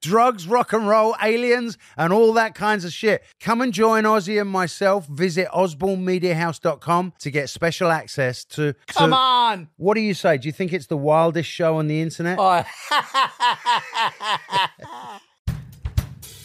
Drugs, 0.00 0.46
rock 0.46 0.72
and 0.72 0.86
roll, 0.88 1.14
aliens, 1.22 1.78
and 1.96 2.12
all 2.12 2.32
that 2.34 2.54
kinds 2.54 2.84
of 2.84 2.92
shit. 2.92 3.22
Come 3.40 3.60
and 3.60 3.72
join 3.72 4.04
Ozzy 4.04 4.40
and 4.40 4.50
myself. 4.50 5.06
Visit 5.06 5.48
osbornemediahouse.com 5.48 7.12
to 7.20 7.30
get 7.30 7.48
special 7.50 7.90
access 7.90 8.44
to. 8.44 8.72
to- 8.72 8.78
Come 8.86 9.12
on! 9.12 9.68
What 9.76 9.94
do 9.94 10.00
you 10.00 10.14
say? 10.14 10.38
Do 10.38 10.48
you 10.48 10.52
think 10.52 10.72
it's 10.72 10.86
the 10.86 10.96
wildest 10.96 11.48
show 11.48 11.76
on 11.78 11.86
the 11.86 12.00
internet? 12.00 12.38
Oh, 12.40 12.64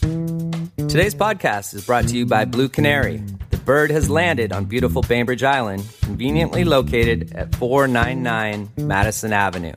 Today's 0.88 1.16
podcast 1.16 1.74
is 1.74 1.86
brought 1.86 2.08
to 2.08 2.16
you 2.18 2.26
by 2.26 2.46
Blue 2.46 2.70
Canary. 2.70 3.22
Bird 3.66 3.90
has 3.90 4.10
landed 4.12 4.54
on 4.54 4.66
beautiful 4.66 5.02
Bainbridge 5.02 5.44
Island, 5.44 5.84
conveniently 6.02 6.64
located 6.64 7.34
at 7.34 7.56
499 7.56 8.70
Madison 8.78 9.34
Avenue. 9.34 9.74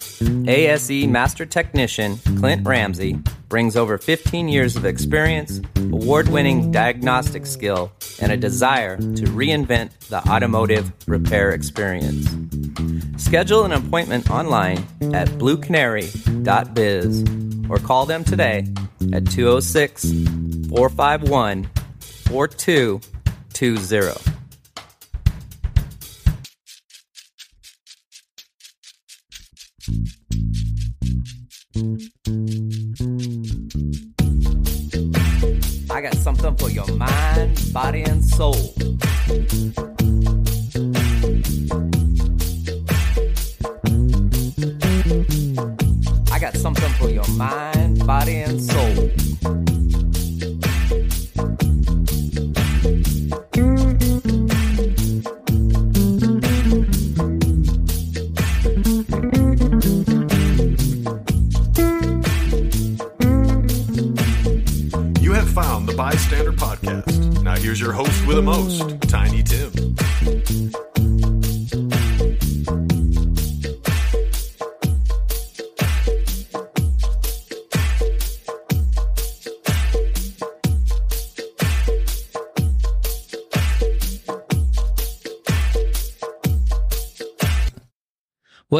ASE 0.46 1.06
Master 1.06 1.46
Technician 1.46 2.18
Clint 2.38 2.66
Ramsey 2.66 3.18
brings 3.48 3.76
over 3.76 3.96
15 3.96 4.46
years 4.48 4.76
of 4.76 4.84
experience, 4.84 5.62
award 5.76 6.28
winning 6.28 6.70
diagnostic 6.70 7.46
skill, 7.46 7.90
and 8.20 8.30
a 8.30 8.36
desire 8.36 8.98
to 8.98 9.24
reinvent 9.24 9.90
the 10.08 10.18
automotive 10.28 10.92
repair 11.06 11.52
experience. 11.52 12.28
Schedule 13.16 13.64
an 13.64 13.72
appointment 13.72 14.30
online 14.30 14.86
at 15.14 15.28
bluecanary.biz 15.38 17.24
or 17.70 17.78
call 17.78 18.04
them 18.04 18.22
today 18.22 18.66
at 19.14 19.26
206 19.30 20.02
451 20.68 21.70
4220. 23.58 24.14
I 35.90 36.00
got 36.00 36.14
something 36.14 36.54
for 36.56 36.70
your 36.70 36.86
mind, 36.94 37.72
body, 37.72 38.02
and 38.02 38.24
soul. 38.24 38.54
I 46.30 46.38
got 46.38 46.56
something 46.56 46.92
for 47.00 47.10
your 47.10 47.26
mind, 47.30 48.06
body, 48.06 48.36
and 48.36 48.62
soul. 48.62 49.10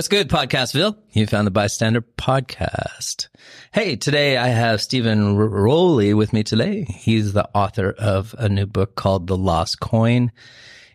What's 0.08 0.30
good, 0.30 0.30
Podcastville? 0.30 0.96
You 1.12 1.26
found 1.26 1.46
the 1.46 1.50
Bystander 1.50 2.00
Podcast. 2.00 3.28
Hey, 3.74 3.94
today 3.96 4.38
I 4.38 4.46
have 4.46 4.80
Stephen 4.80 5.36
R- 5.36 5.46
Rowley 5.46 6.14
with 6.14 6.32
me 6.32 6.42
today. 6.42 6.84
He's 6.84 7.34
the 7.34 7.46
author 7.54 7.90
of 7.98 8.34
a 8.38 8.48
new 8.48 8.64
book 8.64 8.94
called 8.94 9.26
The 9.26 9.36
Lost 9.36 9.80
Coin, 9.80 10.32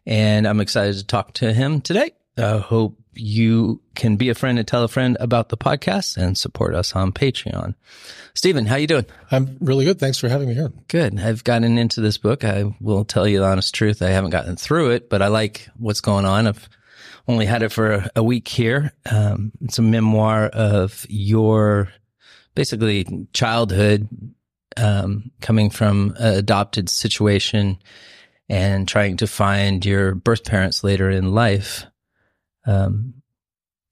and 0.07 0.47
I'm 0.47 0.59
excited 0.59 0.95
to 0.95 1.05
talk 1.05 1.33
to 1.33 1.53
him 1.53 1.79
today. 1.79 2.13
I 2.39 2.57
hope 2.57 2.97
you 3.13 3.81
can 3.93 4.15
be 4.15 4.29
a 4.29 4.33
friend 4.33 4.57
and 4.57 4.67
tell 4.67 4.83
a 4.83 4.87
friend 4.87 5.15
about 5.19 5.49
the 5.49 5.57
podcast 5.57 6.17
and 6.17 6.35
support 6.35 6.73
us 6.73 6.95
on 6.95 7.11
Patreon. 7.11 7.75
Stephen, 8.33 8.65
how 8.65 8.77
you 8.77 8.87
doing? 8.87 9.05
I'm 9.29 9.57
really 9.61 9.85
good. 9.85 9.99
Thanks 9.99 10.17
for 10.17 10.27
having 10.27 10.47
me 10.47 10.55
here. 10.55 10.71
Good. 10.87 11.19
I've 11.19 11.43
gotten 11.43 11.77
into 11.77 12.01
this 12.01 12.17
book. 12.17 12.43
I 12.43 12.75
will 12.81 13.05
tell 13.05 13.27
you 13.27 13.41
the 13.41 13.45
honest 13.45 13.75
truth. 13.75 14.01
I 14.01 14.09
haven't 14.09 14.31
gotten 14.31 14.55
through 14.55 14.89
it, 14.89 15.07
but 15.07 15.21
I 15.21 15.27
like 15.27 15.69
what's 15.77 16.01
going 16.01 16.25
on. 16.25 16.47
I've 16.47 16.67
only 17.27 17.45
had 17.45 17.63
it 17.63 17.71
for 17.71 18.09
a, 18.15 18.23
week 18.23 18.47
here. 18.47 18.91
Um, 19.09 19.51
it's 19.61 19.79
a 19.79 19.81
memoir 19.83 20.47
of 20.47 21.05
your 21.09 21.89
basically 22.55 23.27
childhood, 23.33 24.07
um, 24.77 25.31
coming 25.41 25.69
from 25.69 26.15
an 26.19 26.37
adopted 26.37 26.89
situation 26.89 27.77
and 28.49 28.87
trying 28.87 29.17
to 29.17 29.27
find 29.27 29.85
your 29.85 30.15
birth 30.15 30.43
parents 30.43 30.83
later 30.83 31.09
in 31.09 31.33
life. 31.33 31.85
Um, 32.65 33.15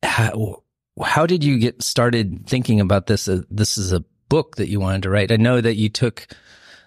how, 0.04 0.64
how 1.02 1.26
did 1.26 1.44
you 1.44 1.58
get 1.58 1.82
started 1.82 2.48
thinking 2.48 2.80
about 2.82 3.08
this? 3.08 3.28
Uh, 3.28 3.44
this 3.50 3.78
is 3.78 3.94
a 3.94 4.04
book 4.30 4.58
that 4.58 4.70
you 4.70 4.80
wanted 4.80 5.04
to 5.04 5.10
write. 5.10 5.32
I 5.32 5.38
know 5.38 5.62
that 5.62 5.76
you 5.76 5.90
took 5.90 6.28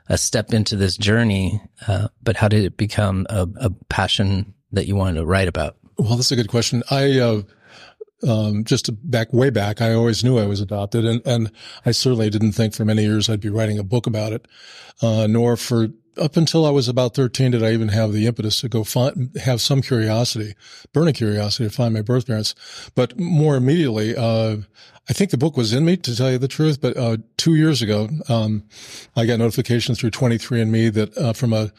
a 0.08 0.18
step 0.18 0.52
into 0.52 0.76
this 0.76 0.96
journey, 0.96 1.62
uh, 1.88 2.08
but 2.22 2.36
how 2.36 2.48
did 2.48 2.64
it 2.64 2.76
become 2.76 3.26
a, 3.30 3.46
a 3.56 3.70
passion 3.88 4.54
that 4.72 4.86
you 4.86 4.96
wanted 4.96 5.20
to 5.20 5.26
write 5.26 5.48
about? 5.48 5.76
Well, 5.98 6.16
that's 6.16 6.32
a 6.32 6.36
good 6.36 6.48
question. 6.48 6.82
I, 6.90 7.18
uh, 7.18 7.42
um, 8.26 8.64
just 8.64 8.90
back 9.10 9.32
way 9.32 9.50
back, 9.50 9.80
I 9.80 9.92
always 9.92 10.24
knew 10.24 10.38
I 10.38 10.46
was 10.46 10.60
adopted 10.60 11.04
and, 11.04 11.24
and 11.26 11.52
I 11.84 11.92
certainly 11.92 12.30
didn't 12.30 12.52
think 12.52 12.74
for 12.74 12.84
many 12.84 13.02
years 13.02 13.28
I'd 13.28 13.40
be 13.40 13.50
writing 13.50 13.78
a 13.78 13.84
book 13.84 14.06
about 14.06 14.32
it. 14.32 14.48
Uh, 15.02 15.26
nor 15.26 15.56
for 15.56 15.88
up 16.18 16.36
until 16.36 16.66
I 16.66 16.70
was 16.70 16.88
about 16.88 17.14
13 17.14 17.52
did 17.52 17.62
I 17.62 17.72
even 17.72 17.88
have 17.88 18.12
the 18.12 18.26
impetus 18.26 18.60
to 18.60 18.68
go 18.68 18.84
find, 18.84 19.30
have 19.36 19.60
some 19.60 19.82
curiosity, 19.82 20.54
burning 20.92 21.14
curiosity 21.14 21.68
to 21.68 21.74
find 21.74 21.94
my 21.94 22.02
birth 22.02 22.26
parents. 22.26 22.54
But 22.94 23.18
more 23.18 23.56
immediately, 23.56 24.16
uh, 24.16 24.58
I 25.08 25.12
think 25.12 25.30
the 25.30 25.38
book 25.38 25.56
was 25.56 25.72
in 25.72 25.84
me 25.84 25.96
to 25.98 26.16
tell 26.16 26.30
you 26.30 26.38
the 26.38 26.48
truth, 26.48 26.80
but, 26.80 26.96
uh, 26.96 27.18
two 27.36 27.54
years 27.54 27.82
ago, 27.82 28.08
um, 28.28 28.64
I 29.16 29.26
got 29.26 29.38
notification 29.38 29.94
through 29.94 30.10
23andMe 30.10 30.92
that, 30.94 31.16
uh, 31.18 31.32
from 31.32 31.52
a, 31.52 31.72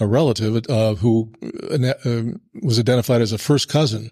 a 0.00 0.06
relative, 0.06 0.66
uh, 0.68 0.94
who 0.96 1.32
uh, 1.70 2.22
was 2.62 2.78
identified 2.78 3.20
as 3.20 3.32
a 3.32 3.38
first 3.38 3.68
cousin, 3.68 4.10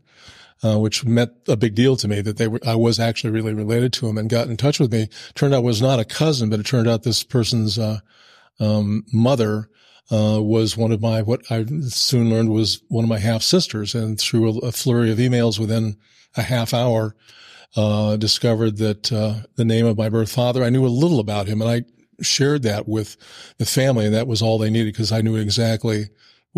uh, 0.63 0.79
which 0.79 1.05
meant 1.05 1.33
a 1.49 1.57
big 1.57 1.75
deal 1.75 1.97
to 1.97 2.07
me 2.07 2.21
that 2.21 2.37
they 2.37 2.47
were, 2.47 2.61
I 2.65 2.77
was 2.77 3.01
actually 3.01 3.31
really 3.31 3.55
related 3.55 3.93
to 3.95 4.09
him 4.09 4.19
and 4.19 4.29
got 4.29 4.49
in 4.49 4.57
touch 4.57 4.79
with 4.79 4.93
me. 4.93 5.09
Turned 5.35 5.55
out 5.55 5.65
was 5.65 5.83
not 5.83 5.99
a 5.99 6.05
cousin, 6.05 6.51
but 6.51 6.61
it 6.61 6.67
turned 6.67 6.89
out 6.89 7.03
this 7.03 7.25
person's, 7.25 7.79
uh, 7.79 8.01
um, 8.61 9.05
mother, 9.13 9.69
uh, 10.13 10.41
was 10.43 10.77
one 10.77 10.93
of 10.93 11.01
my, 11.01 11.23
what 11.23 11.41
I 11.51 11.65
soon 11.89 12.31
learned 12.31 12.51
was 12.51 12.83
one 12.89 13.05
of 13.05 13.09
my 13.09 13.19
half 13.19 13.43
sisters. 13.43 13.95
And 13.95 14.19
through 14.19 14.49
a, 14.49 14.59
a 14.67 14.73
flurry 14.73 15.11
of 15.11 15.19
emails 15.19 15.59
within 15.59 15.97
a 16.37 16.43
half 16.43 16.75
hour, 16.75 17.15
uh, 17.77 18.17
discovered 18.17 18.79
that, 18.79 19.13
uh, 19.13 19.35
the 19.57 19.65
name 19.65 19.87
of 19.87 19.97
my 19.97 20.09
birth 20.09 20.33
father, 20.33 20.65
I 20.65 20.71
knew 20.71 20.85
a 20.85 20.89
little 20.89 21.21
about 21.21 21.47
him 21.47 21.63
and 21.63 21.71
I 21.71 21.85
shared 22.23 22.63
that 22.65 22.89
with 22.89 23.17
the 23.59 23.67
family 23.67 24.07
and 24.07 24.15
that 24.15 24.27
was 24.27 24.43
all 24.43 24.59
they 24.59 24.71
needed 24.71 24.93
because 24.93 25.13
I 25.13 25.23
knew 25.23 25.37
exactly 25.37 26.11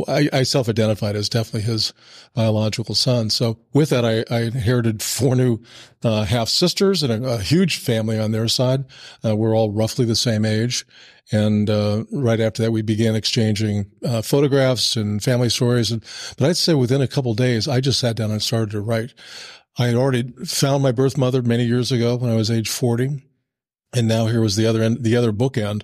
I, 0.08 0.28
I 0.32 0.42
self-identified 0.42 1.16
as 1.16 1.28
definitely 1.28 1.70
his 1.70 1.92
biological 2.34 2.94
son. 2.94 3.28
So 3.28 3.58
with 3.75 3.91
that, 3.91 4.04
I, 4.04 4.25
I 4.34 4.42
inherited 4.42 5.03
four 5.03 5.36
new 5.36 5.58
uh, 6.03 6.25
half 6.25 6.48
sisters 6.48 7.03
and 7.03 7.24
a, 7.24 7.34
a, 7.34 7.39
huge 7.39 7.78
family 7.78 8.18
on 8.18 8.33
their 8.33 8.48
side. 8.48 8.84
Uh, 9.22 9.36
we're 9.36 9.54
all 9.54 9.71
roughly 9.71 10.06
the 10.06 10.16
same 10.16 10.47
age. 10.47 10.86
And 11.30 11.68
uh, 11.68 12.04
right 12.10 12.41
after 12.41 12.62
that, 12.62 12.72
we 12.72 12.80
began 12.80 13.15
exchanging 13.15 13.91
uh, 14.04 14.22
photographs 14.22 14.97
and 14.97 15.22
family 15.22 15.50
stories. 15.50 15.91
And, 15.91 16.03
but 16.38 16.48
I'd 16.48 16.56
say 16.56 16.74
within 16.74 17.03
a 17.03 17.09
couple 17.09 17.34
days, 17.34 17.68
I 17.68 17.80
just 17.80 18.00
sat 18.00 18.16
down 18.16 18.30
and 18.30 18.42
started 18.42 18.71
to 18.71 18.80
write. 18.80 19.12
I 19.78 19.86
had 19.86 19.95
already 19.95 20.33
found 20.45 20.83
my 20.83 20.92
birth 20.92 21.18
mother 21.18 21.42
many 21.42 21.65
years 21.65 21.92
ago 21.92 22.16
when 22.16 22.30
I 22.30 22.36
was 22.36 22.50
age 22.50 22.68
40. 22.68 23.22
And 23.95 24.09
now 24.09 24.27
here 24.27 24.41
was 24.41 24.56
the 24.56 24.66
other 24.66 24.83
end, 24.83 25.04
the 25.04 25.16
other 25.16 25.33
bookend 25.33 25.83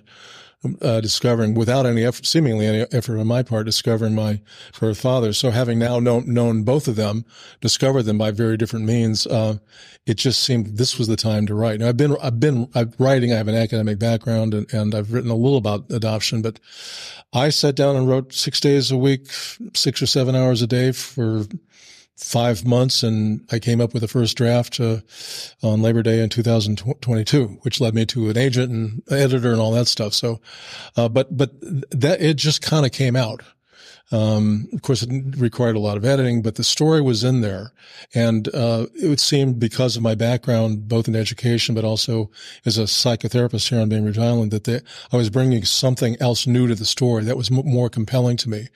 uh, 0.81 0.99
discovering 0.99 1.53
without 1.53 1.85
any 1.85 2.03
effort, 2.03 2.25
seemingly 2.25 2.65
any 2.65 2.85
effort 2.91 3.17
on 3.17 3.27
my 3.27 3.43
part, 3.43 3.65
discovering 3.65 4.13
my 4.13 4.41
birth 4.79 4.99
father. 4.99 5.31
So 5.31 5.51
having 5.51 5.79
now 5.79 5.99
known, 5.99 6.31
known 6.33 6.63
both 6.63 6.87
of 6.87 6.95
them, 6.95 7.25
discovered 7.61 8.03
them 8.03 8.17
by 8.17 8.31
very 8.31 8.57
different 8.57 8.85
means, 8.85 9.25
uh, 9.27 9.57
it 10.05 10.15
just 10.15 10.43
seemed 10.43 10.77
this 10.77 10.97
was 10.97 11.07
the 11.07 11.15
time 11.15 11.45
to 11.47 11.55
write. 11.55 11.79
Now 11.79 11.89
I've 11.89 11.97
been, 11.97 12.17
I've 12.21 12.39
been 12.39 12.67
I'm 12.75 12.93
writing. 12.99 13.31
I 13.31 13.37
have 13.37 13.47
an 13.47 13.55
academic 13.55 13.99
background 13.99 14.53
and, 14.53 14.73
and 14.73 14.93
I've 14.93 15.13
written 15.13 15.31
a 15.31 15.35
little 15.35 15.57
about 15.57 15.85
adoption, 15.91 16.41
but 16.41 16.59
I 17.31 17.49
sat 17.49 17.75
down 17.75 17.95
and 17.95 18.09
wrote 18.09 18.33
six 18.33 18.59
days 18.59 18.91
a 18.91 18.97
week, 18.97 19.31
six 19.73 20.01
or 20.01 20.07
seven 20.07 20.35
hours 20.35 20.61
a 20.61 20.67
day 20.67 20.91
for 20.91 21.45
five 22.19 22.65
months 22.65 23.01
and 23.01 23.41
I 23.51 23.59
came 23.59 23.79
up 23.79 23.93
with 23.93 24.01
the 24.01 24.07
first 24.07 24.35
draft 24.35 24.79
uh, 24.79 24.97
on 25.63 25.81
Labor 25.81 26.03
Day 26.03 26.21
in 26.21 26.29
2022, 26.29 27.59
which 27.61 27.79
led 27.79 27.95
me 27.95 28.05
to 28.07 28.29
an 28.29 28.37
agent 28.37 28.71
and 28.71 29.01
editor 29.11 29.51
and 29.51 29.61
all 29.61 29.71
that 29.71 29.87
stuff. 29.87 30.13
So, 30.13 30.41
uh, 30.97 31.07
but, 31.09 31.35
but 31.35 31.51
that, 31.91 32.21
it 32.21 32.35
just 32.35 32.61
kind 32.61 32.85
of 32.85 32.91
came 32.91 33.15
out. 33.15 33.41
Um, 34.11 34.67
of 34.73 34.81
course, 34.81 35.03
it 35.03 35.09
required 35.37 35.75
a 35.75 35.79
lot 35.79 35.97
of 35.97 36.03
editing, 36.03 36.41
but 36.41 36.55
the 36.55 36.63
story 36.63 36.99
was 36.99 37.23
in 37.23 37.41
there. 37.41 37.73
And, 38.15 38.47
uh, 38.55 38.87
it 38.99 39.07
would 39.07 39.19
seem 39.19 39.53
because 39.53 39.95
of 39.95 40.01
my 40.01 40.15
background, 40.15 40.87
both 40.87 41.07
in 41.07 41.15
education, 41.15 41.75
but 41.75 41.85
also 41.85 42.31
as 42.65 42.77
a 42.77 42.83
psychotherapist 42.83 43.69
here 43.69 43.79
on 43.79 43.89
Bainbridge 43.89 44.17
Island, 44.17 44.51
that 44.51 44.63
they, 44.63 44.81
I 45.11 45.17
was 45.17 45.29
bringing 45.29 45.63
something 45.63 46.17
else 46.19 46.47
new 46.47 46.67
to 46.67 46.75
the 46.75 46.85
story 46.85 47.23
that 47.23 47.37
was 47.37 47.51
m- 47.51 47.61
more 47.65 47.89
compelling 47.89 48.37
to 48.37 48.49
me. 48.49 48.67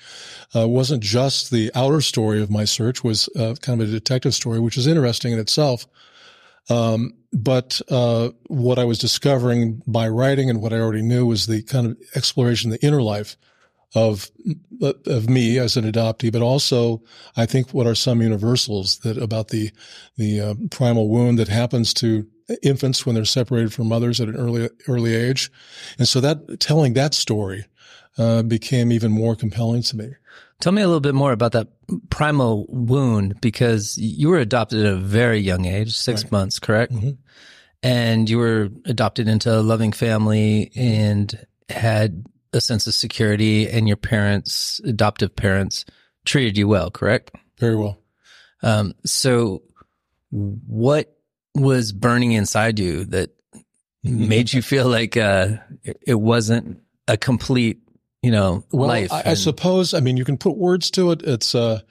Uh, 0.56 0.68
wasn't 0.68 1.01
just 1.01 1.50
the 1.50 1.71
outer 1.74 2.01
story 2.01 2.41
of 2.41 2.51
my 2.51 2.65
search 2.65 3.03
was 3.03 3.27
uh, 3.36 3.56
kind 3.62 3.81
of 3.81 3.89
a 3.89 3.91
detective 3.91 4.36
story, 4.36 4.59
which 4.59 4.77
is 4.77 4.86
interesting 4.86 5.33
in 5.33 5.39
itself. 5.39 5.88
Um, 6.69 7.15
but 7.33 7.81
uh, 7.89 8.29
what 8.47 8.77
I 8.77 8.86
was 8.86 9.00
discovering 9.00 9.81
by 9.88 10.07
writing 10.07 10.50
and 10.50 10.62
what 10.62 10.74
I 10.74 10.79
already 10.79 11.01
knew 11.01 11.25
was 11.25 11.47
the 11.47 11.63
kind 11.63 11.88
of 11.88 11.97
exploration 12.15 12.71
of 12.71 12.79
the 12.79 12.88
inner 12.88 13.01
life 13.01 13.36
of 13.95 14.31
of 14.81 15.30
me 15.30 15.60
as 15.60 15.78
an 15.78 15.90
adoptee, 15.92 16.31
but 16.31 16.42
also 16.42 17.01
I 17.38 17.45
think 17.45 17.74
what 17.74 17.88
are 17.88 17.95
some 17.95 18.22
universals 18.22 19.00
that 19.00 19.18
about 19.18 19.50
the 19.50 19.72
the 20.18 20.42
uh, 20.42 20.54
primal 20.72 21.10
wound 21.10 21.38
that 21.40 21.48
happens 21.48 21.94
to 21.95 22.28
infants 22.62 23.06
when 23.06 23.16
they're 23.16 23.25
separated 23.25 23.72
from 23.74 23.88
mothers 23.88 24.19
at 24.19 24.28
an 24.30 24.36
early 24.36 24.69
early 24.88 25.16
age, 25.16 25.51
and 25.98 26.07
so 26.07 26.19
that 26.22 26.60
telling 26.60 26.94
that 26.94 27.13
story 27.13 27.66
uh, 28.18 28.42
became 28.44 28.92
even 28.92 29.12
more 29.12 29.36
compelling 29.36 29.81
to 29.84 29.96
me. 29.98 30.10
Tell 30.60 30.72
me 30.72 30.81
a 30.81 30.88
little 30.88 31.01
bit 31.01 31.16
more 31.16 31.31
about 31.34 31.51
that 31.54 31.68
primal 32.10 32.66
wound 32.69 33.42
because 33.42 33.98
you 33.98 34.30
were 34.30 34.38
adopted 34.39 34.86
at 34.86 34.94
a 34.94 34.98
very 34.98 35.39
young 35.39 35.66
age, 35.66 35.94
six 35.94 36.24
Right. 36.24 36.31
months, 36.31 36.57
correct? 36.60 36.94
Mhm. 36.94 37.18
And 37.81 38.30
you 38.30 38.38
were 38.38 38.69
adopted 38.86 39.28
into 39.28 39.54
a 39.54 39.60
loving 39.62 39.92
family 39.92 40.72
and 40.75 41.38
had 41.68 42.24
a 42.53 42.61
sense 42.61 42.88
of 42.88 42.94
security, 42.94 43.67
and 43.69 43.88
your 43.88 43.97
parents, 43.97 44.79
adoptive 44.85 45.35
parents, 45.35 45.85
treated 46.25 46.57
you 46.57 46.67
well, 46.67 46.89
correct? 46.91 47.31
Very 47.59 47.75
well. 47.75 48.00
Um, 48.61 48.94
so, 49.05 49.63
what 50.31 51.15
was 51.55 51.91
burning 51.91 52.31
inside 52.31 52.79
you 52.79 53.05
that 53.05 53.31
made 54.03 54.53
you 54.53 54.61
feel 54.61 54.88
like 54.88 55.17
uh, 55.17 55.57
it- 55.83 56.00
it 56.07 56.15
wasn't 56.15 56.79
a 57.07 57.17
complete, 57.17 57.81
you 58.24 58.31
know, 58.31 58.64
Well, 58.72 58.88
life? 58.88 59.12
I, 59.12 59.24
I 59.28 59.34
suppose. 59.36 59.94
I 59.94 60.00
mean, 60.00 60.18
you 60.18 60.25
can 60.25 60.38
put 60.38 60.58
words 60.58 60.90
to 60.92 61.12
it. 61.12 61.22
It's 61.24 61.54
uh, 61.54 61.81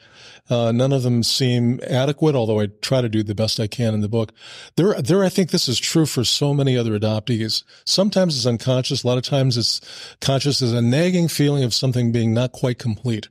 uh, 0.48 0.72
none 0.72 0.92
of 0.92 1.02
them 1.02 1.22
seem 1.22 1.78
adequate. 1.86 2.34
Although 2.34 2.60
I 2.60 2.68
try 2.80 3.02
to 3.02 3.08
do 3.08 3.22
the 3.22 3.34
best 3.34 3.60
I 3.60 3.66
can 3.66 3.94
in 3.94 4.00
the 4.00 4.08
book. 4.08 4.32
There, 4.76 5.00
there. 5.00 5.22
I 5.22 5.28
think 5.28 5.50
this 5.50 5.68
is 5.68 5.78
true 5.78 6.06
for 6.06 6.24
so 6.24 6.54
many 6.54 6.76
other 6.76 6.98
adoptees. 6.98 7.62
Sometimes 7.84 8.36
it's 8.36 8.46
unconscious. 8.46 9.04
A 9.04 9.06
lot 9.06 9.18
of 9.18 9.24
times 9.24 9.56
it's 9.56 9.80
conscious. 10.20 10.58
There's 10.58 10.72
a 10.72 10.82
nagging 10.82 11.28
feeling 11.28 11.64
of 11.64 11.74
something 11.74 12.10
being 12.10 12.32
not 12.32 12.52
quite 12.52 12.78
complete. 12.78 13.28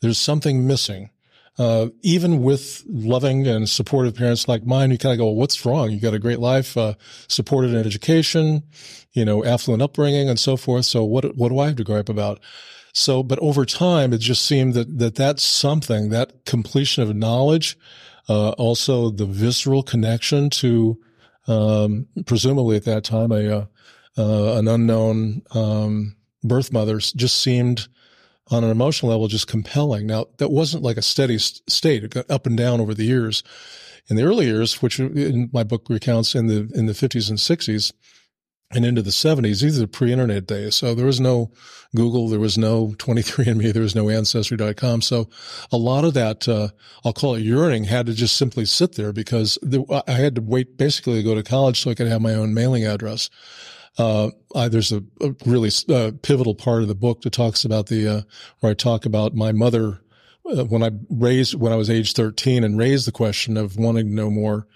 There's 0.00 0.18
something 0.18 0.66
missing. 0.66 1.10
Uh, 1.58 1.88
even 2.02 2.44
with 2.44 2.84
loving 2.86 3.44
and 3.46 3.68
supportive 3.68 4.14
parents 4.14 4.46
like 4.46 4.64
mine, 4.64 4.92
you 4.92 4.98
kind 4.98 5.12
of 5.12 5.18
go, 5.18 5.24
well, 5.26 5.34
what's 5.34 5.66
wrong? 5.66 5.90
You 5.90 5.98
got 5.98 6.14
a 6.14 6.18
great 6.20 6.38
life, 6.38 6.76
uh, 6.76 6.94
supported 7.26 7.72
in 7.72 7.84
education, 7.84 8.62
you 9.12 9.24
know, 9.24 9.44
affluent 9.44 9.82
upbringing 9.82 10.28
and 10.28 10.38
so 10.38 10.56
forth. 10.56 10.84
So 10.84 11.02
what, 11.04 11.36
what 11.36 11.48
do 11.48 11.58
I 11.58 11.66
have 11.66 11.76
to 11.76 11.84
gripe 11.84 12.08
about? 12.08 12.38
So, 12.92 13.24
but 13.24 13.40
over 13.40 13.64
time, 13.64 14.12
it 14.12 14.18
just 14.18 14.44
seemed 14.46 14.74
that, 14.74 14.98
that 14.98 15.16
that's 15.16 15.42
something, 15.42 16.10
that 16.10 16.44
completion 16.46 17.02
of 17.02 17.14
knowledge, 17.16 17.76
uh, 18.28 18.50
also 18.50 19.10
the 19.10 19.26
visceral 19.26 19.82
connection 19.82 20.50
to, 20.50 20.98
um, 21.48 22.06
presumably 22.24 22.76
at 22.76 22.84
that 22.84 23.02
time, 23.02 23.32
a, 23.32 23.48
uh, 23.48 23.66
uh, 24.16 24.58
an 24.58 24.68
unknown, 24.68 25.42
um, 25.52 26.16
birth 26.44 26.72
mother 26.72 26.98
just 26.98 27.42
seemed, 27.42 27.88
on 28.50 28.64
an 28.64 28.70
emotional 28.70 29.10
level 29.12 29.28
just 29.28 29.46
compelling. 29.46 30.06
Now 30.06 30.26
that 30.38 30.50
wasn't 30.50 30.82
like 30.82 30.96
a 30.96 31.02
steady 31.02 31.38
state; 31.38 32.04
it 32.04 32.10
got 32.10 32.30
up 32.30 32.46
and 32.46 32.56
down 32.56 32.80
over 32.80 32.94
the 32.94 33.04
years. 33.04 33.42
In 34.10 34.16
the 34.16 34.22
early 34.22 34.46
years, 34.46 34.80
which 34.80 34.98
in 34.98 35.50
my 35.52 35.62
book 35.62 35.86
recounts 35.90 36.34
in 36.34 36.46
the 36.46 36.70
in 36.74 36.86
the 36.86 36.94
fifties 36.94 37.28
and 37.28 37.38
sixties 37.38 37.92
and 38.70 38.84
into 38.84 39.02
the 39.02 39.12
seventies, 39.12 39.60
these 39.60 39.80
are 39.80 39.86
pre-internet 39.86 40.46
days. 40.46 40.76
So 40.76 40.94
there 40.94 41.06
was 41.06 41.20
no 41.20 41.50
Google, 41.94 42.28
there 42.28 42.40
was 42.40 42.58
no 42.58 42.88
23andMe, 42.98 43.72
there 43.72 43.82
was 43.82 43.94
no 43.94 44.10
Ancestry.com. 44.10 45.00
So 45.02 45.28
a 45.72 45.76
lot 45.76 46.04
of 46.04 46.14
that, 46.14 46.46
uh, 46.46 46.68
I'll 47.04 47.14
call 47.14 47.34
it 47.34 47.42
yearning, 47.42 47.84
had 47.84 48.06
to 48.06 48.14
just 48.14 48.36
simply 48.36 48.66
sit 48.66 48.94
there 48.94 49.12
because 49.12 49.58
the, 49.62 49.84
I 50.06 50.12
had 50.12 50.34
to 50.34 50.42
wait 50.42 50.76
basically 50.76 51.14
to 51.14 51.22
go 51.22 51.34
to 51.34 51.42
college 51.42 51.80
so 51.80 51.90
I 51.90 51.94
could 51.94 52.08
have 52.08 52.20
my 52.20 52.34
own 52.34 52.52
mailing 52.52 52.84
address 52.84 53.30
uh, 53.98 54.30
I, 54.54 54.68
there's 54.68 54.92
a, 54.92 55.02
a 55.20 55.34
really 55.44 55.70
uh, 55.88 56.12
pivotal 56.22 56.54
part 56.54 56.82
of 56.82 56.88
the 56.88 56.94
book 56.94 57.22
that 57.22 57.32
talks 57.32 57.64
about 57.64 57.86
the, 57.86 58.06
uh, 58.06 58.20
where 58.60 58.70
I 58.70 58.74
talk 58.74 59.04
about 59.04 59.34
my 59.34 59.52
mother, 59.52 60.00
uh, 60.46 60.64
when 60.64 60.82
I 60.82 60.90
raised, 61.10 61.54
when 61.54 61.72
I 61.72 61.76
was 61.76 61.90
age 61.90 62.12
13 62.12 62.64
and 62.64 62.78
raised 62.78 63.06
the 63.06 63.12
question 63.12 63.56
of 63.56 63.76
wanting 63.76 64.08
to 64.08 64.14
know 64.14 64.30
more, 64.30 64.66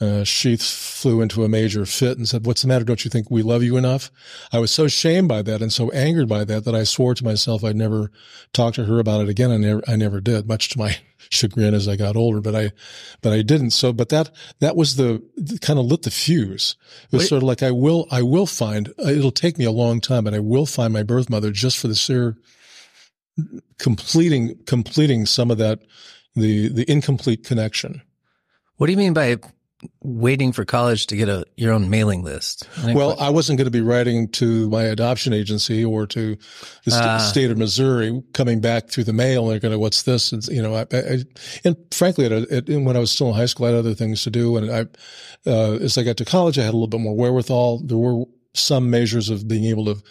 uh, 0.00 0.24
she 0.24 0.56
flew 0.56 1.20
into 1.20 1.44
a 1.44 1.48
major 1.48 1.84
fit 1.84 2.16
and 2.16 2.26
said, 2.26 2.46
what's 2.46 2.62
the 2.62 2.68
matter? 2.68 2.84
Don't 2.84 3.04
you 3.04 3.10
think 3.10 3.30
we 3.30 3.42
love 3.42 3.62
you 3.62 3.76
enough? 3.76 4.10
I 4.50 4.58
was 4.58 4.70
so 4.70 4.88
shamed 4.88 5.28
by 5.28 5.42
that 5.42 5.60
and 5.60 5.70
so 5.70 5.90
angered 5.90 6.28
by 6.28 6.44
that 6.44 6.64
that 6.64 6.74
I 6.74 6.84
swore 6.84 7.14
to 7.14 7.24
myself 7.24 7.62
I'd 7.62 7.76
never 7.76 8.10
talk 8.54 8.72
to 8.74 8.86
her 8.86 8.98
about 8.98 9.20
it 9.20 9.28
again. 9.28 9.50
I 9.50 9.58
never, 9.58 9.82
I 9.86 9.96
never 9.96 10.20
did, 10.22 10.48
much 10.48 10.70
to 10.70 10.78
my 10.78 10.96
chagrin 11.18 11.74
as 11.74 11.86
I 11.86 11.96
got 11.96 12.16
older, 12.16 12.40
but 12.40 12.56
I, 12.56 12.72
but 13.20 13.34
I 13.34 13.42
didn't. 13.42 13.72
So, 13.72 13.92
but 13.92 14.08
that, 14.08 14.30
that 14.60 14.74
was 14.74 14.96
the, 14.96 15.22
kind 15.60 15.78
of 15.78 15.84
lit 15.84 16.02
the 16.02 16.10
fuse. 16.10 16.76
It 17.04 17.12
was 17.12 17.22
Wait. 17.24 17.28
sort 17.28 17.42
of 17.42 17.46
like, 17.48 17.62
I 17.62 17.70
will, 17.70 18.06
I 18.10 18.22
will 18.22 18.46
find, 18.46 18.88
uh, 18.98 19.08
it'll 19.08 19.30
take 19.30 19.58
me 19.58 19.66
a 19.66 19.70
long 19.70 20.00
time, 20.00 20.24
but 20.24 20.32
I 20.32 20.40
will 20.40 20.66
find 20.66 20.94
my 20.94 21.02
birth 21.02 21.28
mother 21.28 21.50
just 21.50 21.76
for 21.76 21.88
the 21.88 21.94
sheer 21.94 22.38
completing, 23.78 24.56
completing 24.64 25.26
some 25.26 25.50
of 25.50 25.58
that, 25.58 25.80
the, 26.34 26.68
the 26.68 26.90
incomplete 26.90 27.44
connection. 27.44 28.00
What 28.76 28.86
do 28.86 28.92
you 28.92 28.98
mean 28.98 29.12
by 29.12 29.36
waiting 30.02 30.52
for 30.52 30.64
college 30.64 31.06
to 31.06 31.16
get 31.16 31.28
a 31.28 31.44
your 31.56 31.72
own 31.72 31.88
mailing 31.88 32.22
list? 32.22 32.68
Well, 32.84 33.18
I 33.18 33.30
wasn't 33.30 33.56
going 33.58 33.66
to 33.66 33.70
be 33.70 33.80
writing 33.80 34.28
to 34.32 34.68
my 34.68 34.82
adoption 34.84 35.32
agency 35.32 35.84
or 35.84 36.06
to 36.08 36.36
the 36.84 36.90
st- 36.90 37.04
Ah. 37.04 37.18
state 37.18 37.50
of 37.50 37.56
Missouri, 37.58 38.22
coming 38.32 38.60
back 38.60 38.88
through 38.88 39.04
the 39.04 39.12
mail. 39.12 39.44
And 39.44 39.52
they're 39.52 39.60
going 39.60 39.72
to, 39.72 39.78
what's 39.78 40.02
this? 40.02 40.32
And, 40.32 40.46
you 40.48 40.60
know, 40.62 40.74
I, 40.74 40.86
I, 40.92 41.18
and 41.64 41.76
frankly, 41.92 42.26
at, 42.26 42.32
a- 42.32 42.54
at, 42.56 42.68
when 42.68 42.96
I 42.96 43.00
was 43.00 43.10
still 43.10 43.28
in 43.28 43.34
high 43.34 43.46
school, 43.46 43.66
I 43.66 43.70
had 43.70 43.78
other 43.78 43.94
things 43.94 44.22
to 44.24 44.30
do. 44.30 44.56
And 44.56 44.70
I, 44.70 44.80
uh, 45.50 45.74
as 45.76 45.96
I 45.96 46.02
got 46.02 46.16
to 46.18 46.24
college, 46.24 46.58
I 46.58 46.62
had 46.64 46.70
a 46.74 46.76
little 46.76 46.86
bit 46.88 47.00
more 47.00 47.16
wherewithal. 47.16 47.80
There 47.86 47.96
were 47.96 48.24
some 48.54 48.90
measures 48.90 49.30
of 49.30 49.46
being 49.48 49.64
able 49.64 49.84
to 49.86 50.02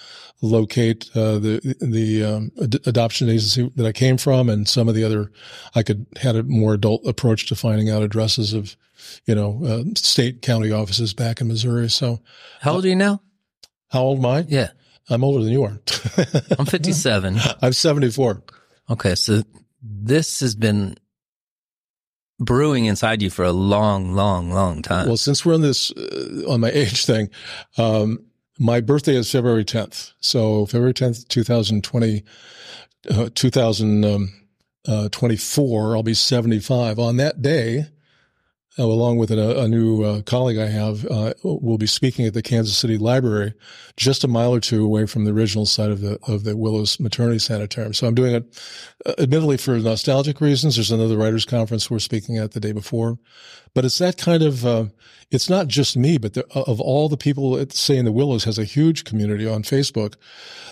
locate 0.41 1.09
uh, 1.15 1.39
the 1.39 1.75
the 1.81 2.23
um, 2.23 2.51
ad- 2.61 2.87
adoption 2.87 3.29
agency 3.29 3.71
that 3.75 3.85
I 3.85 3.91
came 3.91 4.17
from, 4.17 4.49
and 4.49 4.67
some 4.67 4.87
of 4.87 4.95
the 4.95 5.03
other. 5.03 5.31
I 5.75 5.83
could 5.83 6.05
had 6.17 6.35
a 6.35 6.43
more 6.43 6.73
adult 6.73 7.05
approach 7.05 7.47
to 7.47 7.55
finding 7.55 7.89
out 7.89 8.03
addresses 8.03 8.53
of, 8.53 8.75
you 9.25 9.35
know, 9.35 9.61
uh, 9.65 9.83
state 9.95 10.41
county 10.41 10.71
offices 10.71 11.13
back 11.13 11.41
in 11.41 11.47
Missouri. 11.47 11.89
So, 11.89 12.19
how 12.61 12.73
old 12.73 12.85
are 12.85 12.89
you 12.89 12.95
now? 12.95 13.21
how 13.89 14.01
old 14.01 14.19
am 14.19 14.25
I? 14.25 14.45
Yeah, 14.47 14.69
I'm 15.09 15.23
older 15.23 15.43
than 15.43 15.51
you 15.51 15.63
are. 15.63 15.79
I'm 16.57 16.65
57. 16.65 17.39
I'm 17.61 17.73
74. 17.73 18.43
Okay, 18.89 19.15
so 19.15 19.43
this 19.81 20.39
has 20.39 20.55
been 20.55 20.95
brewing 22.39 22.85
inside 22.85 23.21
you 23.21 23.29
for 23.29 23.43
a 23.43 23.51
long, 23.51 24.13
long, 24.13 24.51
long 24.51 24.81
time. 24.81 25.07
Well, 25.07 25.17
since 25.17 25.45
we're 25.45 25.55
on 25.55 25.61
this 25.61 25.91
uh, 25.91 26.43
on 26.47 26.61
my 26.61 26.69
age 26.69 27.05
thing, 27.05 27.29
um, 27.77 28.19
my 28.59 28.81
birthday 28.81 29.15
is 29.15 29.31
February 29.31 29.63
10th. 29.63 30.11
So 30.19 30.65
February 30.65 30.93
10th, 30.93 31.29
2020, 31.29 32.25
uh, 33.09 33.29
2024, 33.33 35.95
I'll 35.95 36.03
be 36.03 36.13
75. 36.13 36.99
On 36.99 37.15
that 37.17 37.41
day, 37.41 37.85
uh, 38.77 38.83
along 38.83 39.17
with 39.17 39.31
a, 39.31 39.61
a 39.61 39.67
new 39.67 40.03
uh, 40.03 40.21
colleague 40.21 40.59
I 40.59 40.67
have, 40.67 41.05
uh, 41.07 41.33
we'll 41.43 41.79
be 41.79 41.87
speaking 41.87 42.25
at 42.25 42.33
the 42.33 42.43
Kansas 42.43 42.77
City 42.77 42.97
Library, 42.97 43.53
just 43.97 44.23
a 44.23 44.27
mile 44.27 44.53
or 44.53 44.59
two 44.59 44.85
away 44.85 45.05
from 45.07 45.25
the 45.25 45.31
original 45.31 45.65
site 45.65 45.89
of 45.89 46.01
the 46.01 46.19
of 46.27 46.43
the 46.43 46.55
Willows 46.55 46.99
Maternity 46.99 47.39
Sanitarium. 47.39 47.93
So 47.93 48.07
I'm 48.07 48.15
doing 48.15 48.35
it, 48.35 48.63
uh, 49.05 49.13
admittedly 49.17 49.57
for 49.57 49.77
nostalgic 49.79 50.39
reasons. 50.39 50.75
There's 50.75 50.91
another 50.91 51.17
writers' 51.17 51.45
conference 51.45 51.89
we're 51.89 51.99
speaking 51.99 52.37
at 52.37 52.51
the 52.51 52.59
day 52.59 52.71
before, 52.71 53.17
but 53.73 53.85
it's 53.85 53.97
that 53.97 54.17
kind 54.17 54.43
of. 54.43 54.65
Uh, 54.65 54.85
it's 55.31 55.49
not 55.49 55.67
just 55.67 55.95
me, 55.95 56.17
but 56.17 56.33
the, 56.33 56.43
of 56.55 56.81
all 56.81 57.07
the 57.07 57.15
people, 57.15 57.51
that 57.51 57.71
say 57.71 57.97
in 57.97 58.05
the 58.05 58.11
Willows 58.11 58.45
has 58.45 58.57
a 58.57 58.63
huge 58.63 59.03
community 59.03 59.47
on 59.47 59.61
Facebook. 59.61 60.15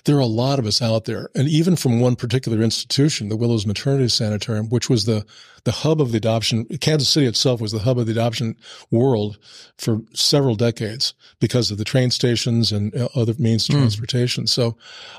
There 0.06 0.18
are 0.18 0.20
a 0.20 0.26
lot 0.26 0.58
of 0.58 0.66
us 0.66 0.82
out 0.82 1.06
there, 1.06 1.30
and 1.36 1.48
even 1.48 1.76
from 1.76 2.00
one 2.00 2.16
particular 2.16 2.64
institution, 2.64 3.30
the 3.30 3.38
Willows 3.38 3.68
Maternity 3.68 4.10
Sanitarium, 4.10 4.70
which 4.70 4.90
was 4.90 5.06
the 5.06 5.26
the 5.68 5.74
hub 5.74 6.00
of 6.00 6.14
the 6.14 6.18
adoption. 6.18 6.64
Kansas 6.80 7.10
City 7.10 7.26
itself 7.26 7.60
was 7.60 7.74
the 7.74 7.80
hub 7.80 8.00
of 8.00 8.06
the 8.06 8.14
adoption 8.14 8.56
world 8.90 9.38
for 9.78 10.00
several 10.14 10.56
decades 10.56 11.14
because 11.42 11.70
of 11.70 11.78
the 11.78 11.84
train 11.84 12.10
stations 12.10 12.72
and 12.72 12.96
uh, 12.96 13.10
other 13.16 13.34
means 13.38 13.68
of 13.68 13.76
transportation. 13.76 14.48
So, 14.48 14.78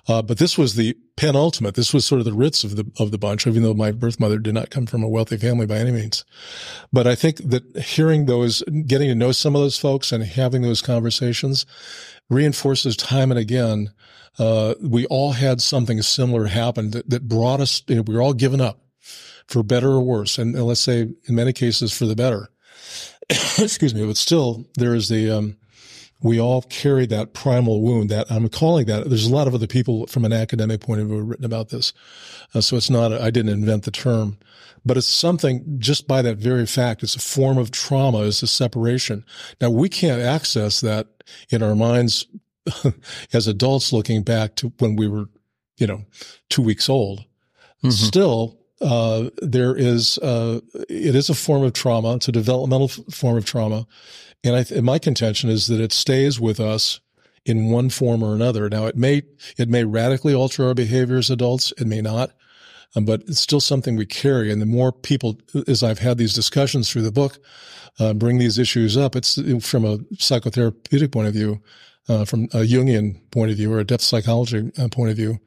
uh, 0.08 0.22
but 0.22 0.38
this 0.38 0.56
was 0.56 0.74
the 0.74 0.96
penultimate. 1.18 1.74
This 1.74 1.92
was 1.92 2.06
sort 2.06 2.20
of 2.20 2.24
the 2.24 2.32
Ritz 2.32 2.64
of 2.64 2.76
the 2.76 2.90
of 2.98 3.10
the 3.10 3.18
bunch, 3.18 3.46
even 3.46 3.62
though 3.62 3.74
my 3.74 3.92
birth 3.92 4.18
mother 4.18 4.38
did 4.38 4.54
not 4.54 4.70
come 4.70 4.86
from 4.86 5.02
a 5.02 5.08
wealthy 5.08 5.36
family 5.36 5.66
by 5.66 5.76
any 5.76 5.92
means. 5.92 6.24
But 6.90 7.06
I 7.06 7.14
think 7.14 7.36
that 7.50 7.76
hearing 7.76 8.24
those, 8.24 8.62
getting 8.86 9.08
to 9.08 9.14
know 9.14 9.32
some 9.32 9.54
of 9.54 9.60
those 9.60 9.78
folks, 9.78 10.12
and 10.12 10.24
having 10.24 10.62
those 10.62 10.80
conversations 10.80 11.66
reinforces 12.30 12.96
time 12.96 13.30
and 13.30 13.38
again. 13.38 13.92
Uh, 14.38 14.74
we 14.80 15.04
all 15.06 15.32
had 15.32 15.60
something 15.60 16.00
similar 16.00 16.46
happen 16.46 16.92
that, 16.92 17.10
that 17.10 17.28
brought 17.28 17.60
us. 17.60 17.82
You 17.88 17.96
know, 17.96 18.02
we 18.02 18.14
were 18.14 18.22
all 18.22 18.34
given 18.34 18.60
up 18.60 18.87
for 19.48 19.62
better 19.62 19.92
or 19.92 20.00
worse, 20.00 20.38
and, 20.38 20.54
let's 20.54 20.80
say 20.80 21.02
in 21.24 21.34
many 21.34 21.52
cases 21.52 21.96
for 21.96 22.06
the 22.06 22.14
better. 22.14 22.48
Excuse 23.30 23.94
me, 23.94 24.06
but 24.06 24.16
still 24.16 24.66
there 24.76 24.94
is 24.94 25.08
the 25.08 25.30
um, 25.30 25.56
we 26.20 26.40
all 26.40 26.62
carry 26.62 27.06
that 27.06 27.32
primal 27.32 27.80
wound 27.80 28.10
that 28.10 28.30
I'm 28.30 28.48
calling 28.48 28.86
that. 28.86 29.08
There's 29.08 29.26
a 29.26 29.34
lot 29.34 29.46
of 29.46 29.54
other 29.54 29.66
people 29.66 30.06
from 30.06 30.24
an 30.24 30.32
academic 30.32 30.80
point 30.80 31.00
of 31.00 31.08
view 31.08 31.20
written 31.20 31.44
about 31.44 31.68
this. 31.68 31.92
Uh, 32.54 32.60
so 32.60 32.76
it's 32.76 32.90
not, 32.90 33.12
I 33.12 33.30
didn't 33.30 33.52
invent 33.52 33.84
the 33.84 33.90
term, 33.90 34.38
but 34.84 34.96
it's 34.96 35.06
something 35.06 35.76
just 35.78 36.08
by 36.08 36.22
that 36.22 36.38
very 36.38 36.66
fact. 36.66 37.02
It's 37.02 37.14
a 37.14 37.20
form 37.20 37.56
of 37.56 37.70
trauma, 37.70 38.24
it's 38.24 38.42
a 38.42 38.48
separation. 38.48 39.24
Now 39.60 39.70
we 39.70 39.88
can't 39.88 40.20
access 40.20 40.80
that 40.80 41.06
in 41.50 41.62
our 41.62 41.76
minds 41.76 42.26
as 43.32 43.46
adults 43.46 43.92
looking 43.92 44.22
back 44.22 44.56
to 44.56 44.72
when 44.78 44.96
we 44.96 45.06
were, 45.06 45.26
you 45.76 45.86
know, 45.86 46.04
two 46.48 46.62
weeks 46.62 46.88
old. 46.88 47.20
Mm-hmm. 47.78 47.90
Still, 47.90 48.57
uh, 48.80 49.30
there 49.42 49.74
is, 49.76 50.18
uh, 50.18 50.60
it 50.88 51.14
is 51.14 51.28
a 51.28 51.34
form 51.34 51.64
of 51.64 51.72
trauma. 51.72 52.14
It's 52.16 52.28
a 52.28 52.32
developmental 52.32 52.90
f- 52.90 53.14
form 53.14 53.36
of 53.36 53.44
trauma. 53.44 53.86
And 54.44 54.54
I 54.54 54.62
th- 54.62 54.82
my 54.82 54.98
contention 54.98 55.50
is 55.50 55.66
that 55.66 55.80
it 55.80 55.92
stays 55.92 56.40
with 56.40 56.60
us 56.60 57.00
in 57.44 57.70
one 57.70 57.90
form 57.90 58.22
or 58.22 58.34
another. 58.34 58.68
Now 58.68 58.86
it 58.86 58.96
may, 58.96 59.22
it 59.56 59.68
may 59.68 59.84
radically 59.84 60.34
alter 60.34 60.66
our 60.66 60.74
behavior 60.74 61.16
as 61.16 61.30
adults. 61.30 61.72
It 61.78 61.86
may 61.86 62.00
not. 62.00 62.30
Um, 62.96 63.04
but 63.04 63.22
it's 63.22 63.40
still 63.40 63.60
something 63.60 63.96
we 63.96 64.06
carry. 64.06 64.50
And 64.50 64.62
the 64.62 64.66
more 64.66 64.92
people, 64.92 65.38
as 65.66 65.82
I've 65.82 65.98
had 65.98 66.16
these 66.16 66.32
discussions 66.32 66.90
through 66.90 67.02
the 67.02 67.12
book, 67.12 67.38
uh, 67.98 68.14
bring 68.14 68.38
these 68.38 68.58
issues 68.58 68.96
up, 68.96 69.16
it's 69.16 69.34
from 69.60 69.84
a 69.84 69.98
psychotherapeutic 70.14 71.12
point 71.12 71.28
of 71.28 71.34
view, 71.34 71.60
uh, 72.08 72.24
from 72.24 72.44
a 72.44 72.64
Jungian 72.64 73.20
point 73.30 73.50
of 73.50 73.56
view 73.56 73.72
or 73.72 73.80
a 73.80 73.84
depth 73.84 74.02
psychology 74.02 74.70
uh, 74.78 74.88
point 74.88 75.10
of 75.10 75.16
view, 75.16 75.38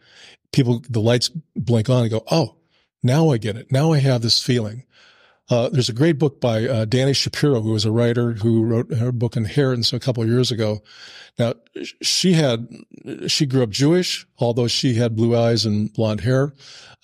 people, 0.52 0.84
the 0.90 1.00
lights 1.00 1.30
blink 1.56 1.90
on 1.90 2.04
and 2.04 2.12
go, 2.12 2.24
Oh, 2.30 2.58
now 3.04 3.30
I 3.30 3.38
get 3.38 3.58
it. 3.58 3.72
Now 3.72 3.92
I 3.94 4.00
have 4.00 4.22
this 4.22 4.42
feeling. 4.42 4.86
Uh, 5.50 5.68
there's 5.70 5.90
a 5.90 5.94
great 5.94 6.18
book 6.18 6.40
by 6.40 6.66
uh, 6.66 6.86
Dani 6.86 7.16
Shapiro, 7.16 7.60
who 7.60 7.72
was 7.72 7.84
a 7.84 7.92
writer 7.92 8.34
who 8.34 8.64
wrote 8.64 8.94
her 8.94 9.12
book 9.12 9.36
Inheritance 9.36 9.92
a 9.92 10.00
couple 10.00 10.24
of 10.24 10.30
years 10.30 10.50
ago. 10.50 10.82
Now, 11.38 11.56
she 12.02 12.34
had, 12.34 12.70
she 13.28 13.46
grew 13.46 13.64
up 13.64 13.70
Jewish, 13.70 14.26
although 14.38 14.68
she 14.68 14.94
had 14.94 15.16
blue 15.16 15.36
eyes 15.36 15.66
and 15.66 15.92
blonde 15.92 16.22
hair. 16.22 16.54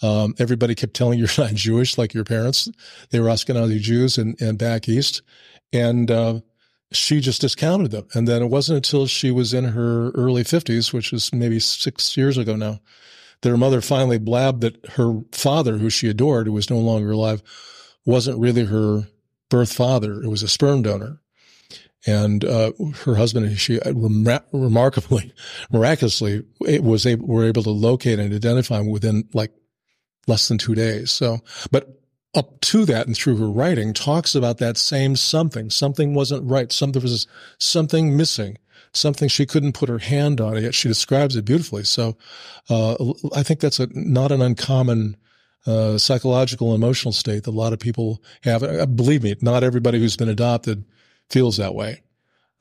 Um, 0.02 0.34
everybody 0.40 0.76
kept 0.76 0.94
telling 0.94 1.20
you're 1.20 1.28
not 1.38 1.56
Jewish 1.56 1.98
like 1.98 2.14
your 2.14 2.24
parents. 2.24 2.70
They 3.10 3.20
were 3.20 3.28
Ashkenazi 3.28 3.80
Jews 3.80 4.18
and, 4.18 4.40
and 4.42 4.58
back 4.58 4.88
east. 4.88 5.24
And, 5.74 6.10
uh, 6.10 6.40
she 6.92 7.20
just 7.20 7.42
discounted 7.42 7.92
them. 7.92 8.08
And 8.14 8.28
then 8.28 8.42
it 8.42 8.48
wasn't 8.48 8.78
until 8.78 9.08
she 9.08 9.32
was 9.32 9.54
in 9.54 9.66
her 9.66 10.12
early 10.12 10.44
50s, 10.44 10.94
which 10.94 11.12
is 11.12 11.34
maybe 11.34 11.60
six 11.60 12.16
years 12.16 12.38
ago 12.38 12.56
now, 12.56 12.80
that 13.42 13.50
her 13.50 13.58
mother 13.58 13.82
finally 13.82 14.18
blabbed 14.18 14.62
that 14.62 14.86
her 14.92 15.22
father, 15.32 15.78
who 15.78 15.90
she 15.90 16.10
adored, 16.10 16.48
who 16.48 16.54
was 16.54 16.70
no 16.70 16.80
longer 16.80 17.12
alive, 17.12 17.42
wasn't 18.06 18.40
really 18.40 18.66
her 18.66 19.08
birth 19.50 19.74
father. 19.74 20.22
It 20.22 20.30
was 20.30 20.44
a 20.44 20.48
sperm 20.48 20.82
donor. 20.82 21.22
And 22.06 22.46
uh, 22.46 22.72
her 23.04 23.16
husband 23.16 23.48
and 23.48 23.60
she 23.60 23.80
uh, 23.82 23.92
remarkably, 23.92 25.34
miraculously, 25.72 26.44
was 26.60 27.06
able, 27.06 27.28
were 27.28 27.46
able 27.46 27.64
to 27.64 27.70
locate 27.72 28.20
and 28.20 28.34
identify 28.34 28.80
him 28.80 28.90
within 28.90 29.28
like 29.34 29.52
less 30.28 30.48
than 30.48 30.58
two 30.58 30.76
days. 30.76 31.12
So, 31.12 31.40
but 31.72 32.02
up 32.36 32.62
to 32.62 32.86
that 32.86 33.08
and 33.08 33.16
through 33.16 33.38
her 33.38 33.50
writing 33.50 33.94
talks 33.94 34.36
about 34.36 34.60
that 34.60 34.78
same 34.78 35.16
something. 35.16 35.70
Something 35.70 36.14
wasn't 36.14 36.50
right. 36.50 36.72
Something 36.72 37.02
was 37.02 37.28
something 37.58 38.16
missing. 38.16 38.58
Something 38.98 39.30
she 39.30 39.46
couldn't 39.46 39.74
put 39.74 39.90
her 39.90 40.00
hand 40.00 40.42
on. 40.42 40.62
Yet 40.62 40.76
she 40.76 40.88
describes 40.88 41.36
it 41.36 41.46
beautifully. 41.46 41.84
So, 41.84 42.18
uh, 42.70 42.96
I 43.36 43.44
think 43.44 43.60
that's 43.60 43.80
a 43.80 43.88
not 43.92 44.32
an 44.32 44.42
uncommon 44.42 45.18
uh, 45.66 45.98
psychological 45.98 46.74
emotional 46.74 47.12
state 47.12 47.44
that 47.44 47.52
a 47.52 47.52
lot 47.52 47.74
of 47.74 47.80
people 47.80 48.24
have. 48.44 48.64
Uh, 48.64 48.86
believe 48.86 49.24
me, 49.24 49.36
not 49.42 49.64
everybody 49.64 50.00
who's 50.00 50.18
been 50.18 50.30
adopted 50.30 50.86
feels 51.30 51.58
that 51.58 51.76
way. 51.76 52.02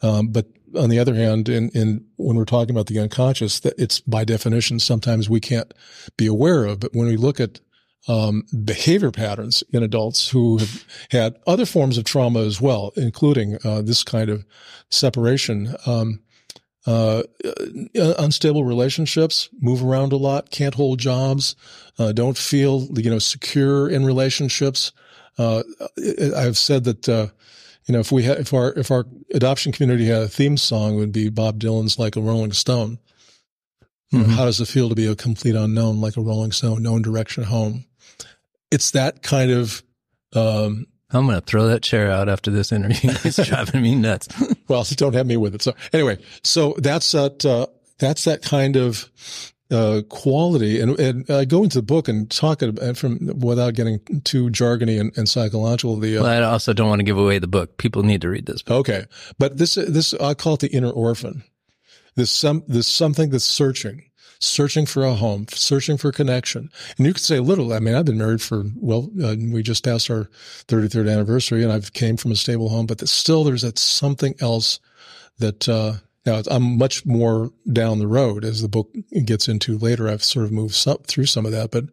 Um, 0.03 0.29
but 0.29 0.47
on 0.75 0.91
the 0.91 0.99
other 0.99 1.15
hand, 1.15 1.49
in, 1.49 1.71
in 1.71 2.05
when 2.17 2.37
we're 2.37 2.45
talking 2.45 2.75
about 2.75 2.87
the 2.87 2.99
unconscious, 2.99 3.61
that 3.61 3.75
it's 3.79 4.01
by 4.01 4.25
definition 4.25 4.79
sometimes 4.79 5.31
we 5.31 5.41
can't 5.41 5.73
be 6.17 6.27
aware 6.27 6.65
of. 6.65 6.81
But 6.81 6.95
when 6.95 7.07
we 7.07 7.17
look 7.17 7.41
at 7.41 7.61
um, 8.09 8.45
behavior 8.65 9.11
patterns 9.11 9.63
in 9.73 9.83
adults 9.83 10.29
who 10.29 10.59
have 10.59 10.85
had 11.11 11.37
other 11.47 11.67
forms 11.67 11.99
of 11.99 12.05
trauma 12.05 12.41
as 12.41 12.61
well, 12.61 12.93
including 12.97 13.59
uh, 13.65 13.83
this 13.83 14.05
kind 14.05 14.31
of 14.31 14.45
separation, 14.91 15.75
um, 15.87 16.21
uh, 16.87 17.23
uh, 17.99 18.15
unstable 18.19 18.65
relationships, 18.65 19.49
move 19.61 19.83
around 19.83 20.13
a 20.13 20.17
lot, 20.17 20.51
can't 20.51 20.75
hold 20.75 20.99
jobs, 20.99 21.57
uh, 21.99 22.13
don't 22.13 22.39
feel, 22.39 22.87
you 22.95 23.11
know, 23.11 23.19
secure 23.19 23.89
in 23.89 24.05
relationships. 24.05 24.93
Uh, 25.39 25.63
I've 26.37 26.57
said 26.57 26.85
that, 26.85 27.09
uh, 27.09 27.27
you 27.87 27.93
know, 27.93 28.01
if 28.01 28.13
we 28.13 28.23
had, 28.23 28.39
if 28.39 28.55
our, 28.55 28.73
if 28.75 28.91
our 28.91 29.05
adoption 29.35 29.73
community 29.73 30.07
had 30.07 30.23
a 30.23 30.29
theme 30.29 30.57
song, 30.57 30.95
it 30.95 30.99
would 30.99 31.13
be 31.13 31.29
Bob 31.29 31.59
Dylan's 31.59 31.99
Like 31.99 32.17
a 32.17 32.21
Rolling 32.21 32.53
Stone. 32.53 32.99
Mm-hmm. 34.13 34.31
How 34.33 34.45
does 34.45 34.61
it 34.61 34.69
feel 34.69 34.89
to 34.89 34.95
be 34.95 35.07
a 35.07 35.17
complete 35.17 35.57
unknown, 35.57 36.01
like 36.01 36.17
a 36.17 36.21
Rolling 36.23 36.53
Stone, 36.53 36.83
no 36.83 36.99
direction 36.99 37.45
home? 37.45 37.85
It's 38.71 38.93
that 38.93 39.23
kind 39.23 39.51
of, 39.51 39.83
um, 40.35 40.87
I'm 41.11 41.27
going 41.27 41.41
to 41.41 41.45
throw 41.45 41.69
that 41.69 41.83
chair 41.83 42.11
out 42.11 42.29
after 42.29 42.51
this 42.51 42.73
interview. 42.73 43.11
It's 43.25 43.45
driving 43.47 43.83
me 43.83 43.95
nuts. 43.95 44.29
well, 44.69 44.85
don't 44.97 45.15
have 45.15 45.27
me 45.27 45.37
with 45.37 45.55
it. 45.55 45.63
So 45.63 45.75
anyway, 45.93 46.19
so 46.43 46.75
that's 46.79 47.13
that, 47.13 47.45
uh, 47.45 47.67
that's 47.99 48.25
that 48.25 48.43
kind 48.43 48.77
of, 48.77 49.11
uh, 49.71 50.03
quality. 50.09 50.81
And, 50.81 50.99
and 50.99 51.31
I 51.31 51.45
go 51.45 51.65
into 51.65 51.79
the 51.79 51.83
book 51.83 52.09
and 52.09 52.31
talk 52.31 52.63
it 52.63 52.97
from 52.97 53.39
without 53.39 53.75
getting 53.75 54.01
too 54.25 54.49
jargony 54.51 55.01
and, 55.01 55.17
and 55.17 55.29
psychological. 55.29 55.97
The, 55.97 56.19
uh, 56.19 56.23
well, 56.23 56.33
I 56.33 56.45
also 56.45 56.73
don't 56.73 56.89
want 56.89 57.01
to 57.01 57.05
give 57.05 57.19
away 57.19 57.39
the 57.39 57.49
book. 57.49 57.79
People 57.79 58.03
need 58.03 58.23
to 58.23 58.29
read 58.29 58.47
this 58.47 58.63
book. 58.63 58.89
Okay. 58.89 59.07
But 59.39 59.59
this, 59.59 59.75
this, 59.75 60.15
I 60.15 60.35
call 60.35 60.55
it 60.55 60.61
the 60.61 60.69
inner 60.69 60.91
orphan. 60.91 61.45
This 62.15 62.31
some, 62.31 62.65
this 62.67 62.89
something 62.89 63.31
that's 63.31 63.45
searching 63.45 64.06
searching 64.39 64.87
for 64.87 65.05
a 65.05 65.15
home, 65.15 65.47
searching 65.51 65.97
for 65.97 66.13
connection. 66.13 66.71
And 66.97 67.07
you 67.07 67.13
could 67.13 67.23
say 67.23 67.41
little. 67.41 67.73
I 67.73 67.79
mean, 67.79 67.95
I've 67.95 68.05
been 68.05 68.19
married 68.19 68.43
for, 68.43 68.65
well, 68.77 69.11
uh, 69.23 69.37
we 69.39 69.63
just 69.63 69.85
passed 69.85 70.11
our 70.11 70.29
33rd 70.69 71.11
anniversary 71.11 71.63
and 71.63 71.73
I've 71.73 71.93
came 71.93 72.17
from 72.17 72.33
a 72.33 72.37
stable 72.37 72.69
home, 72.69 72.87
but 72.87 73.07
still 73.09 73.45
there's 73.45 73.63
that 73.63 73.79
something 73.79 74.35
else 74.41 74.81
that, 75.39 75.69
uh, 75.69 75.95
now 76.25 76.43
I'm 76.51 76.77
much 76.77 77.07
more 77.07 77.53
down 77.73 78.01
the 78.01 78.09
road 78.09 78.45
as 78.45 78.61
the 78.61 78.69
book 78.69 78.91
gets 79.25 79.49
into 79.49 79.79
later. 79.79 80.09
I've 80.09 80.25
sort 80.25 80.45
of 80.45 80.53
moved 80.53 80.75
some, 80.75 80.99
through 81.07 81.27
some 81.27 81.47
of 81.47 81.53
that, 81.53 81.71
but 81.71 81.85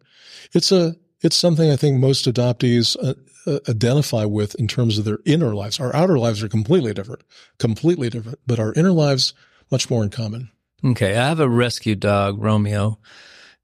it's 0.52 0.72
a, 0.72 0.96
it's 1.22 1.36
something 1.36 1.70
I 1.70 1.76
think 1.76 1.98
most 1.98 2.26
adoptees 2.26 2.96
uh, 3.02 3.14
uh, 3.46 3.60
identify 3.68 4.24
with 4.24 4.54
in 4.56 4.68
terms 4.68 4.98
of 4.98 5.04
their 5.04 5.18
inner 5.24 5.54
lives. 5.54 5.78
Our 5.78 5.94
outer 5.94 6.18
lives 6.18 6.42
are 6.42 6.48
completely 6.48 6.92
different, 6.94 7.22
completely 7.58 8.10
different, 8.10 8.40
but 8.46 8.58
our 8.58 8.72
inner 8.74 8.92
lives 8.92 9.34
much 9.70 9.88
more 9.88 10.02
in 10.02 10.10
common. 10.10 10.50
Okay. 10.84 11.16
I 11.16 11.28
have 11.28 11.40
a 11.40 11.48
rescue 11.48 11.94
dog, 11.94 12.42
Romeo, 12.42 12.98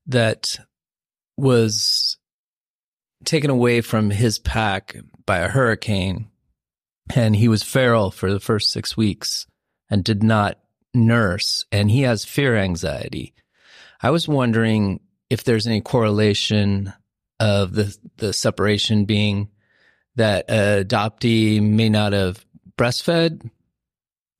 that 0.07 0.59
was 1.37 2.17
taken 3.25 3.51
away 3.51 3.83
from 3.83 4.11
his 4.11 4.39
pack 4.39 4.97
by 5.27 5.39
a 5.39 5.49
hurricane. 5.49 6.29
And 7.15 7.35
he 7.35 7.49
was 7.49 7.63
feral 7.63 8.11
for 8.11 8.33
the 8.33 8.41
first 8.41 8.73
six 8.73 8.97
weeks 8.97 9.47
and 9.91 10.05
did 10.05 10.23
not 10.23 10.59
nurse. 10.95 11.65
And 11.73 11.91
he 11.91 12.03
has 12.03 12.25
fear 12.25 12.57
anxiety. 12.57 13.35
I 14.03 14.11
was 14.11 14.29
wondering 14.29 15.01
if 15.29 15.45
there's 15.45 15.67
any 15.67 15.81
correlation 15.81 16.93
of 17.39 17.75
the, 17.75 17.97
the 18.17 18.33
separation 18.33 19.05
being 19.05 19.51
that 20.17 20.49
adoptee 20.49 21.61
may 21.61 21.89
not 21.89 22.13
have 22.13 22.45
breastfed 22.79 23.49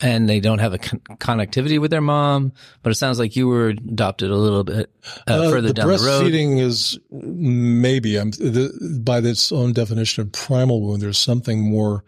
and 0.01 0.29
they 0.29 0.41
don't 0.41 0.59
have 0.59 0.73
a 0.73 0.79
con- 0.79 1.01
connectivity 1.19 1.81
with 1.81 1.91
their 1.91 2.01
mom. 2.01 2.53
But 2.83 2.91
it 2.91 2.97
sounds 2.97 3.19
like 3.19 3.37
you 3.37 3.49
were 3.49 3.69
adopted 3.69 4.31
a 4.31 4.37
little 4.37 4.65
bit 4.65 4.91
uh, 5.29 5.33
uh, 5.33 5.51
further 5.51 5.69
the 5.69 5.75
down 5.75 5.89
the 5.89 5.93
road. 5.95 6.25
Breastfeeding 6.25 6.59
is 6.59 6.99
maybe 7.11 8.17
I'm, 8.17 8.31
the, 8.31 9.01
by 9.05 9.19
its 9.19 9.53
own 9.53 9.73
definition 9.73 10.23
of 10.23 10.33
primal 10.33 10.81
wound. 10.83 11.03
There's 11.03 11.19
something 11.19 11.61
more, 11.71 12.05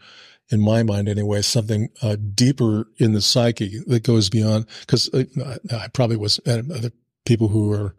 in 0.48 0.60
my 0.60 0.82
mind 0.82 1.08
anyway, 1.08 1.42
something 1.42 1.88
uh, 2.02 2.16
deeper 2.34 2.88
in 2.98 3.12
the 3.12 3.20
psyche 3.20 3.82
that 3.86 4.04
goes 4.04 4.30
beyond. 4.30 4.66
Because 4.80 5.08
uh, 5.12 5.24
I 5.72 5.88
probably 5.88 6.16
was 6.16 6.40
uh, 6.46 6.62
other 6.74 6.92
people 7.24 7.48
who 7.48 7.72
are 7.72 7.94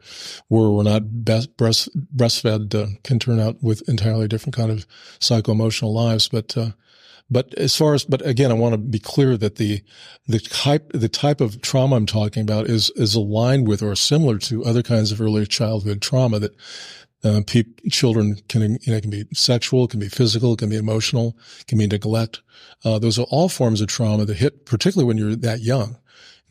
were 0.49 0.69
were 0.71 0.83
not 0.83 1.23
best 1.23 1.55
breast 1.55 1.89
breastfed 2.15 2.75
uh, 2.75 2.87
can 3.03 3.19
turn 3.19 3.39
out 3.39 3.55
with 3.63 3.87
entirely 3.87 4.27
different 4.27 4.55
kind 4.55 4.69
of 4.69 4.85
psycho 5.19 5.53
emotional 5.53 5.93
lives, 5.93 6.27
but 6.27 6.57
But 7.29 7.53
as 7.55 7.75
far 7.75 7.93
as, 7.93 8.03
but 8.03 8.25
again, 8.25 8.51
I 8.51 8.55
want 8.55 8.73
to 8.73 8.77
be 8.77 8.99
clear 8.99 9.37
that 9.37 9.55
the, 9.55 9.81
the 10.27 10.39
type, 10.39 10.91
the 10.93 11.09
type 11.09 11.41
of 11.41 11.61
trauma 11.61 11.95
I'm 11.95 12.05
talking 12.05 12.43
about 12.43 12.67
is, 12.67 12.91
is 12.95 13.15
aligned 13.15 13.67
with 13.67 13.81
or 13.81 13.95
similar 13.95 14.37
to 14.39 14.65
other 14.65 14.83
kinds 14.83 15.11
of 15.11 15.19
early 15.19 15.45
childhood 15.47 16.01
trauma 16.01 16.39
that, 16.39 16.55
uh, 17.23 17.41
pe- 17.47 17.63
children 17.89 18.37
can, 18.49 18.77
you 18.81 18.93
know, 18.93 18.99
can 18.99 19.09
be 19.09 19.25
sexual, 19.33 19.87
can 19.87 19.99
be 19.99 20.09
physical, 20.09 20.55
can 20.55 20.69
be 20.69 20.75
emotional, 20.75 21.37
can 21.67 21.77
be 21.77 21.87
neglect. 21.87 22.41
Uh, 22.83 22.99
those 22.99 23.17
are 23.17 23.25
all 23.29 23.49
forms 23.49 23.81
of 23.81 23.87
trauma 23.87 24.25
that 24.25 24.37
hit, 24.37 24.65
particularly 24.65 25.07
when 25.07 25.17
you're 25.17 25.35
that 25.35 25.61
young, 25.61 25.97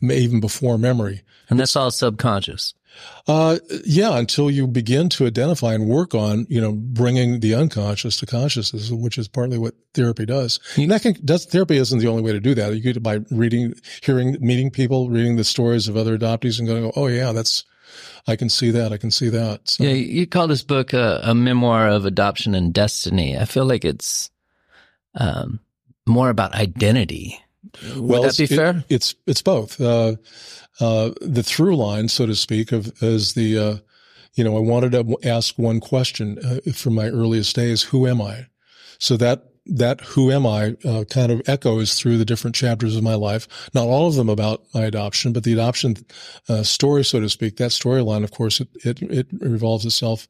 even 0.01 0.39
before 0.39 0.77
memory. 0.77 1.21
And 1.49 1.59
that's 1.59 1.75
all 1.75 1.91
subconscious. 1.91 2.73
Uh, 3.27 3.57
yeah, 3.85 4.17
until 4.17 4.51
you 4.51 4.67
begin 4.67 5.07
to 5.09 5.25
identify 5.25 5.73
and 5.73 5.87
work 5.87 6.13
on, 6.13 6.45
you 6.49 6.59
know, 6.59 6.73
bringing 6.73 7.39
the 7.39 7.55
unconscious 7.55 8.17
to 8.17 8.25
consciousness, 8.25 8.91
which 8.91 9.17
is 9.17 9.27
partly 9.27 9.57
what 9.57 9.73
therapy 9.93 10.25
does. 10.25 10.59
And 10.75 10.91
that 10.91 11.01
can, 11.01 11.15
does, 11.23 11.45
therapy 11.45 11.77
isn't 11.77 11.99
the 11.99 12.07
only 12.07 12.21
way 12.21 12.33
to 12.33 12.39
do 12.41 12.53
that. 12.55 12.73
You 12.73 12.81
get 12.81 12.97
it 12.97 13.03
by 13.03 13.19
reading, 13.31 13.73
hearing, 14.01 14.35
meeting 14.41 14.69
people, 14.71 15.09
reading 15.09 15.37
the 15.37 15.43
stories 15.45 15.87
of 15.87 15.95
other 15.95 16.17
adoptees 16.17 16.59
and 16.59 16.67
going, 16.67 16.91
oh 16.95 17.07
yeah, 17.07 17.31
that's, 17.31 17.63
I 18.27 18.35
can 18.35 18.49
see 18.49 18.71
that. 18.71 18.91
I 18.91 18.97
can 18.97 19.11
see 19.11 19.29
that. 19.29 19.69
So, 19.69 19.83
Yeah, 19.85 19.91
you 19.93 20.27
call 20.27 20.47
this 20.47 20.63
book 20.63 20.93
a, 20.93 21.21
a 21.23 21.33
memoir 21.33 21.87
of 21.87 22.05
adoption 22.05 22.55
and 22.55 22.73
destiny. 22.73 23.37
I 23.37 23.45
feel 23.45 23.65
like 23.65 23.85
it's 23.85 24.29
um, 25.15 25.59
more 26.05 26.29
about 26.29 26.53
identity. 26.55 27.39
Would 27.95 28.23
that 28.23 28.37
it's- 28.37 28.37
be 28.37 28.43
it- 28.43 28.57
fair? 28.57 28.83
it's 28.89 29.15
it's 29.25 29.41
both. 29.41 29.79
Uh, 29.79 30.15
uh, 30.79 31.11
the 31.21 31.43
through 31.43 31.75
line, 31.75 32.07
so 32.07 32.25
to 32.25 32.35
speak, 32.35 32.71
of 32.71 32.91
is 33.01 33.33
the 33.33 33.57
uh, 33.57 33.77
you 34.33 34.43
know 34.43 34.55
I 34.57 34.59
wanted 34.59 34.91
to 34.93 35.17
ask 35.27 35.57
one 35.57 35.79
question 35.79 36.39
uh, 36.39 36.71
from 36.71 36.95
my 36.95 37.07
earliest 37.07 37.55
days: 37.55 37.83
Who 37.83 38.07
am 38.07 38.21
I? 38.21 38.47
So 38.99 39.17
that 39.17 39.45
that 39.65 40.01
who 40.01 40.31
am 40.31 40.45
I 40.45 40.75
uh, 40.83 41.05
kind 41.05 41.31
of 41.31 41.41
echoes 41.47 41.95
through 41.95 42.17
the 42.17 42.25
different 42.25 42.55
chapters 42.55 42.95
of 42.95 43.03
my 43.03 43.15
life. 43.15 43.47
Not 43.73 43.87
all 43.87 44.07
of 44.07 44.15
them 44.15 44.29
about 44.29 44.63
my 44.73 44.81
adoption, 44.81 45.31
but 45.31 45.43
the 45.43 45.53
adoption 45.53 45.95
uh, 46.49 46.63
story, 46.63 47.05
so 47.05 47.19
to 47.19 47.29
speak. 47.29 47.57
That 47.57 47.71
storyline, 47.71 48.23
of 48.23 48.31
course, 48.31 48.59
it 48.59 48.69
it, 48.83 49.01
it 49.03 49.27
revolves 49.31 49.85
itself, 49.85 50.27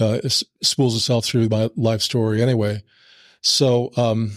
uh, 0.00 0.20
it 0.22 0.42
spools 0.62 0.96
itself 0.96 1.24
through 1.24 1.48
my 1.48 1.70
life 1.76 2.02
story 2.02 2.42
anyway. 2.42 2.82
So, 3.40 3.90
um, 3.96 4.32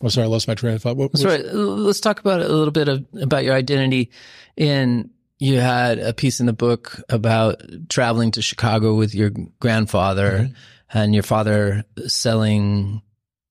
I'm 0.00 0.10
sorry, 0.10 0.26
I 0.26 0.28
lost 0.28 0.46
my 0.46 0.54
train 0.54 0.74
of 0.74 0.82
thought. 0.82 0.96
What, 0.96 1.12
which- 1.12 1.24
right. 1.24 1.44
Let's 1.44 2.00
talk 2.00 2.20
about 2.20 2.40
a 2.40 2.48
little 2.48 2.72
bit 2.72 2.88
of, 2.88 3.06
about 3.20 3.44
your 3.44 3.54
identity. 3.54 4.10
In 4.56 5.10
you 5.38 5.58
had 5.58 5.98
a 5.98 6.14
piece 6.14 6.40
in 6.40 6.46
the 6.46 6.52
book 6.52 7.00
about 7.08 7.62
traveling 7.88 8.30
to 8.32 8.42
Chicago 8.42 8.94
with 8.94 9.14
your 9.14 9.30
grandfather 9.60 10.30
mm-hmm. 10.30 10.98
and 10.98 11.14
your 11.14 11.22
father 11.22 11.84
selling 12.06 13.02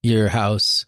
your 0.02 0.28
house 0.28 0.86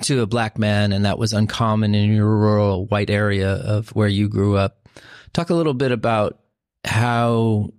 to 0.00 0.20
a 0.20 0.26
black 0.26 0.58
man, 0.58 0.92
and 0.92 1.04
that 1.04 1.18
was 1.18 1.32
uncommon 1.32 1.94
in 1.94 2.12
your 2.12 2.26
rural 2.26 2.86
white 2.86 3.10
area 3.10 3.52
of 3.52 3.88
where 3.90 4.08
you 4.08 4.28
grew 4.28 4.56
up. 4.56 4.88
Talk 5.32 5.50
a 5.50 5.54
little 5.54 5.74
bit 5.74 5.92
about 5.92 6.38
how 6.84 7.70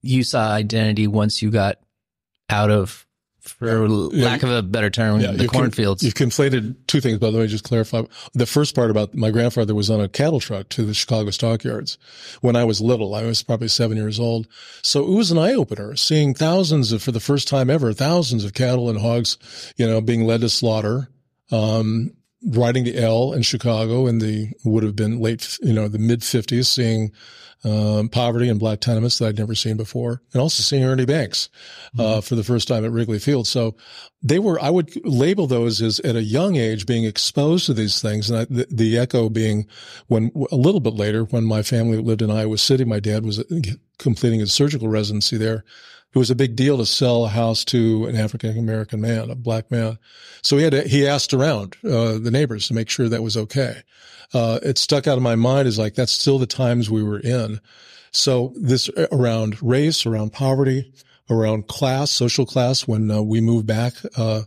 you 0.00 0.22
saw 0.22 0.52
identity 0.52 1.06
once 1.06 1.42
you 1.42 1.50
got 1.50 1.78
out 2.48 2.70
of, 2.70 3.06
for 3.40 3.88
lack 3.88 4.42
of 4.42 4.50
a 4.50 4.62
better 4.62 4.90
term, 4.90 5.20
the 5.20 5.32
you've 5.32 5.50
con- 5.50 5.60
cornfields. 5.62 6.02
You've 6.02 6.14
conflated 6.14 6.76
two 6.86 7.00
things, 7.00 7.18
by 7.18 7.30
the 7.30 7.38
way, 7.38 7.46
just 7.46 7.64
clarify. 7.64 8.02
The 8.34 8.46
first 8.46 8.74
part 8.74 8.90
about 8.90 9.14
my 9.14 9.30
grandfather 9.30 9.74
was 9.74 9.90
on 9.90 10.00
a 10.00 10.08
cattle 10.08 10.40
truck 10.40 10.68
to 10.70 10.84
the 10.84 10.94
Chicago 10.94 11.30
stockyards 11.30 11.98
when 12.40 12.56
I 12.56 12.64
was 12.64 12.80
little. 12.80 13.14
I 13.14 13.24
was 13.24 13.42
probably 13.42 13.68
seven 13.68 13.96
years 13.96 14.20
old. 14.20 14.46
So 14.82 15.04
it 15.04 15.16
was 15.16 15.30
an 15.30 15.38
eye 15.38 15.54
opener 15.54 15.96
seeing 15.96 16.34
thousands 16.34 16.92
of, 16.92 17.02
for 17.02 17.12
the 17.12 17.20
first 17.20 17.48
time 17.48 17.70
ever, 17.70 17.92
thousands 17.92 18.44
of 18.44 18.54
cattle 18.54 18.88
and 18.88 19.00
hogs, 19.00 19.38
you 19.76 19.86
know, 19.86 20.00
being 20.00 20.24
led 20.24 20.42
to 20.42 20.48
slaughter. 20.48 21.08
Um, 21.52 22.12
riding 22.48 22.84
the 22.84 22.96
L 22.96 23.32
in 23.32 23.42
Chicago 23.42 24.06
in 24.06 24.18
the 24.18 24.50
would 24.64 24.82
have 24.82 24.96
been 24.96 25.20
late, 25.20 25.58
you 25.62 25.72
know, 25.72 25.88
the 25.88 25.98
mid 25.98 26.24
fifties, 26.24 26.68
seeing 26.68 27.12
um, 27.64 28.08
poverty 28.08 28.48
and 28.48 28.58
black 28.58 28.80
tenements 28.80 29.18
that 29.18 29.28
I'd 29.28 29.38
never 29.38 29.54
seen 29.54 29.76
before, 29.76 30.22
and 30.32 30.40
also 30.40 30.62
seeing 30.62 30.84
Ernie 30.84 31.04
Banks 31.04 31.48
uh, 31.98 32.20
for 32.20 32.34
the 32.34 32.44
first 32.44 32.68
time 32.68 32.84
at 32.84 32.90
Wrigley 32.90 33.18
Field. 33.18 33.46
So 33.46 33.76
they 34.22 34.38
were, 34.38 34.60
I 34.60 34.70
would 34.70 34.90
label 35.04 35.46
those 35.46 35.82
as 35.82 36.00
at 36.00 36.16
a 36.16 36.22
young 36.22 36.56
age 36.56 36.86
being 36.86 37.04
exposed 37.04 37.66
to 37.66 37.74
these 37.74 38.00
things, 38.00 38.30
and 38.30 38.40
I, 38.40 38.44
the, 38.46 38.66
the 38.70 38.98
echo 38.98 39.28
being 39.28 39.66
when 40.08 40.30
a 40.50 40.56
little 40.56 40.80
bit 40.80 40.94
later 40.94 41.24
when 41.24 41.44
my 41.44 41.62
family 41.62 41.98
lived 41.98 42.22
in 42.22 42.30
Iowa 42.30 42.58
City, 42.58 42.84
my 42.84 43.00
dad 43.00 43.24
was 43.24 43.44
completing 43.98 44.40
his 44.40 44.52
surgical 44.52 44.88
residency 44.88 45.36
there. 45.36 45.64
It 46.12 46.18
was 46.18 46.30
a 46.30 46.34
big 46.34 46.56
deal 46.56 46.76
to 46.78 46.86
sell 46.86 47.24
a 47.24 47.28
house 47.28 47.64
to 47.66 48.06
an 48.06 48.16
African 48.16 48.58
American 48.58 49.00
man, 49.00 49.30
a 49.30 49.34
black 49.34 49.70
man. 49.70 49.98
So 50.42 50.56
he 50.56 50.64
had 50.64 50.72
to, 50.72 50.82
he 50.82 51.06
asked 51.06 51.32
around 51.32 51.76
uh, 51.84 52.18
the 52.18 52.30
neighbors 52.32 52.66
to 52.68 52.74
make 52.74 52.90
sure 52.90 53.08
that 53.08 53.22
was 53.22 53.36
okay. 53.36 53.82
Uh, 54.32 54.58
it 54.62 54.78
stuck 54.78 55.06
out 55.06 55.16
of 55.16 55.22
my 55.22 55.36
mind 55.36 55.68
as 55.68 55.78
like 55.78 55.94
that's 55.94 56.12
still 56.12 56.38
the 56.38 56.46
times 56.46 56.90
we 56.90 57.02
were 57.02 57.20
in. 57.20 57.60
So 58.12 58.52
this 58.56 58.90
around 59.12 59.62
race, 59.62 60.04
around 60.04 60.32
poverty, 60.32 60.92
around 61.30 61.68
class, 61.68 62.10
social 62.10 62.44
class. 62.44 62.86
When 62.86 63.10
uh, 63.10 63.22
we 63.22 63.40
moved 63.40 63.66
back 63.66 63.94
uh, 64.16 64.42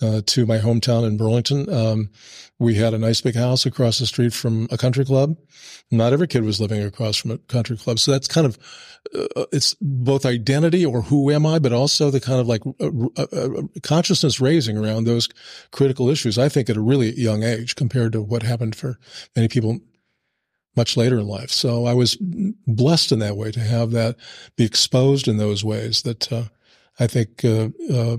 uh, 0.00 0.22
to 0.26 0.46
my 0.46 0.58
hometown 0.58 1.06
in 1.06 1.16
Burlington, 1.16 1.72
um, 1.72 2.10
we 2.58 2.74
had 2.74 2.94
a 2.94 2.98
nice 2.98 3.20
big 3.20 3.34
house 3.34 3.66
across 3.66 3.98
the 3.98 4.06
street 4.06 4.32
from 4.32 4.68
a 4.70 4.78
country 4.78 5.04
club. 5.04 5.36
Not 5.90 6.12
every 6.12 6.26
kid 6.26 6.44
was 6.44 6.60
living 6.60 6.82
across 6.82 7.16
from 7.16 7.32
a 7.32 7.38
country 7.38 7.76
club, 7.76 7.98
so 7.98 8.10
that's 8.10 8.28
kind 8.28 8.46
of 8.46 8.58
uh, 9.14 9.44
it's 9.52 9.74
both 9.80 10.24
identity 10.24 10.84
or 10.84 11.02
who 11.02 11.30
am 11.30 11.46
I, 11.46 11.58
but 11.58 11.72
also 11.72 12.10
the 12.10 12.20
kind 12.20 12.40
of 12.40 12.46
like 12.46 12.62
uh, 12.66 12.90
uh, 13.16 13.26
uh, 13.32 13.62
consciousness 13.82 14.40
raising 14.40 14.76
around 14.76 15.04
those 15.04 15.28
critical 15.72 16.08
issues. 16.08 16.38
I 16.38 16.48
think 16.48 16.70
at 16.70 16.76
a 16.76 16.80
really 16.80 17.18
young 17.18 17.42
age 17.42 17.76
compared 17.76 18.12
to 18.12 18.22
what 18.22 18.42
happened 18.42 18.76
for 18.76 18.98
many 19.36 19.48
people 19.48 19.80
much 20.76 20.96
later 20.96 21.18
in 21.18 21.26
life. 21.26 21.50
So 21.50 21.86
I 21.86 21.94
was 21.94 22.16
blessed 22.66 23.12
in 23.12 23.18
that 23.20 23.36
way 23.36 23.50
to 23.52 23.60
have 23.60 23.92
that 23.92 24.16
be 24.56 24.64
exposed 24.64 25.28
in 25.28 25.36
those 25.36 25.64
ways 25.64 26.02
that 26.02 26.32
uh, 26.32 26.44
I 26.98 27.06
think 27.06 27.44
uh, 27.44 27.68
uh, 27.92 28.16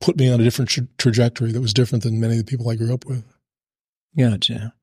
put 0.00 0.16
me 0.16 0.30
on 0.32 0.40
a 0.40 0.44
different 0.44 0.70
tra- 0.70 0.88
trajectory 0.98 1.52
that 1.52 1.60
was 1.60 1.74
different 1.74 2.04
than 2.04 2.20
many 2.20 2.34
of 2.34 2.44
the 2.44 2.50
people 2.50 2.68
I 2.70 2.76
grew 2.76 2.92
up 2.92 3.06
with. 3.06 3.24
Gotcha. 4.16 4.74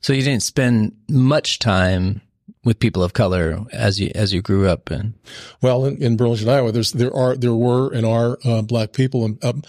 So 0.00 0.12
you 0.12 0.22
didn't 0.22 0.42
spend 0.42 0.92
much 1.08 1.58
time 1.58 2.20
with 2.64 2.78
people 2.78 3.02
of 3.02 3.12
color 3.12 3.64
as 3.72 4.00
you 4.00 4.10
as 4.14 4.32
you 4.32 4.40
grew 4.40 4.68
up 4.68 4.90
and 4.90 5.14
Well, 5.60 5.84
in, 5.84 6.02
in 6.02 6.16
Burlington, 6.16 6.48
Iowa, 6.48 6.72
there's 6.72 6.92
there 6.92 7.14
are 7.14 7.36
there 7.36 7.54
were 7.54 7.92
and 7.92 8.06
are 8.06 8.38
uh, 8.44 8.62
black 8.62 8.92
people, 8.92 9.24
and 9.24 9.44
um, 9.44 9.62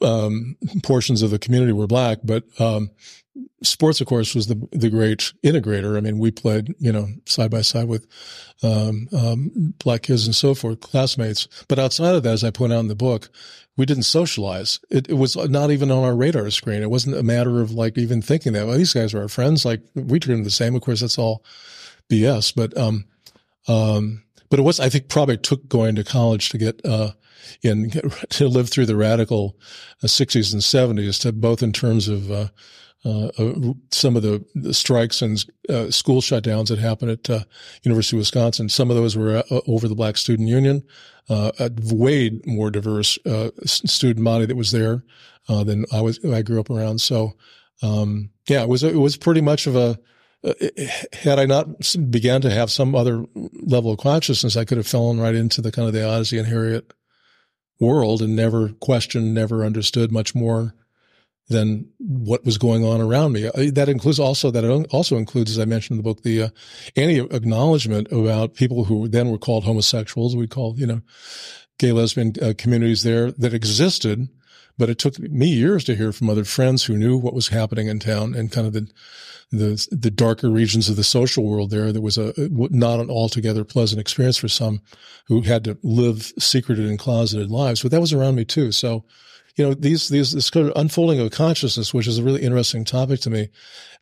um, 0.00 0.56
portions 0.82 1.22
of 1.22 1.30
the 1.30 1.38
community 1.38 1.72
were 1.72 1.86
black, 1.86 2.18
but 2.24 2.44
um, 2.60 2.90
sports, 3.62 4.00
of 4.00 4.06
course, 4.06 4.34
was 4.34 4.46
the 4.46 4.68
the 4.72 4.90
great 4.90 5.32
integrator. 5.44 5.96
I 5.96 6.00
mean, 6.00 6.18
we 6.18 6.30
played, 6.30 6.74
you 6.78 6.92
know, 6.92 7.08
side 7.26 7.50
by 7.50 7.62
side 7.62 7.88
with 7.88 8.06
um, 8.62 9.08
um, 9.16 9.74
black 9.78 10.02
kids 10.02 10.26
and 10.26 10.34
so 10.34 10.54
forth, 10.54 10.80
classmates. 10.80 11.48
But 11.68 11.78
outside 11.78 12.14
of 12.14 12.22
that, 12.22 12.32
as 12.32 12.44
I 12.44 12.50
point 12.50 12.72
out 12.72 12.80
in 12.80 12.88
the 12.88 12.94
book, 12.94 13.30
we 13.76 13.86
didn't 13.86 14.04
socialize. 14.04 14.80
It, 14.90 15.08
it 15.08 15.14
was 15.14 15.36
not 15.36 15.70
even 15.70 15.90
on 15.90 16.04
our 16.04 16.14
radar 16.14 16.50
screen. 16.50 16.82
It 16.82 16.90
wasn't 16.90 17.16
a 17.16 17.22
matter 17.22 17.60
of 17.60 17.72
like 17.72 17.96
even 17.96 18.20
thinking 18.20 18.52
that 18.52 18.66
well, 18.66 18.76
these 18.76 18.92
guys 18.92 19.14
are 19.14 19.22
our 19.22 19.28
friends. 19.28 19.64
Like 19.64 19.82
we 19.94 20.20
treat 20.20 20.34
them 20.34 20.44
the 20.44 20.50
same. 20.50 20.74
Of 20.74 20.82
course, 20.82 21.00
that's 21.00 21.18
all 21.18 21.44
BS. 22.10 22.54
But 22.54 22.76
um, 22.76 23.06
um, 23.68 24.24
but 24.50 24.58
it 24.58 24.62
was 24.62 24.80
I 24.80 24.88
think 24.88 25.08
probably 25.08 25.38
took 25.38 25.66
going 25.68 25.94
to 25.94 26.04
college 26.04 26.50
to 26.50 26.58
get 26.58 26.84
uh 26.84 27.12
in 27.62 27.90
to 28.30 28.48
live 28.48 28.68
through 28.68 28.86
the 28.86 28.96
radical 28.96 29.56
uh, 30.02 30.06
60s 30.06 30.52
and 30.52 30.62
70s 30.62 31.20
to 31.22 31.32
both 31.32 31.62
in 31.62 31.72
terms 31.72 32.08
of 32.08 32.30
uh, 32.30 32.48
uh, 33.04 33.28
uh, 33.38 33.72
some 33.90 34.16
of 34.16 34.22
the, 34.22 34.44
the 34.54 34.72
strikes 34.72 35.22
and 35.22 35.44
uh, 35.68 35.90
school 35.90 36.20
shutdowns 36.20 36.68
that 36.68 36.78
happened 36.78 37.10
at 37.10 37.30
uh, 37.30 37.44
University 37.82 38.16
of 38.16 38.20
Wisconsin. 38.20 38.68
Some 38.68 38.90
of 38.90 38.96
those 38.96 39.16
were 39.16 39.38
uh, 39.50 39.60
over 39.66 39.88
the 39.88 39.94
Black 39.94 40.16
Student 40.16 40.48
Union. 40.48 40.84
Uh, 41.28 41.52
a 41.60 41.70
way 41.94 42.40
more 42.44 42.70
diverse 42.70 43.18
uh, 43.26 43.50
student 43.64 44.24
body 44.24 44.44
that 44.44 44.56
was 44.56 44.72
there 44.72 45.04
uh, 45.48 45.62
than 45.62 45.84
I 45.92 46.00
was. 46.00 46.22
I 46.24 46.42
grew 46.42 46.58
up 46.58 46.68
around. 46.68 47.00
So 47.00 47.34
um, 47.80 48.30
yeah, 48.48 48.62
it 48.62 48.68
was 48.68 48.82
it 48.82 48.96
was 48.96 49.16
pretty 49.16 49.40
much 49.40 49.66
of 49.66 49.76
a. 49.76 49.98
Uh, 50.44 50.54
had 51.12 51.38
I 51.38 51.46
not 51.46 51.94
began 52.10 52.40
to 52.40 52.50
have 52.50 52.72
some 52.72 52.96
other 52.96 53.24
level 53.34 53.92
of 53.92 53.98
consciousness, 53.98 54.56
I 54.56 54.64
could 54.64 54.78
have 54.78 54.88
fallen 54.88 55.20
right 55.20 55.36
into 55.36 55.60
the 55.60 55.70
kind 55.70 55.86
of 55.86 55.94
the 55.94 56.04
Ozzie 56.04 56.38
and 56.38 56.48
Harriet 56.48 56.92
world 57.78 58.20
and 58.20 58.34
never 58.34 58.70
questioned, 58.80 59.32
never 59.32 59.64
understood 59.64 60.10
much 60.10 60.34
more 60.34 60.74
than 61.48 61.88
what 61.98 62.44
was 62.44 62.58
going 62.58 62.84
on 62.84 63.00
around 63.00 63.32
me. 63.32 63.46
Uh, 63.46 63.70
That 63.72 63.88
includes 63.88 64.18
also 64.18 64.50
that 64.50 64.64
also 64.90 65.16
includes, 65.16 65.50
as 65.52 65.58
I 65.58 65.64
mentioned 65.64 65.98
in 65.98 66.04
the 66.04 66.08
book, 66.08 66.22
the 66.22 66.42
uh, 66.42 66.48
any 66.96 67.18
acknowledgement 67.18 68.10
about 68.10 68.54
people 68.54 68.84
who 68.84 69.08
then 69.08 69.30
were 69.30 69.38
called 69.38 69.64
homosexuals. 69.64 70.36
We 70.36 70.46
called 70.46 70.78
you 70.78 70.86
know 70.86 71.00
gay 71.78 71.92
lesbian 71.92 72.32
uh, 72.40 72.54
communities 72.56 73.02
there 73.02 73.32
that 73.32 73.54
existed, 73.54 74.28
but 74.78 74.88
it 74.88 74.98
took 74.98 75.18
me 75.18 75.48
years 75.48 75.84
to 75.84 75.96
hear 75.96 76.12
from 76.12 76.30
other 76.30 76.44
friends 76.44 76.84
who 76.84 76.96
knew 76.96 77.16
what 77.16 77.34
was 77.34 77.48
happening 77.48 77.88
in 77.88 77.98
town 77.98 78.34
and 78.34 78.52
kind 78.52 78.66
of 78.66 78.72
the 78.72 78.88
the 79.50 79.86
the 79.90 80.10
darker 80.10 80.48
regions 80.48 80.88
of 80.88 80.96
the 80.96 81.04
social 81.04 81.44
world 81.44 81.70
there. 81.70 81.92
There 81.92 82.00
was 82.00 82.18
a 82.18 82.32
not 82.38 83.00
an 83.00 83.10
altogether 83.10 83.64
pleasant 83.64 84.00
experience 84.00 84.38
for 84.38 84.48
some 84.48 84.80
who 85.26 85.42
had 85.42 85.64
to 85.64 85.76
live 85.82 86.32
secreted 86.38 86.86
and 86.86 86.98
closeted 86.98 87.50
lives, 87.50 87.82
but 87.82 87.90
that 87.90 88.00
was 88.00 88.12
around 88.12 88.36
me 88.36 88.44
too. 88.44 88.72
So 88.72 89.04
you 89.56 89.66
know, 89.66 89.74
these, 89.74 90.08
these, 90.08 90.32
this 90.32 90.50
kind 90.50 90.68
of 90.68 90.72
unfolding 90.76 91.20
of 91.20 91.30
consciousness, 91.30 91.92
which 91.92 92.06
is 92.06 92.18
a 92.18 92.22
really 92.22 92.42
interesting 92.42 92.84
topic 92.84 93.20
to 93.20 93.30
me, 93.30 93.48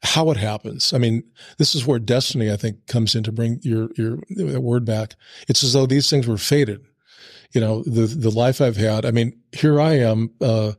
how 0.02 0.30
it 0.30 0.36
happens. 0.36 0.92
I 0.92 0.98
mean, 0.98 1.24
this 1.58 1.74
is 1.74 1.86
where 1.86 1.98
destiny, 1.98 2.52
I 2.52 2.56
think, 2.56 2.86
comes 2.86 3.14
in 3.14 3.24
to 3.24 3.32
bring 3.32 3.58
your, 3.62 3.88
your 3.96 4.18
word 4.60 4.84
back. 4.84 5.14
It's 5.48 5.64
as 5.64 5.72
though 5.72 5.86
these 5.86 6.08
things 6.08 6.26
were 6.26 6.38
fated. 6.38 6.86
You 7.52 7.60
know, 7.60 7.82
the, 7.82 8.06
the 8.06 8.30
life 8.30 8.60
I've 8.60 8.76
had. 8.76 9.04
I 9.04 9.10
mean, 9.10 9.36
here 9.50 9.80
I 9.80 9.94
am, 9.94 10.30
uh, 10.40 10.72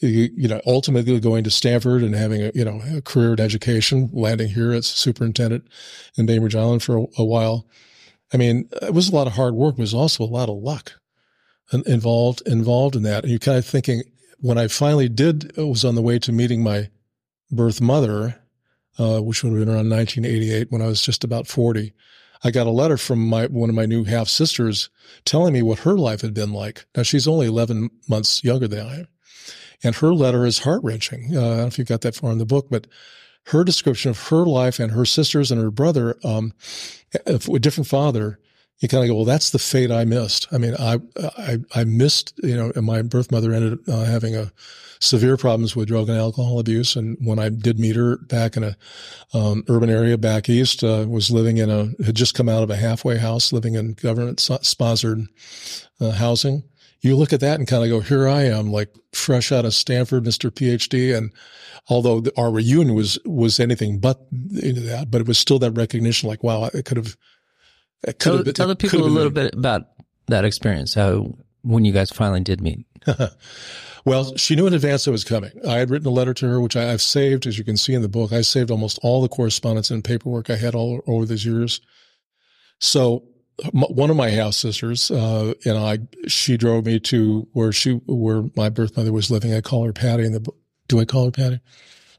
you, 0.00 0.28
you 0.36 0.48
know, 0.48 0.60
ultimately 0.66 1.18
going 1.18 1.44
to 1.44 1.50
Stanford 1.50 2.02
and 2.02 2.14
having 2.14 2.42
a, 2.42 2.52
you 2.54 2.62
know, 2.62 2.82
a 2.94 3.00
career 3.00 3.32
in 3.32 3.40
education, 3.40 4.10
landing 4.12 4.48
here 4.48 4.72
as 4.72 4.86
superintendent 4.86 5.66
in 6.18 6.26
Bainbridge 6.26 6.54
Island 6.54 6.82
for 6.82 6.98
a, 6.98 7.06
a 7.16 7.24
while. 7.24 7.66
I 8.34 8.36
mean, 8.36 8.68
it 8.82 8.92
was 8.92 9.08
a 9.08 9.14
lot 9.14 9.28
of 9.28 9.32
hard 9.32 9.54
work. 9.54 9.78
It 9.78 9.80
was 9.80 9.94
also 9.94 10.22
a 10.22 10.26
lot 10.26 10.50
of 10.50 10.58
luck 10.58 10.99
involved 11.72 12.42
involved 12.46 12.96
in 12.96 13.02
that. 13.04 13.24
And 13.24 13.30
you're 13.30 13.38
kind 13.38 13.58
of 13.58 13.66
thinking 13.66 14.02
when 14.38 14.58
I 14.58 14.68
finally 14.68 15.08
did 15.08 15.56
was 15.56 15.84
on 15.84 15.94
the 15.94 16.02
way 16.02 16.18
to 16.20 16.32
meeting 16.32 16.62
my 16.62 16.90
birth 17.50 17.80
mother, 17.80 18.40
uh, 18.98 19.20
which 19.20 19.42
would 19.42 19.50
have 19.50 19.60
been 19.60 19.68
around 19.68 19.90
1988 19.90 20.70
when 20.70 20.82
I 20.82 20.86
was 20.86 21.02
just 21.02 21.24
about 21.24 21.46
40. 21.46 21.92
I 22.42 22.50
got 22.50 22.66
a 22.66 22.70
letter 22.70 22.96
from 22.96 23.26
my 23.26 23.46
one 23.46 23.68
of 23.68 23.74
my 23.74 23.86
new 23.86 24.04
half 24.04 24.28
sisters 24.28 24.88
telling 25.24 25.52
me 25.52 25.62
what 25.62 25.80
her 25.80 25.96
life 25.96 26.22
had 26.22 26.32
been 26.32 26.52
like. 26.52 26.86
Now 26.96 27.02
she's 27.02 27.28
only 27.28 27.46
11 27.46 27.90
months 28.08 28.42
younger 28.42 28.66
than 28.66 28.86
I 28.86 28.94
am, 29.00 29.08
and 29.84 29.94
her 29.96 30.14
letter 30.14 30.46
is 30.46 30.60
heart 30.60 30.82
wrenching. 30.82 31.36
Uh, 31.36 31.38
I 31.38 31.42
don't 31.42 31.56
know 31.58 31.66
if 31.66 31.78
you 31.78 31.84
got 31.84 32.00
that 32.00 32.14
far 32.14 32.32
in 32.32 32.38
the 32.38 32.46
book, 32.46 32.68
but 32.70 32.86
her 33.46 33.64
description 33.64 34.10
of 34.10 34.28
her 34.28 34.46
life 34.46 34.78
and 34.78 34.92
her 34.92 35.04
sisters 35.04 35.50
and 35.50 35.60
her 35.60 35.70
brother, 35.70 36.16
um, 36.24 36.52
a 37.26 37.38
different 37.58 37.88
father, 37.88 38.38
you 38.80 38.88
kind 38.88 39.04
of 39.04 39.08
go, 39.08 39.14
well, 39.14 39.24
that's 39.26 39.50
the 39.50 39.58
fate 39.58 39.90
I 39.90 40.04
missed. 40.04 40.46
I 40.50 40.58
mean, 40.58 40.74
I, 40.78 40.98
I, 41.38 41.58
I 41.74 41.84
missed, 41.84 42.32
you 42.42 42.56
know, 42.56 42.72
my 42.80 43.02
birth 43.02 43.30
mother 43.30 43.52
ended 43.52 43.74
up 43.74 43.80
uh, 43.88 44.04
having 44.04 44.34
a 44.34 44.50
severe 45.00 45.36
problems 45.36 45.76
with 45.76 45.88
drug 45.88 46.08
and 46.08 46.18
alcohol 46.18 46.58
abuse. 46.58 46.96
And 46.96 47.18
when 47.20 47.38
I 47.38 47.50
did 47.50 47.78
meet 47.78 47.96
her 47.96 48.16
back 48.16 48.56
in 48.56 48.64
a, 48.64 48.76
um, 49.34 49.64
urban 49.68 49.90
area 49.90 50.16
back 50.16 50.48
east, 50.48 50.82
uh, 50.82 51.04
was 51.06 51.30
living 51.30 51.58
in 51.58 51.70
a, 51.70 51.90
had 52.04 52.14
just 52.14 52.34
come 52.34 52.48
out 52.48 52.62
of 52.62 52.70
a 52.70 52.76
halfway 52.76 53.18
house, 53.18 53.52
living 53.52 53.74
in 53.74 53.92
government 53.94 54.40
sponsored 54.40 55.26
uh, 56.00 56.12
housing. 56.12 56.62
You 57.02 57.16
look 57.16 57.32
at 57.34 57.40
that 57.40 57.58
and 57.58 57.68
kind 57.68 57.84
of 57.84 57.90
go, 57.90 58.00
here 58.00 58.28
I 58.28 58.44
am, 58.44 58.72
like 58.72 58.94
fresh 59.12 59.52
out 59.52 59.66
of 59.66 59.74
Stanford, 59.74 60.24
Mr. 60.24 60.50
PhD. 60.50 61.16
And 61.16 61.32
although 61.88 62.22
our 62.36 62.50
reunion 62.50 62.94
was, 62.94 63.18
was 63.26 63.60
anything 63.60 63.98
but 64.00 64.20
that, 64.30 65.08
but 65.10 65.20
it 65.20 65.28
was 65.28 65.38
still 65.38 65.58
that 65.58 65.72
recognition, 65.72 66.28
like, 66.30 66.42
wow, 66.42 66.64
I 66.64 66.82
could 66.82 66.96
have, 66.98 67.16
Tell, 68.18 68.42
been, 68.42 68.54
tell 68.54 68.68
the 68.68 68.76
people 68.76 69.04
a 69.04 69.04
little 69.04 69.30
bit 69.30 69.54
about 69.54 69.88
that 70.28 70.44
experience. 70.44 70.94
How 70.94 71.34
when 71.62 71.84
you 71.84 71.92
guys 71.92 72.10
finally 72.10 72.40
did 72.40 72.60
meet. 72.60 72.86
well, 74.04 74.36
she 74.36 74.56
knew 74.56 74.66
in 74.66 74.74
advance 74.74 75.06
I 75.06 75.10
was 75.10 75.24
coming. 75.24 75.52
I 75.68 75.78
had 75.78 75.90
written 75.90 76.08
a 76.08 76.12
letter 76.12 76.34
to 76.34 76.48
her, 76.48 76.60
which 76.60 76.76
I, 76.76 76.84
have 76.84 77.02
saved, 77.02 77.46
as 77.46 77.58
you 77.58 77.64
can 77.64 77.76
see 77.76 77.94
in 77.94 78.02
the 78.02 78.08
book. 78.08 78.32
I 78.32 78.40
saved 78.40 78.70
almost 78.70 78.98
all 79.02 79.22
the 79.22 79.28
correspondence 79.28 79.90
and 79.90 80.04
paperwork 80.04 80.50
I 80.50 80.56
had 80.56 80.74
all 80.74 81.02
over 81.06 81.26
these 81.26 81.44
years. 81.44 81.80
So 82.78 83.24
one 83.72 84.08
of 84.08 84.16
my 84.16 84.30
half 84.30 84.54
sisters 84.54 85.10
uh, 85.10 85.52
and 85.66 85.76
I, 85.76 85.98
she 86.28 86.56
drove 86.56 86.86
me 86.86 86.98
to 87.00 87.46
where 87.52 87.72
she, 87.72 88.00
where 88.06 88.44
my 88.56 88.70
birth 88.70 88.96
mother 88.96 89.12
was 89.12 89.30
living. 89.30 89.52
I 89.52 89.60
call 89.60 89.84
her 89.84 89.92
Patty 89.92 90.24
in 90.24 90.32
the 90.32 90.40
book. 90.40 90.56
Do 90.88 90.98
I 90.98 91.04
call 91.04 91.26
her 91.26 91.30
Patty? 91.30 91.60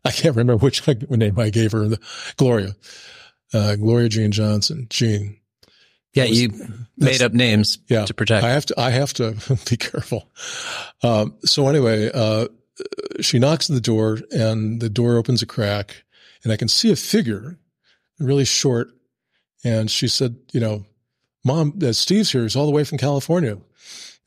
I 0.05 0.11
can't 0.11 0.35
remember 0.35 0.57
which 0.57 0.87
name 1.09 1.39
I 1.39 1.49
gave 1.49 1.71
her. 1.71 1.87
The 1.87 1.99
Gloria, 2.37 2.75
uh, 3.53 3.75
Gloria 3.75 4.09
Jean 4.09 4.31
Johnson, 4.31 4.87
Jean. 4.89 5.40
Yeah, 6.13 6.25
was, 6.25 6.41
you 6.41 6.51
made 6.97 7.21
up 7.21 7.33
names 7.33 7.77
yeah, 7.87 8.05
to 8.05 8.13
protect. 8.13 8.43
I 8.43 8.49
have 8.49 8.65
to. 8.67 8.79
I 8.79 8.89
have 8.91 9.13
to 9.13 9.35
be 9.69 9.77
careful. 9.77 10.29
Um, 11.03 11.35
so 11.45 11.67
anyway, 11.67 12.11
uh, 12.13 12.47
she 13.21 13.39
knocks 13.39 13.69
at 13.69 13.73
the 13.73 13.81
door, 13.81 14.19
and 14.31 14.81
the 14.81 14.89
door 14.89 15.17
opens 15.17 15.41
a 15.41 15.45
crack, 15.45 16.03
and 16.43 16.51
I 16.51 16.57
can 16.57 16.67
see 16.67 16.91
a 16.91 16.95
figure, 16.95 17.57
really 18.19 18.45
short. 18.45 18.89
And 19.63 19.89
she 19.89 20.07
said, 20.07 20.35
"You 20.51 20.59
know, 20.59 20.85
Mom, 21.45 21.79
uh, 21.81 21.93
Steve's 21.93 22.31
here. 22.31 22.43
He's 22.43 22.55
all 22.55 22.65
the 22.65 22.71
way 22.71 22.83
from 22.83 22.97
California." 22.97 23.57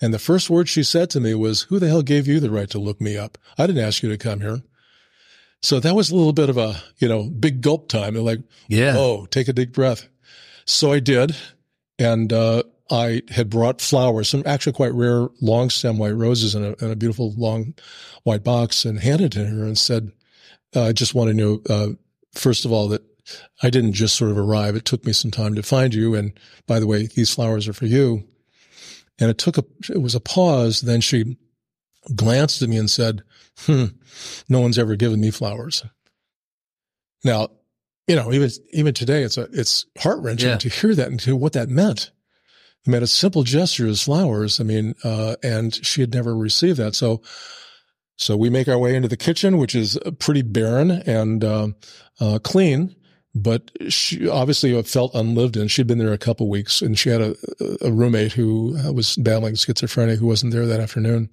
And 0.01 0.12
the 0.12 0.18
first 0.18 0.51
word 0.51 0.68
she 0.68 0.83
said 0.83 1.11
to 1.11 1.20
me 1.20 1.35
was, 1.35 1.62
"Who 1.62 1.79
the 1.79 1.88
hell 1.88 2.03
gave 2.03 2.27
you 2.27 2.40
the 2.40 2.51
right 2.51 2.70
to 2.70 2.79
look 2.79 3.01
me 3.01 3.16
up? 3.16 3.37
I 3.59 3.66
didn't 3.66 3.85
ask 3.85 4.03
you 4.03 4.09
to 4.09 4.18
come 4.18 4.40
here." 4.40 4.62
So 5.64 5.81
that 5.81 5.94
was 5.94 6.11
a 6.11 6.14
little 6.14 6.35
bit 6.35 6.51
of 6.51 6.59
a, 6.59 6.77
you 6.99 7.09
know, 7.09 7.23
big 7.23 7.62
gulp 7.62 7.88
time. 7.88 8.12
They're 8.12 8.23
like, 8.23 8.40
yeah, 8.68 8.97
oh, 8.99 9.25
take 9.25 9.49
a 9.49 9.53
deep 9.55 9.73
breath. 9.73 10.09
So 10.66 10.92
I 10.92 11.01
did. 11.01 11.35
And, 11.98 12.33
uh, 12.33 12.64
I 12.90 13.22
had 13.30 13.48
brought 13.48 13.80
flowers, 13.80 14.28
some 14.28 14.42
actually 14.44 14.74
quite 14.74 14.92
rare 14.92 15.28
long 15.40 15.70
stem 15.70 15.96
white 15.96 16.14
roses 16.14 16.54
in 16.54 16.64
a, 16.64 16.85
in 16.85 16.90
a 16.90 16.96
beautiful 16.96 17.33
long 17.37 17.74
white 18.24 18.44
box 18.44 18.85
and 18.85 19.00
handed 19.00 19.35
it 19.35 19.38
to 19.38 19.46
her 19.46 19.64
and 19.64 19.78
said, 19.78 20.12
uh, 20.76 20.85
I 20.85 20.92
just 20.92 21.14
want 21.14 21.28
to 21.28 21.35
know, 21.35 21.61
uh, 21.70 21.88
first 22.35 22.64
of 22.64 22.72
all, 22.72 22.88
that 22.88 23.02
I 23.62 23.70
didn't 23.70 23.94
just 23.94 24.16
sort 24.16 24.30
of 24.30 24.38
arrive. 24.38 24.76
It 24.76 24.85
took 24.85 25.07
me 25.07 25.14
some 25.14 25.30
time 25.30 25.54
to 25.54 25.62
find 25.62 25.94
you. 25.94 26.14
And 26.14 26.38
by 26.66 26.78
the 26.78 26.87
way, 26.87 27.07
these 27.07 27.33
flowers 27.33 27.66
are 27.68 27.72
for 27.72 27.87
you. 27.87 28.24
And 29.18 29.30
it 29.30 29.38
took 29.38 29.57
a, 29.57 29.64
it 29.88 30.02
was 30.02 30.14
a 30.14 30.20
pause. 30.20 30.83
Then 30.83 31.00
she 31.00 31.38
glanced 32.14 32.61
at 32.61 32.68
me 32.68 32.76
and 32.76 32.90
said, 32.90 33.22
hmm, 33.61 33.85
no 34.48 34.61
one's 34.61 34.78
ever 34.78 34.94
given 34.94 35.20
me 35.20 35.30
flowers. 35.30 35.85
Now, 37.22 37.48
you 38.06 38.16
know, 38.16 38.32
even 38.32 38.50
even 38.72 38.94
today, 38.94 39.22
it's 39.22 39.38
a 39.38 39.48
it's 39.52 39.86
heart 39.98 40.20
wrenching 40.20 40.50
yeah. 40.50 40.58
to 40.58 40.68
hear 40.68 40.94
that 40.94 41.08
and 41.08 41.20
to 41.20 41.36
what 41.36 41.52
that 41.54 41.68
meant. 41.68 42.10
I 42.86 42.90
mean, 42.90 43.02
a 43.02 43.06
simple 43.06 43.44
gesture 43.44 43.86
as 43.86 44.02
flowers. 44.02 44.60
I 44.60 44.64
mean, 44.64 44.94
uh, 45.04 45.36
and 45.42 45.74
she 45.74 46.02
had 46.02 46.12
never 46.12 46.36
received 46.36 46.78
that. 46.78 46.94
So, 46.94 47.22
so 48.16 48.36
we 48.36 48.50
make 48.50 48.68
our 48.68 48.78
way 48.78 48.94
into 48.94 49.08
the 49.08 49.16
kitchen, 49.16 49.56
which 49.56 49.74
is 49.74 49.98
pretty 50.18 50.42
barren 50.42 50.90
and 50.90 51.42
uh, 51.42 51.68
uh, 52.20 52.38
clean, 52.42 52.94
but 53.34 53.70
she 53.88 54.28
obviously 54.28 54.80
felt 54.82 55.14
unlived 55.14 55.56
in. 55.56 55.68
She'd 55.68 55.86
been 55.86 55.96
there 55.98 56.12
a 56.12 56.18
couple 56.18 56.50
weeks, 56.50 56.82
and 56.82 56.98
she 56.98 57.08
had 57.08 57.22
a, 57.22 57.34
a 57.80 57.90
roommate 57.90 58.32
who 58.32 58.76
was 58.92 59.16
battling 59.16 59.54
schizophrenia 59.54 60.18
who 60.18 60.26
wasn't 60.26 60.52
there 60.52 60.66
that 60.66 60.80
afternoon. 60.80 61.30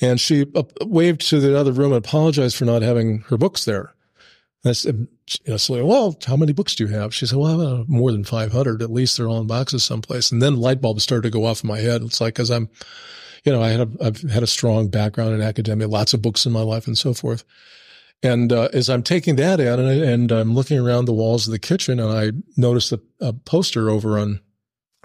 And 0.00 0.20
she 0.20 0.46
uh, 0.56 0.64
waved 0.82 1.20
to 1.28 1.38
the 1.38 1.56
other 1.56 1.70
room 1.70 1.92
and 1.92 2.04
apologized 2.04 2.56
for 2.56 2.64
not 2.64 2.82
having 2.82 3.20
her 3.28 3.38
books 3.38 3.64
there. 3.64 3.93
I 4.64 4.72
said, 4.72 5.08
well, 5.68 6.16
how 6.26 6.36
many 6.36 6.52
books 6.52 6.74
do 6.74 6.84
you 6.84 6.94
have? 6.94 7.14
She 7.14 7.26
said, 7.26 7.38
well, 7.38 7.84
more 7.86 8.12
than 8.12 8.24
500. 8.24 8.80
At 8.80 8.90
least 8.90 9.16
they're 9.16 9.28
all 9.28 9.40
in 9.40 9.46
boxes 9.46 9.84
someplace. 9.84 10.32
And 10.32 10.40
then 10.40 10.56
light 10.56 10.80
bulbs 10.80 11.02
started 11.02 11.24
to 11.24 11.38
go 11.38 11.44
off 11.44 11.62
in 11.62 11.68
my 11.68 11.78
head. 11.78 12.02
It's 12.02 12.20
like, 12.20 12.34
cause 12.34 12.50
I'm, 12.50 12.70
you 13.44 13.52
know, 13.52 13.62
I 13.62 13.68
had 13.68 13.80
a, 13.80 13.88
I've 14.02 14.22
had 14.22 14.42
a 14.42 14.46
strong 14.46 14.88
background 14.88 15.34
in 15.34 15.42
academia, 15.42 15.86
lots 15.86 16.14
of 16.14 16.22
books 16.22 16.46
in 16.46 16.52
my 16.52 16.62
life 16.62 16.86
and 16.86 16.96
so 16.96 17.12
forth. 17.12 17.44
And, 18.22 18.52
uh, 18.52 18.70
as 18.72 18.88
I'm 18.88 19.02
taking 19.02 19.36
that 19.36 19.60
in 19.60 19.78
and, 19.78 20.02
and, 20.02 20.32
I'm 20.32 20.54
looking 20.54 20.78
around 20.78 21.04
the 21.04 21.12
walls 21.12 21.46
of 21.46 21.52
the 21.52 21.58
kitchen 21.58 22.00
and 22.00 22.10
I 22.10 22.32
noticed 22.56 22.90
a, 22.92 23.00
a 23.20 23.34
poster 23.34 23.90
over 23.90 24.18
on 24.18 24.40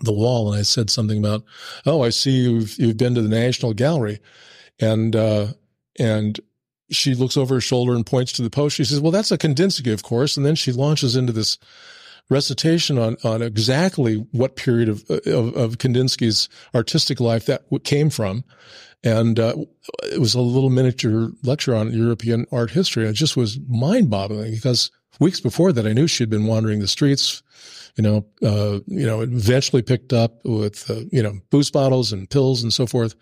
the 0.04 0.14
wall 0.14 0.50
and 0.50 0.58
I 0.58 0.64
said 0.64 0.90
something 0.90 1.18
about, 1.18 1.44
Oh, 1.86 2.02
I 2.02 2.10
see 2.10 2.32
you've, 2.32 2.78
you've 2.80 2.96
been 2.96 3.16
to 3.16 3.22
the 3.22 3.28
National 3.28 3.74
Gallery. 3.74 4.20
And, 4.80 5.18
uh, 5.18 5.48
and 6.00 6.40
she 6.92 7.16
looks 7.16 7.38
over 7.38 7.56
her 7.56 7.62
shoulder 7.62 7.94
and 7.96 8.06
points 8.06 8.32
to 8.34 8.42
the 8.42 8.50
post. 8.50 8.76
She 8.76 8.86
says, 8.86 9.00
well, 9.00 9.12
that's 9.12 9.32
a 9.32 9.38
Kandinsky, 9.38 9.94
of 9.94 10.04
course. 10.04 10.38
And 10.38 10.46
then 10.46 10.56
she 10.56 10.72
launches 10.72 11.16
into 11.16 11.34
this 11.34 11.58
recitation 12.30 12.98
on, 12.98 13.18
on 13.24 13.42
exactly 13.42 14.16
what 14.32 14.56
period 14.56 14.90
of, 14.90 15.04
of, 15.10 15.56
of 15.56 15.78
Kandinsky's 15.78 16.48
artistic 16.76 17.20
life 17.20 17.46
that 17.46 17.64
came 17.84 18.10
from. 18.10 18.44
And, 19.04 19.40
uh, 19.40 19.56
it 20.04 20.20
was 20.20 20.36
a 20.36 20.42
little 20.42 20.70
miniature 20.70 21.30
lecture 21.44 21.74
on 21.74 21.92
European 21.94 22.46
art 22.52 22.72
history. 22.72 23.08
It 23.08 23.14
just 23.14 23.38
was 23.38 23.60
mind 23.68 24.10
boggling 24.10 24.52
because 24.52 24.92
weeks 25.20 25.40
before 25.40 25.72
that, 25.72 25.88
I 25.88 25.94
knew 25.94 26.08
she'd 26.08 26.30
been 26.30 26.48
wandering 26.48 26.80
the 26.80 26.88
streets, 26.88 27.42
you 27.96 28.04
know, 28.04 28.26
uh, 28.44 28.80
you 28.88 29.06
know, 29.06 29.22
eventually 29.22 29.82
picked 29.82 30.14
up 30.14 30.40
with, 30.44 30.90
uh, 30.90 31.02
you 31.12 31.24
know, 31.24 31.40
booze 31.50 31.72
bottles 31.72 32.12
and 32.14 32.30
pills 32.30 32.62
and 32.62 32.74
so 32.74 32.86
forth. 32.86 33.16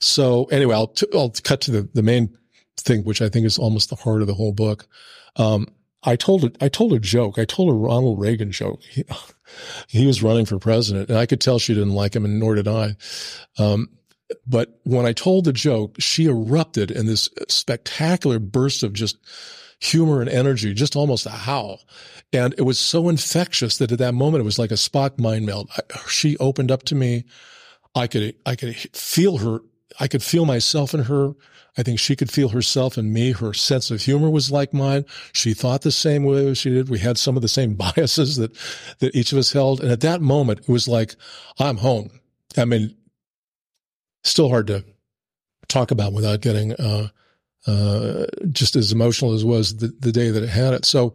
So 0.00 0.44
anyway, 0.46 0.74
I'll, 0.74 0.88
t- 0.88 1.06
I'll 1.14 1.32
cut 1.44 1.60
to 1.62 1.70
the, 1.70 1.88
the 1.94 2.02
main 2.02 2.36
thing, 2.76 3.04
which 3.04 3.22
I 3.22 3.28
think 3.28 3.46
is 3.46 3.58
almost 3.58 3.90
the 3.90 3.96
heart 3.96 4.20
of 4.20 4.26
the 4.26 4.34
whole 4.34 4.52
book. 4.52 4.86
Um, 5.36 5.68
I 6.02 6.16
told 6.16 6.44
a, 6.44 6.52
I 6.64 6.68
told 6.68 6.92
a 6.92 6.98
joke. 6.98 7.38
I 7.38 7.44
told 7.44 7.70
a 7.70 7.74
Ronald 7.74 8.20
Reagan 8.20 8.52
joke. 8.52 8.80
He, 8.82 9.04
he, 9.88 10.06
was 10.06 10.22
running 10.22 10.46
for 10.46 10.58
president 10.58 11.08
and 11.08 11.18
I 11.18 11.26
could 11.26 11.40
tell 11.40 11.58
she 11.58 11.74
didn't 11.74 11.94
like 11.94 12.14
him 12.14 12.24
and 12.24 12.38
nor 12.38 12.54
did 12.54 12.68
I. 12.68 12.96
Um, 13.58 13.88
but 14.46 14.80
when 14.84 15.06
I 15.06 15.12
told 15.12 15.44
the 15.44 15.52
joke, 15.52 15.96
she 15.98 16.26
erupted 16.26 16.90
in 16.90 17.06
this 17.06 17.28
spectacular 17.48 18.38
burst 18.38 18.82
of 18.82 18.92
just 18.92 19.18
humor 19.78 20.20
and 20.20 20.30
energy, 20.30 20.74
just 20.74 20.96
almost 20.96 21.26
a 21.26 21.30
howl. 21.30 21.80
And 22.32 22.54
it 22.58 22.62
was 22.62 22.78
so 22.78 23.08
infectious 23.08 23.78
that 23.78 23.92
at 23.92 23.98
that 23.98 24.14
moment, 24.14 24.42
it 24.42 24.44
was 24.44 24.58
like 24.58 24.70
a 24.70 24.74
Spock 24.74 25.18
mind 25.18 25.46
meld. 25.46 25.70
I, 25.76 25.82
she 26.08 26.36
opened 26.38 26.70
up 26.70 26.82
to 26.84 26.94
me. 26.94 27.24
I 27.94 28.06
could, 28.06 28.34
I 28.44 28.56
could 28.56 28.74
feel 28.76 29.38
her. 29.38 29.60
I 29.98 30.08
could 30.08 30.22
feel 30.22 30.44
myself 30.44 30.92
in 30.92 31.04
her. 31.04 31.32
I 31.78 31.82
think 31.82 31.98
she 31.98 32.16
could 32.16 32.30
feel 32.30 32.48
herself 32.48 32.96
and 32.96 33.12
me. 33.12 33.32
Her 33.32 33.52
sense 33.52 33.90
of 33.90 34.02
humor 34.02 34.30
was 34.30 34.50
like 34.50 34.72
mine. 34.72 35.04
She 35.32 35.52
thought 35.52 35.82
the 35.82 35.92
same 35.92 36.24
way 36.24 36.48
as 36.48 36.58
she 36.58 36.70
did. 36.70 36.88
We 36.88 36.98
had 36.98 37.18
some 37.18 37.36
of 37.36 37.42
the 37.42 37.48
same 37.48 37.74
biases 37.96 38.36
that, 38.36 38.56
that 38.98 39.14
each 39.14 39.32
of 39.32 39.38
us 39.38 39.52
held. 39.52 39.80
And 39.80 39.90
at 39.90 40.00
that 40.00 40.20
moment, 40.20 40.60
it 40.60 40.68
was 40.68 40.88
like, 40.88 41.14
I'm 41.58 41.78
home. 41.78 42.10
I 42.56 42.64
mean, 42.64 42.96
still 44.24 44.48
hard 44.48 44.66
to 44.68 44.84
talk 45.68 45.90
about 45.90 46.12
without 46.12 46.40
getting 46.40 46.72
uh, 46.74 47.08
uh, 47.66 48.26
just 48.50 48.76
as 48.76 48.92
emotional 48.92 49.34
as 49.34 49.44
was 49.44 49.76
the, 49.76 49.88
the 49.98 50.12
day 50.12 50.30
that 50.30 50.42
it 50.42 50.48
had 50.48 50.72
it. 50.72 50.84
So, 50.84 51.14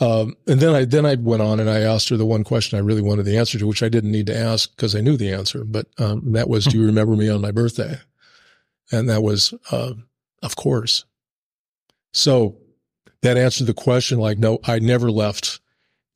um, 0.00 0.36
and 0.46 0.60
then 0.60 0.74
I 0.74 0.84
then 0.84 1.06
I 1.06 1.14
went 1.14 1.42
on 1.42 1.60
and 1.60 1.70
I 1.70 1.80
asked 1.80 2.08
her 2.08 2.16
the 2.16 2.26
one 2.26 2.44
question 2.44 2.76
I 2.76 2.82
really 2.82 3.00
wanted 3.00 3.24
the 3.24 3.38
answer 3.38 3.58
to, 3.58 3.66
which 3.66 3.82
I 3.82 3.88
didn't 3.88 4.10
need 4.10 4.26
to 4.26 4.36
ask 4.36 4.74
because 4.74 4.94
I 4.94 5.00
knew 5.00 5.16
the 5.16 5.32
answer. 5.32 5.64
But 5.64 5.86
um, 5.98 6.32
that 6.32 6.48
was, 6.48 6.66
"Do 6.66 6.78
you 6.78 6.86
remember 6.86 7.14
me 7.14 7.28
on 7.28 7.40
my 7.40 7.52
birthday?" 7.52 7.98
And 8.92 9.08
that 9.08 9.22
was, 9.22 9.54
uh, 9.70 9.94
of 10.42 10.56
course. 10.56 11.04
So 12.12 12.58
that 13.22 13.36
answered 13.36 13.66
the 13.66 13.74
question. 13.74 14.18
Like, 14.18 14.38
no, 14.38 14.58
I 14.64 14.78
never 14.78 15.10
left 15.10 15.60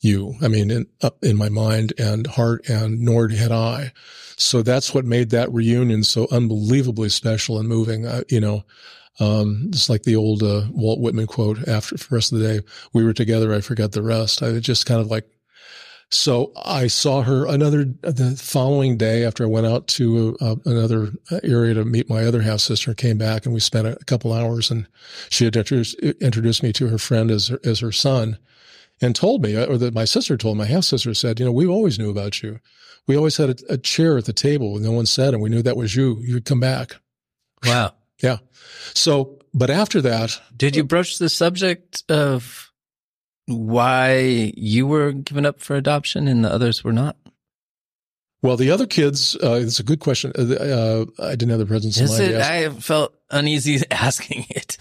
you. 0.00 0.34
I 0.42 0.48
mean, 0.48 0.70
in, 0.70 0.86
in 1.22 1.36
my 1.36 1.48
mind 1.48 1.94
and 1.98 2.26
heart, 2.26 2.68
and 2.68 3.00
nor 3.00 3.28
had 3.28 3.50
I. 3.50 3.92
So 4.36 4.62
that's 4.62 4.92
what 4.92 5.06
made 5.06 5.30
that 5.30 5.52
reunion 5.52 6.04
so 6.04 6.28
unbelievably 6.30 7.08
special 7.08 7.58
and 7.58 7.68
moving. 7.68 8.06
Uh, 8.06 8.22
you 8.28 8.40
know, 8.40 8.64
um, 9.18 9.68
it's 9.68 9.88
like 9.88 10.02
the 10.02 10.16
old 10.16 10.42
uh, 10.42 10.64
Walt 10.70 11.00
Whitman 11.00 11.26
quote 11.26 11.66
after 11.66 11.96
the 11.96 12.06
rest 12.10 12.32
of 12.32 12.38
the 12.38 12.46
day, 12.46 12.66
we 12.92 13.02
were 13.02 13.14
together, 13.14 13.54
I 13.54 13.62
forgot 13.62 13.92
the 13.92 14.02
rest. 14.02 14.42
I 14.42 14.58
just 14.58 14.84
kind 14.84 15.00
of 15.00 15.06
like, 15.06 15.26
so 16.10 16.52
I 16.56 16.86
saw 16.86 17.22
her 17.22 17.46
another, 17.46 17.84
the 17.84 18.36
following 18.40 18.96
day 18.96 19.24
after 19.24 19.44
I 19.44 19.48
went 19.48 19.66
out 19.66 19.88
to 19.88 20.36
uh, 20.40 20.56
another 20.64 21.12
area 21.42 21.74
to 21.74 21.84
meet 21.84 22.08
my 22.08 22.24
other 22.24 22.42
half 22.42 22.60
sister, 22.60 22.94
came 22.94 23.18
back 23.18 23.44
and 23.44 23.52
we 23.52 23.60
spent 23.60 23.88
a, 23.88 23.96
couple 24.06 24.32
hours 24.32 24.70
and 24.70 24.86
she 25.30 25.44
had 25.44 25.56
introduced, 25.56 25.98
introduced 25.98 26.62
me 26.62 26.72
to 26.74 26.88
her 26.88 26.98
friend 26.98 27.30
as 27.30 27.48
her, 27.48 27.58
as 27.64 27.80
her 27.80 27.90
son 27.90 28.38
and 29.00 29.14
told 29.14 29.42
me, 29.42 29.56
or 29.56 29.76
that 29.78 29.94
my 29.94 30.04
sister 30.04 30.36
told 30.36 30.56
my 30.56 30.64
half 30.64 30.84
sister 30.84 31.12
said, 31.12 31.38
you 31.38 31.44
know, 31.44 31.52
we 31.52 31.66
always 31.66 31.98
knew 31.98 32.10
about 32.10 32.42
you. 32.42 32.60
We 33.06 33.16
always 33.16 33.36
had 33.36 33.50
a, 33.50 33.74
a 33.74 33.78
chair 33.78 34.16
at 34.16 34.24
the 34.24 34.32
table. 34.32 34.76
And 34.76 34.84
no 34.84 34.92
one 34.92 35.06
said, 35.06 35.34
and 35.34 35.42
we 35.42 35.50
knew 35.50 35.62
that 35.62 35.76
was 35.76 35.94
you. 35.94 36.18
You'd 36.20 36.44
come 36.44 36.60
back. 36.60 36.96
Wow. 37.64 37.94
Yeah. 38.22 38.38
So, 38.94 39.38
but 39.52 39.70
after 39.70 40.00
that, 40.02 40.40
Did 40.56 40.76
you 40.76 40.84
broach 40.84 41.18
the 41.18 41.28
subject 41.28 42.04
of 42.10 42.65
why 43.46 44.52
you 44.56 44.86
were 44.86 45.12
given 45.12 45.46
up 45.46 45.60
for 45.60 45.76
adoption 45.76 46.28
and 46.28 46.44
the 46.44 46.52
others 46.52 46.84
were 46.84 46.92
not? 46.92 47.16
well, 48.46 48.56
the 48.56 48.70
other 48.70 48.86
kids, 48.86 49.36
uh, 49.42 49.54
it's 49.54 49.80
a 49.80 49.82
good 49.82 49.98
question. 49.98 50.32
Uh, 50.38 50.54
uh, 50.54 51.04
I 51.18 51.30
didn't 51.30 51.50
have 51.50 51.58
the 51.58 51.66
presence 51.66 51.98
of 52.00 52.08
mind. 52.08 52.22
it? 52.22 52.28
to 52.28 52.38
ask. 52.38 52.50
I 52.50 52.68
felt 52.80 53.14
uneasy 53.30 53.82
asking 53.90 54.46
it. 54.50 54.78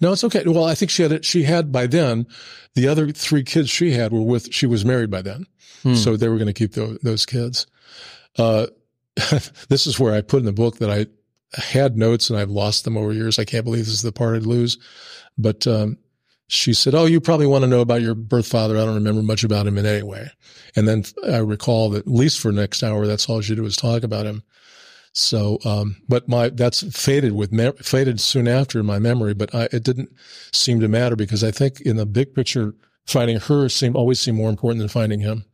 No, 0.00 0.12
it's 0.12 0.24
okay. 0.24 0.42
Well, 0.44 0.64
I 0.64 0.74
think 0.74 0.90
she 0.90 1.02
had 1.02 1.12
it. 1.12 1.24
She 1.24 1.44
had 1.44 1.72
by 1.72 1.86
then, 1.86 2.26
the 2.74 2.88
other 2.88 3.10
three 3.12 3.42
kids 3.42 3.70
she 3.70 3.92
had 3.92 4.12
were 4.12 4.20
with, 4.20 4.52
she 4.52 4.66
was 4.66 4.84
married 4.84 5.10
by 5.10 5.22
then. 5.22 5.46
Hmm. 5.82 5.94
So 5.94 6.16
they 6.16 6.28
were 6.28 6.36
going 6.36 6.46
to 6.46 6.52
keep 6.52 6.72
those, 6.72 6.98
those 7.02 7.24
kids. 7.24 7.66
Uh, 8.38 8.66
this 9.68 9.86
is 9.86 9.98
where 9.98 10.14
I 10.14 10.20
put 10.20 10.40
in 10.40 10.44
the 10.44 10.52
book 10.52 10.78
that 10.78 10.90
I 10.90 11.06
had 11.58 11.96
notes 11.96 12.28
and 12.28 12.38
I've 12.38 12.50
lost 12.50 12.84
them 12.84 12.98
over 12.98 13.12
years. 13.12 13.38
I 13.38 13.44
can't 13.44 13.64
believe 13.64 13.86
this 13.86 13.94
is 13.94 14.02
the 14.02 14.12
part 14.12 14.36
I'd 14.36 14.46
lose. 14.46 14.78
But, 15.38 15.66
um, 15.66 15.96
she 16.48 16.72
said, 16.72 16.94
Oh, 16.94 17.06
you 17.06 17.20
probably 17.20 17.46
want 17.46 17.62
to 17.62 17.70
know 17.70 17.80
about 17.80 18.02
your 18.02 18.14
birth 18.14 18.46
father. 18.46 18.76
I 18.76 18.84
don't 18.84 18.94
remember 18.94 19.22
much 19.22 19.44
about 19.44 19.66
him 19.66 19.78
in 19.78 19.86
any 19.86 20.02
way. 20.02 20.30
And 20.76 20.86
then 20.86 21.04
I 21.26 21.38
recall 21.38 21.90
that 21.90 22.00
at 22.00 22.08
least 22.08 22.38
for 22.38 22.52
next 22.52 22.82
hour, 22.82 23.06
that's 23.06 23.28
all 23.28 23.40
she 23.40 23.54
did 23.54 23.62
was 23.62 23.76
talk 23.76 24.02
about 24.02 24.26
him. 24.26 24.42
So, 25.12 25.58
um, 25.64 25.96
but 26.08 26.28
my, 26.28 26.50
that's 26.50 26.82
faded 26.94 27.32
with, 27.32 27.50
me- 27.50 27.72
faded 27.82 28.20
soon 28.20 28.46
after 28.46 28.78
in 28.80 28.86
my 28.86 28.98
memory, 28.98 29.32
but 29.32 29.54
I, 29.54 29.64
it 29.72 29.82
didn't 29.82 30.10
seem 30.52 30.78
to 30.80 30.88
matter 30.88 31.16
because 31.16 31.42
I 31.42 31.50
think 31.50 31.80
in 31.80 31.96
the 31.96 32.04
big 32.04 32.34
picture, 32.34 32.74
finding 33.06 33.40
her 33.40 33.68
seemed, 33.70 33.96
always 33.96 34.20
seemed 34.20 34.36
more 34.36 34.50
important 34.50 34.80
than 34.80 34.88
finding 34.88 35.20
him. 35.20 35.46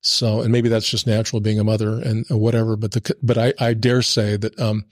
So, 0.00 0.40
and 0.40 0.50
maybe 0.50 0.68
that's 0.68 0.88
just 0.88 1.06
natural 1.06 1.40
being 1.40 1.58
a 1.58 1.64
mother 1.64 2.00
and 2.00 2.24
whatever, 2.30 2.76
but 2.76 2.92
the, 2.92 3.16
but 3.22 3.36
I, 3.36 3.52
I 3.58 3.74
dare 3.74 4.02
say 4.02 4.36
that, 4.38 4.58
um, 4.58 4.86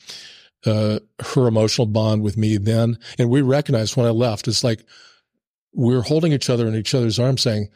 uh, 0.66 0.98
her 1.20 1.46
emotional 1.46 1.86
bond 1.86 2.22
with 2.22 2.36
me 2.36 2.56
then, 2.56 2.98
and 3.18 3.30
we 3.30 3.42
recognized 3.42 3.96
when 3.96 4.06
I 4.06 4.10
left, 4.10 4.48
it's 4.48 4.64
like 4.64 4.84
were 5.74 6.02
holding 6.02 6.32
each 6.32 6.48
other 6.48 6.66
in 6.68 6.74
each 6.74 6.94
other's 6.94 7.18
arms 7.18 7.42
saying, 7.42 7.68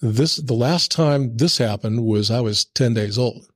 this, 0.00 0.36
the 0.36 0.54
last 0.54 0.90
time 0.90 1.36
this 1.36 1.58
happened 1.58 2.04
was 2.04 2.30
I 2.30 2.40
was 2.40 2.64
10 2.64 2.94
days 2.94 3.18
old. 3.18 3.46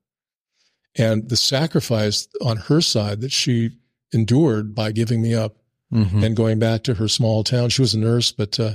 And 0.96 1.28
the 1.28 1.36
sacrifice 1.36 2.28
on 2.44 2.56
her 2.56 2.80
side 2.80 3.20
that 3.20 3.32
she 3.32 3.70
endured 4.12 4.74
by 4.74 4.92
giving 4.92 5.20
me 5.22 5.34
up 5.34 5.56
Mhm. 5.92 6.24
and 6.24 6.36
going 6.36 6.58
back 6.58 6.82
to 6.84 6.94
her 6.94 7.06
small 7.06 7.44
town. 7.44 7.68
She 7.70 7.80
was 7.80 7.94
a 7.94 7.98
nurse, 7.98 8.32
but 8.32 8.58
uh, 8.58 8.74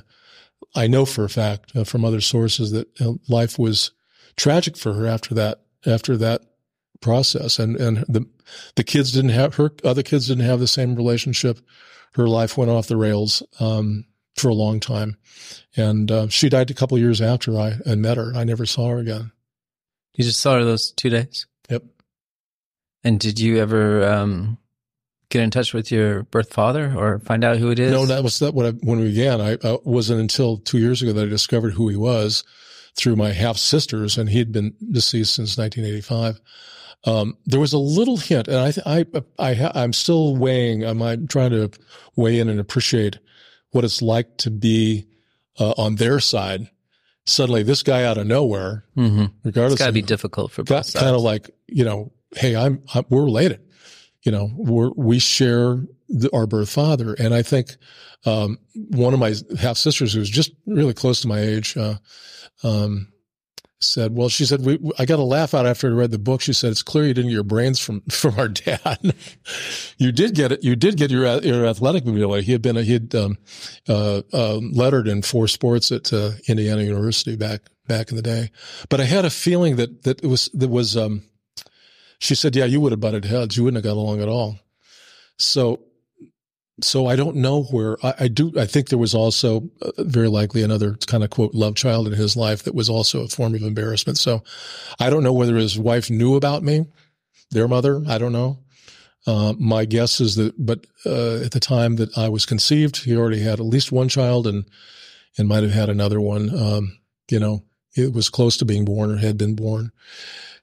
I 0.76 0.88
know 0.88 1.06
for 1.06 1.26
a 1.26 1.30
fact 1.30 1.76
uh, 1.76 1.84
from 1.84 2.06
other 2.06 2.22
sources 2.22 2.72
that 2.72 2.88
uh, 3.02 3.14
life 3.28 3.60
was 3.60 3.92
tragic 4.38 4.78
for 4.78 4.94
her 4.94 5.06
after 5.08 5.36
that. 5.36 5.60
After 5.86 6.16
that 6.18 6.42
process, 7.02 7.58
and 7.60 7.76
and 7.76 8.06
the 8.08 8.26
the 8.76 8.84
kids 8.86 9.12
didn't 9.12 9.32
have 9.32 9.56
her 9.56 9.72
other 9.84 10.04
kids 10.04 10.28
didn't 10.28 10.46
have 10.46 10.60
the 10.62 10.68
same 10.68 10.96
relationship. 10.96 11.60
Her 12.14 12.28
life 12.30 12.56
went 12.58 12.70
off 12.72 12.88
the 12.88 12.96
rails 12.98 13.42
um, 13.60 14.06
for 14.36 14.50
a 14.50 14.54
long 14.54 14.80
time, 14.80 15.18
and 15.76 16.12
uh, 16.12 16.28
she 16.30 16.50
died 16.50 16.72
a 16.72 16.74
couple 16.74 16.96
of 16.96 17.02
years 17.02 17.22
after 17.22 17.58
I, 17.58 17.74
I 17.86 17.96
met 17.96 18.18
her. 18.18 18.34
I 18.36 18.44
never 18.44 18.66
saw 18.66 18.90
her 18.90 18.98
again. 18.98 19.32
You 20.16 20.24
just 20.24 20.40
saw 20.40 20.56
her 20.56 20.64
those 20.64 20.92
two 20.92 21.10
days. 21.10 21.48
Yep. 21.70 21.84
And 23.04 23.20
did 23.20 23.40
you 23.40 23.58
ever 23.58 24.06
um, 24.06 24.58
get 25.30 25.42
in 25.42 25.52
touch 25.52 25.74
with 25.74 25.92
your 25.92 26.24
birth 26.24 26.54
father 26.54 26.94
or 26.96 27.20
find 27.20 27.44
out 27.44 27.58
who 27.58 27.72
it 27.72 27.80
is? 27.80 27.92
No, 27.92 28.06
that 28.06 28.24
was 28.24 28.40
that 28.40 28.54
when 28.54 28.66
I, 28.68 28.72
when 28.72 29.00
we 29.00 29.08
began. 29.08 29.42
I 29.42 29.54
uh, 29.56 29.78
wasn't 29.84 30.22
until 30.22 30.58
two 30.58 30.78
years 30.78 31.02
ago 31.02 31.14
that 31.14 31.26
I 31.26 31.30
discovered 31.30 31.74
who 31.74 31.88
he 31.90 31.96
was 31.96 32.44
through 32.96 33.16
my 33.16 33.32
half 33.32 33.58
sisters, 33.58 34.18
and 34.18 34.30
he'd 34.30 34.52
been 34.52 34.76
deceased 34.92 35.34
since 35.34 35.58
1985. 35.58 36.42
Um, 37.04 37.38
there 37.46 37.60
was 37.60 37.74
a 37.74 37.80
little 37.80 38.18
hint, 38.18 38.48
and 38.48 38.58
I, 38.58 38.74
I, 38.86 39.06
I, 39.40 39.72
I'm 39.74 39.94
still 39.94 40.36
weighing. 40.36 40.84
I'm, 40.84 41.02
I'm 41.02 41.28
trying 41.28 41.52
to 41.52 41.72
weigh 42.16 42.40
in 42.40 42.50
and 42.50 42.60
appreciate 42.60 43.18
what 43.72 43.84
it's 43.84 44.02
like 44.02 44.38
to 44.38 44.52
be 44.52 45.08
uh, 45.60 45.74
on 45.78 45.96
their 45.96 46.20
side. 46.20 46.70
Suddenly, 47.26 47.64
this 47.64 47.84
guy 47.84 48.04
out 48.04 48.18
of 48.18 48.26
nowhere, 48.28 48.86
mm-hmm. 48.98 49.26
regardless, 49.44 49.74
It's 49.74 49.80
got 49.82 49.88
to 49.88 49.94
be 49.94 50.02
difficult 50.02 50.52
for 50.52 50.64
both 50.64 50.88
sides. 50.88 51.04
kind 51.04 51.16
of 51.16 51.22
like 51.22 51.50
you 51.68 51.86
know, 51.86 52.12
hey, 52.36 52.56
I'm, 52.56 52.82
I'm 52.94 53.06
we're 53.10 53.24
related. 53.24 53.62
You 54.24 54.32
know, 54.32 54.50
we're 54.56 54.92
we 54.96 55.20
share 55.20 55.84
the, 56.10 56.30
our 56.34 56.48
birth 56.48 56.70
father, 56.70 57.14
and 57.14 57.34
I 57.34 57.42
think 57.44 57.76
um, 58.26 58.58
one 58.74 59.14
of 59.14 59.20
my 59.20 59.36
half 59.60 59.78
sisters, 59.78 60.14
who's 60.14 60.30
just 60.30 60.52
really 60.66 60.94
close 60.94 61.22
to 61.22 61.28
my 61.28 61.40
age, 61.40 61.78
uh, 61.78 61.96
um, 62.64 63.11
said, 63.82 64.16
"Well, 64.16 64.30
she 64.30 64.46
said 64.46 64.62
we, 64.62 64.80
I 64.98 65.06
got 65.06 65.20
a 65.20 65.24
laugh 65.24 65.54
out 65.54 65.66
after 65.66 65.88
I 65.88 65.92
read 65.92 66.12
the 66.12 66.20
book. 66.20 66.42
She 66.42 66.54
said 66.54 66.72
it's 66.72 66.84
clear 66.84 67.06
you 67.06 67.14
didn't 67.14 67.30
get 67.30 67.36
your 67.36 67.44
brains 67.44 67.80
from 67.80 68.02
from 68.10 68.40
our 68.40 68.48
dad. 68.48 69.14
you 69.98 70.12
did 70.12 70.36
get 70.36 70.52
it. 70.52 70.64
You 70.64 70.76
did 70.76 70.98
get 70.98 71.12
your 71.12 71.26
your 71.42 71.66
athletic 71.66 72.06
ability. 72.06 72.44
He 72.44 72.52
had 72.52 72.62
been 72.62 72.78
a, 72.78 72.84
he 72.84 72.94
had 72.94 73.14
um, 73.16 73.38
uh, 73.90 74.22
uh, 74.32 74.58
lettered 74.58 75.08
in 75.08 75.22
four 75.22 75.48
sports 75.48 75.92
at 75.92 76.14
uh, 76.14 76.32
Indiana 76.48 76.84
University 76.84 77.36
back 77.36 77.62
back 77.88 78.10
in 78.10 78.16
the 78.16 78.22
day. 78.22 78.52
But 78.90 79.02
I 79.02 79.06
had 79.06 79.26
a 79.26 79.30
feeling 79.30 79.76
that 79.78 80.04
that 80.04 80.24
it 80.24 80.28
was 80.28 80.50
that 80.54 80.70
was. 80.70 80.96
Um, 80.96 81.24
she 82.20 82.36
said, 82.36 82.56
"Yeah, 82.56 82.66
you 82.66 82.80
would 82.82 82.92
have 82.92 83.02
butted 83.02 83.26
heads. 83.26 83.58
You 83.58 83.64
wouldn't 83.64 83.84
have 83.84 83.92
got 83.92 84.00
along 84.00 84.22
at 84.22 84.30
all." 84.30 84.60
So 85.38 85.80
so 86.84 87.08
I 87.08 87.16
don't 87.16 87.38
know 87.38 87.64
where 87.64 87.98
I, 88.06 88.14
I 88.22 88.28
do. 88.28 88.52
I 88.58 88.66
think 88.66 88.90
there 88.90 89.00
was 89.00 89.14
also 89.14 89.70
uh, 89.82 89.92
very 90.00 90.28
likely 90.28 90.64
another 90.64 90.96
kind 91.08 91.24
of 91.24 91.30
quote 91.30 91.54
love 91.54 91.76
child 91.76 92.08
in 92.08 92.14
his 92.14 92.36
life 92.36 92.64
that 92.64 92.76
was 92.76 92.90
also 92.90 93.24
a 93.24 93.28
form 93.28 93.56
of 93.56 93.64
embarrassment. 93.64 94.18
So 94.18 94.44
I 95.00 95.10
don't 95.10 95.24
know 95.24 95.34
whether 95.34 95.56
his 95.56 95.78
wife 95.78 96.10
knew 96.10 96.36
about 96.36 96.64
me, 96.64 96.86
their 97.52 97.68
mother. 97.68 98.02
I 98.08 98.18
don't 98.18 98.34
know. 98.34 98.60
Uh, 99.28 99.54
my 99.60 99.86
guess 99.86 100.20
is 100.20 100.36
that, 100.36 100.54
but 100.58 100.88
uh, 101.06 101.38
at 101.38 101.52
the 101.52 101.60
time 101.60 101.98
that 101.98 102.18
I 102.18 102.30
was 102.30 102.46
conceived, 102.46 103.04
he 103.04 103.16
already 103.16 103.42
had 103.42 103.60
at 103.60 103.66
least 103.66 103.92
one 103.92 104.10
child 104.10 104.48
and 104.48 104.66
and 105.38 105.48
might 105.48 105.64
have 105.64 105.72
had 105.72 105.90
another 105.90 106.20
one. 106.20 106.50
Um, 106.58 106.98
you 107.30 107.40
know, 107.40 107.64
it 107.96 108.14
was 108.14 108.30
close 108.30 108.58
to 108.58 108.66
being 108.66 108.86
born 108.86 109.12
or 109.12 109.18
had 109.18 109.38
been 109.38 109.56
born. 109.56 109.92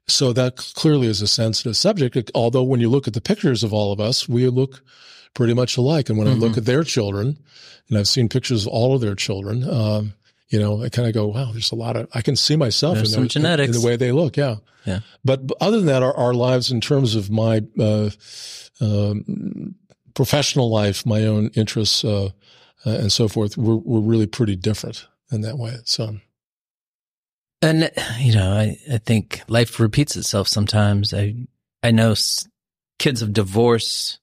So 0.08 0.32
that 0.32 0.56
clearly 0.56 1.06
is 1.06 1.22
a 1.22 1.28
sensitive 1.28 1.76
subject. 1.76 2.30
Although 2.34 2.62
when 2.62 2.80
you 2.80 2.88
look 2.88 3.06
at 3.06 3.14
the 3.14 3.20
pictures 3.20 3.62
of 3.62 3.72
all 3.72 3.92
of 3.92 4.00
us, 4.00 4.28
we 4.28 4.48
look 4.48 4.82
pretty 5.34 5.54
much 5.54 5.76
alike. 5.76 6.08
And 6.08 6.18
when 6.18 6.28
I 6.28 6.32
look 6.32 6.56
at 6.56 6.64
their 6.64 6.82
children, 6.84 7.38
and 7.88 7.98
I've 7.98 8.08
seen 8.08 8.28
pictures 8.28 8.66
of 8.66 8.72
all 8.72 8.94
of 8.94 9.00
their 9.00 9.14
children, 9.14 9.68
um, 9.68 10.14
you 10.48 10.58
know, 10.58 10.82
I 10.82 10.88
kind 10.88 11.06
of 11.08 11.14
go, 11.14 11.26
wow, 11.26 11.50
there's 11.52 11.72
a 11.72 11.76
lot 11.76 11.96
of, 11.96 12.08
I 12.14 12.22
can 12.22 12.34
see 12.36 12.56
myself 12.56 12.96
There's 12.96 13.10
in, 13.10 13.14
some 13.14 13.22
those- 13.24 13.36
in- 13.36 13.42
genetics. 13.42 13.76
in 13.76 13.80
the 13.82 13.86
way 13.86 13.96
they 13.96 14.12
look. 14.12 14.36
Yeah. 14.36 14.56
Yeah. 14.86 15.00
But 15.24 15.42
other 15.60 15.76
than 15.78 15.86
that, 15.86 16.02
our, 16.02 16.16
our 16.16 16.32
lives 16.34 16.70
in 16.70 16.80
terms 16.80 17.14
of 17.14 17.30
my, 17.30 17.62
uh, 17.78 18.10
um, 18.80 19.74
professional 20.14 20.70
life, 20.70 21.04
my 21.06 21.24
own 21.26 21.48
interests, 21.54 22.04
uh, 22.04 22.26
uh, 22.86 22.90
and 22.90 23.12
so 23.12 23.28
forth, 23.28 23.56
were, 23.58 23.76
were 23.76 24.00
really 24.00 24.26
pretty 24.26 24.56
different 24.56 25.06
in 25.30 25.42
that 25.42 25.58
way. 25.58 25.76
So, 25.84 26.16
And 27.60 27.90
you 28.18 28.34
know, 28.34 28.52
I, 28.52 28.78
I 28.92 28.98
think 28.98 29.42
life 29.48 29.78
repeats 29.80 30.16
itself 30.16 30.48
sometimes. 30.48 31.12
I 31.12 31.34
I 31.82 31.90
know 31.90 32.12
s- 32.12 32.48
kids 32.98 33.20
of 33.22 33.32
divorce 33.32 34.18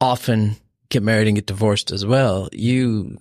often 0.00 0.56
get 0.90 1.02
married 1.02 1.26
and 1.28 1.36
get 1.36 1.46
divorced 1.46 1.90
as 1.90 2.04
well. 2.06 2.48
You 2.52 3.18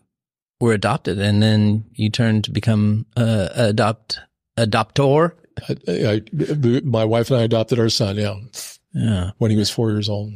were 0.60 0.74
adopted, 0.74 1.20
and 1.20 1.42
then 1.42 1.86
you 1.94 2.10
turned 2.10 2.46
to 2.46 2.52
become 2.52 3.06
uh, 3.16 3.50
adopt 3.56 4.20
adoptor. 4.58 5.34
I, 5.70 6.22
I, 6.68 6.82
my 6.84 7.04
wife 7.06 7.32
and 7.32 7.40
I 7.40 7.44
adopted 7.44 7.80
our 7.80 7.90
son, 7.90 8.18
yeah, 8.18 8.36
Yeah, 8.94 9.32
when 9.38 9.52
he 9.52 9.58
was 9.58 9.70
four 9.70 9.92
years 9.92 10.08
old. 10.10 10.34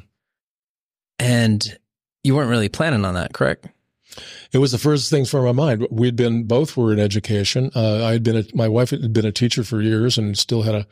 and 1.19 1.77
you 2.23 2.35
weren't 2.35 2.49
really 2.49 2.69
planning 2.69 3.05
on 3.05 3.13
that, 3.15 3.33
correct? 3.33 3.67
It 4.51 4.57
was 4.57 4.71
the 4.71 4.77
first 4.77 5.09
things 5.09 5.29
from 5.29 5.45
my 5.45 5.51
mind. 5.51 5.87
We'd 5.89 6.15
been 6.15 6.43
both 6.43 6.75
were 6.75 6.91
in 6.91 6.99
education. 6.99 7.71
Uh, 7.75 8.05
I 8.05 8.11
had 8.11 8.23
been 8.23 8.37
a, 8.37 8.43
my 8.53 8.67
wife 8.67 8.89
had 8.89 9.13
been 9.13 9.25
a 9.25 9.31
teacher 9.31 9.63
for 9.63 9.81
years 9.81 10.17
and 10.17 10.37
still 10.37 10.63
had 10.63 10.75
a 10.75 10.87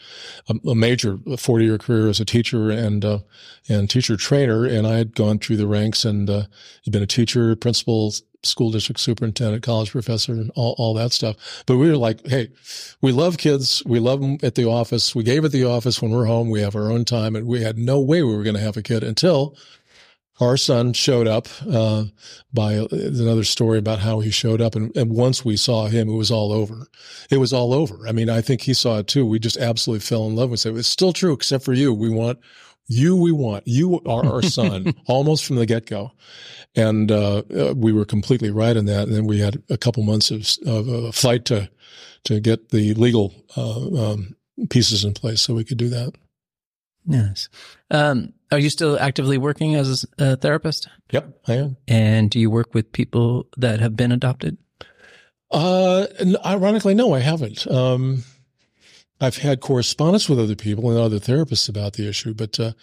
a, 0.47 0.69
a 0.69 0.75
major 0.75 1.19
forty 1.37 1.65
year 1.65 1.77
career 1.77 2.07
as 2.07 2.19
a 2.19 2.25
teacher 2.25 2.69
and 2.69 3.03
uh, 3.03 3.19
and 3.67 3.89
teacher 3.89 4.15
trainer. 4.15 4.65
And 4.65 4.87
I 4.87 4.97
had 4.97 5.15
gone 5.15 5.39
through 5.39 5.57
the 5.57 5.67
ranks 5.67 6.05
and 6.05 6.29
uh, 6.29 6.43
had 6.85 6.93
been 6.93 7.03
a 7.03 7.07
teacher, 7.07 7.55
principal, 7.55 8.13
school 8.43 8.71
district 8.71 9.01
superintendent, 9.01 9.63
college 9.63 9.91
professor, 9.91 10.31
and 10.31 10.51
all, 10.55 10.75
all 10.77 10.93
that 10.93 11.11
stuff. 11.11 11.63
But 11.65 11.77
we 11.77 11.89
were 11.89 11.97
like, 11.97 12.25
hey, 12.25 12.49
we 13.01 13.11
love 13.11 13.37
kids. 13.37 13.83
We 13.85 13.99
love 13.99 14.21
them 14.21 14.37
at 14.43 14.55
the 14.55 14.65
office. 14.65 15.13
We 15.13 15.23
gave 15.23 15.43
at 15.43 15.51
the 15.51 15.65
office 15.65 16.01
when 16.01 16.11
we're 16.11 16.25
home. 16.25 16.49
We 16.49 16.61
have 16.61 16.75
our 16.75 16.89
own 16.91 17.05
time, 17.05 17.35
and 17.35 17.47
we 17.47 17.61
had 17.61 17.77
no 17.77 17.99
way 17.99 18.23
we 18.23 18.35
were 18.35 18.43
going 18.43 18.55
to 18.55 18.61
have 18.61 18.77
a 18.77 18.81
kid 18.81 19.03
until 19.03 19.57
our 20.39 20.57
son 20.57 20.93
showed 20.93 21.27
up 21.27 21.47
uh, 21.69 22.05
by 22.53 22.73
another 22.91 23.43
story 23.43 23.77
about 23.77 23.99
how 23.99 24.19
he 24.19 24.31
showed 24.31 24.61
up 24.61 24.75
and, 24.75 24.95
and, 24.95 25.11
once 25.11 25.43
we 25.43 25.57
saw 25.57 25.87
him 25.87 26.09
it 26.09 26.13
was 26.15 26.31
all 26.31 26.51
over. 26.51 26.87
It 27.29 27.37
was 27.37 27.51
all 27.51 27.73
over. 27.73 28.07
I 28.07 28.11
mean 28.11 28.29
i 28.29 28.41
think 28.41 28.61
he 28.61 28.73
saw 28.73 28.99
it 28.99 29.07
too. 29.07 29.25
We 29.25 29.39
just 29.39 29.57
absolutely 29.57 30.01
fell 30.01 30.27
in 30.27 30.35
love 30.35 30.49
with 30.49 30.65
it. 30.65 30.75
It's 30.75 30.87
still 30.87 31.13
true 31.13 31.33
except 31.33 31.65
for 31.65 31.73
you. 31.73 31.93
We 31.93 32.09
want 32.09 32.39
you 32.87 33.15
we 33.15 33.31
want 33.31 33.67
you 33.67 34.01
are 34.05 34.25
our 34.25 34.41
son 34.41 34.93
almost 35.07 35.45
from 35.45 35.57
the 35.57 35.65
get-go. 35.65 36.11
And 36.75 37.11
uh, 37.11 37.43
uh, 37.55 37.73
we 37.75 37.91
were 37.91 38.05
completely 38.05 38.51
right 38.51 38.77
in 38.77 38.85
that. 38.85 39.07
And 39.07 39.15
then 39.15 39.25
we 39.25 39.39
had 39.39 39.61
a 39.69 39.77
couple 39.77 40.03
months 40.03 40.29
of, 40.29 40.47
of 40.67 40.87
a 40.87 41.11
fight 41.11 41.45
to 41.45 41.69
to 42.25 42.39
get 42.39 42.69
the 42.69 42.93
legal 42.93 43.33
uh, 43.57 44.11
um, 44.11 44.35
pieces 44.69 45.03
in 45.03 45.13
place 45.13 45.41
so 45.41 45.53
we 45.53 45.63
could 45.63 45.77
do 45.77 45.89
that 45.89 46.13
Yes. 47.09 47.49
Um, 47.89 48.33
are 48.51 48.59
you 48.59 48.69
still 48.69 48.97
actively 48.99 49.39
working 49.39 49.73
as 49.73 50.05
a 50.19 50.37
therapist? 50.37 50.87
Yep, 51.11 51.41
I 51.47 51.53
am. 51.55 51.77
And 51.87 52.29
do 52.29 52.39
you 52.39 52.51
work 52.51 52.75
with 52.75 52.91
people 52.91 53.47
that 53.57 53.79
have 53.79 53.95
been 53.95 54.11
adopted? 54.11 54.57
Uh, 55.49 56.05
ironically, 56.45 56.93
no, 56.93 57.13
I 57.13 57.19
haven't. 57.19 57.65
Um, 57.65 58.23
I've 59.19 59.37
had 59.37 59.59
correspondence 59.59 60.29
with 60.29 60.39
other 60.39 60.55
people 60.55 60.91
and 60.91 60.99
other 60.99 61.19
therapists 61.19 61.67
about 61.67 61.93
the 61.93 62.07
issue, 62.07 62.35
but, 62.35 62.59
uh, 62.59 62.73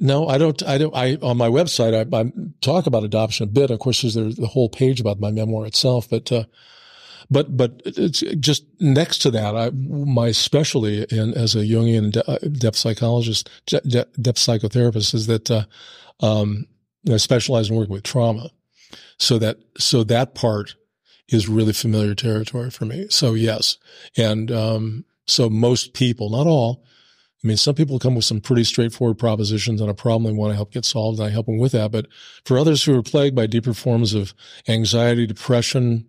no, 0.00 0.28
I 0.28 0.38
don't, 0.38 0.62
I 0.62 0.78
don't, 0.78 0.94
I, 0.94 1.16
on 1.16 1.36
my 1.36 1.48
website, 1.48 1.92
I, 1.92 2.16
I 2.16 2.32
talk 2.60 2.86
about 2.86 3.02
adoption 3.02 3.44
a 3.44 3.50
bit. 3.50 3.72
Of 3.72 3.80
course, 3.80 4.02
there's 4.02 4.36
the 4.36 4.46
whole 4.46 4.68
page 4.68 5.00
about 5.00 5.18
my 5.18 5.32
memoir 5.32 5.66
itself, 5.66 6.08
but, 6.08 6.30
uh, 6.30 6.44
but, 7.30 7.56
but 7.56 7.80
it's 7.84 8.20
just 8.40 8.64
next 8.80 9.18
to 9.18 9.30
that, 9.30 9.56
I, 9.56 9.70
my 9.70 10.32
specialty 10.32 11.04
in, 11.10 11.34
as 11.34 11.54
a 11.54 11.60
Jungian 11.60 12.12
de- 12.12 12.48
depth 12.50 12.76
psychologist, 12.76 13.48
de- 13.66 13.80
depth 13.80 14.38
psychotherapist 14.38 15.14
is 15.14 15.26
that, 15.26 15.50
uh, 15.50 15.64
um, 16.20 16.66
I 17.10 17.16
specialize 17.16 17.70
in 17.70 17.76
working 17.76 17.94
with 17.94 18.02
trauma. 18.02 18.50
So 19.18 19.38
that, 19.38 19.58
so 19.78 20.04
that 20.04 20.34
part 20.34 20.74
is 21.28 21.48
really 21.48 21.72
familiar 21.72 22.14
territory 22.14 22.70
for 22.70 22.84
me. 22.84 23.06
So 23.08 23.34
yes. 23.34 23.78
And, 24.16 24.50
um, 24.50 25.04
so 25.26 25.48
most 25.48 25.94
people, 25.94 26.30
not 26.30 26.46
all, 26.46 26.84
I 27.42 27.46
mean, 27.46 27.56
some 27.56 27.74
people 27.74 27.98
come 27.98 28.14
with 28.14 28.26
some 28.26 28.40
pretty 28.40 28.64
straightforward 28.64 29.16
propositions 29.16 29.80
on 29.80 29.88
a 29.88 29.94
problem 29.94 30.24
they 30.24 30.38
want 30.38 30.50
to 30.50 30.56
help 30.56 30.72
get 30.72 30.84
solved, 30.84 31.20
and 31.20 31.26
I 31.26 31.30
help 31.30 31.46
them 31.46 31.56
with 31.56 31.72
that. 31.72 31.90
But 31.90 32.06
for 32.44 32.58
others 32.58 32.84
who 32.84 32.98
are 32.98 33.02
plagued 33.02 33.34
by 33.34 33.46
deeper 33.46 33.72
forms 33.72 34.12
of 34.12 34.34
anxiety, 34.68 35.26
depression, 35.26 36.06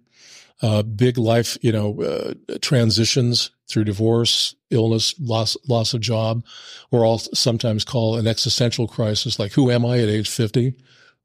uh, 0.61 0.83
big 0.83 1.17
life, 1.17 1.57
you 1.61 1.71
know, 1.71 2.01
uh, 2.01 2.33
transitions 2.61 3.51
through 3.67 3.85
divorce, 3.85 4.55
illness, 4.69 5.15
loss, 5.19 5.57
loss 5.67 5.93
of 5.93 6.01
job, 6.01 6.43
or 6.91 7.05
I'll 7.05 7.19
sometimes 7.19 7.83
call 7.83 8.17
an 8.17 8.27
existential 8.27 8.87
crisis, 8.87 9.39
like 9.39 9.53
who 9.53 9.71
am 9.71 9.85
I 9.85 9.99
at 9.99 10.09
age 10.09 10.29
50? 10.29 10.75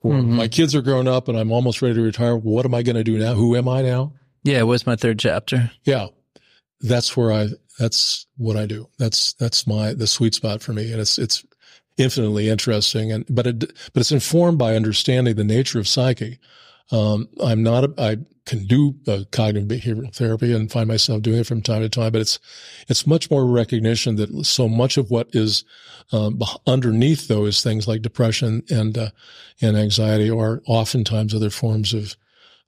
Or 0.03 0.12
mm-hmm. 0.12 0.37
my 0.37 0.49
kids 0.49 0.75
are 0.75 0.83
grown 0.83 1.09
up 1.09 1.29
and 1.29 1.38
I'm 1.38 1.53
almost 1.53 1.83
ready 1.83 1.94
to 1.94 2.03
retire. 2.03 2.37
What 2.37 2.64
am 2.64 2.75
I 2.75 2.83
going 2.83 2.96
to 2.96 3.05
do 3.05 3.18
now? 3.18 3.35
Who 3.35 3.57
am 3.57 3.68
I 3.68 3.83
now? 3.83 4.12
Yeah. 4.44 4.62
What's 4.62 4.87
my 4.87 4.96
third 4.96 5.18
chapter? 5.18 5.70
Yeah. 5.85 6.09
That's 6.81 7.16
where 7.16 7.33
I, 7.33 7.49
that's 7.79 8.27
what 8.37 8.57
I 8.57 8.66
do. 8.66 8.88
That's, 8.99 9.33
that's 9.35 9.66
my, 9.66 9.94
the 9.94 10.07
sweet 10.07 10.35
spot 10.35 10.62
for 10.62 10.72
me. 10.72 10.92
And 10.92 11.01
it's, 11.01 11.18
it's 11.18 11.44
infinitely 11.96 12.49
interesting. 12.49 13.11
And, 13.11 13.25
but 13.29 13.46
it, 13.46 13.59
but 13.92 14.01
it's 14.01 14.12
informed 14.12 14.59
by 14.59 14.77
understanding 14.77 15.35
the 15.35 15.44
nature 15.44 15.79
of 15.79 15.88
psyche. 15.88 16.38
Um, 16.90 17.29
I'm 17.42 17.62
not, 17.62 17.85
a, 17.85 17.94
I 17.99 18.16
can 18.44 18.66
do 18.66 18.94
uh, 19.09 19.25
cognitive 19.33 19.68
behavioral 19.68 20.14
therapy 20.14 20.53
and 20.53 20.70
find 20.70 20.87
myself 20.87 21.22
doing 21.22 21.40
it 21.40 21.46
from 21.46 21.62
time 21.62 21.83
to 21.83 21.88
time, 21.88 22.12
but 22.12 22.20
it's, 22.20 22.38
it's 22.88 23.07
much 23.07 23.31
more 23.31 23.44
recognition 23.44 24.16
that 24.16 24.44
so 24.44 24.68
much 24.68 24.96
of 24.96 25.11
what 25.11 25.29
is, 25.33 25.64
um, 26.12 26.40
underneath 26.66 27.27
though 27.27 27.44
is 27.44 27.62
things 27.62 27.88
like 27.88 28.03
depression 28.03 28.62
and, 28.70 28.96
uh, 28.96 29.11
and 29.61 29.77
anxiety 29.77 30.31
or 30.31 30.62
oftentimes 30.66 31.35
other 31.35 31.51
forms 31.51 31.92
of, 31.92 32.16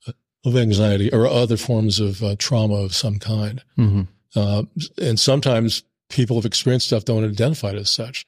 uh, 0.08 0.12
of 0.44 0.56
anxiety 0.56 1.12
or 1.12 1.26
other 1.26 1.56
forms 1.56 2.00
of 2.00 2.22
uh, 2.22 2.34
trauma 2.38 2.74
of 2.74 2.94
some 2.94 3.20
kind. 3.20 3.62
Mm-hmm. 3.78 4.02
Uh, 4.34 4.64
and 5.00 5.18
sometimes 5.20 5.84
people 6.08 6.36
have 6.36 6.44
experienced 6.44 6.86
stuff 6.88 7.04
don't 7.04 7.24
identify 7.24 7.70
it 7.70 7.76
as 7.76 7.90
such. 7.90 8.26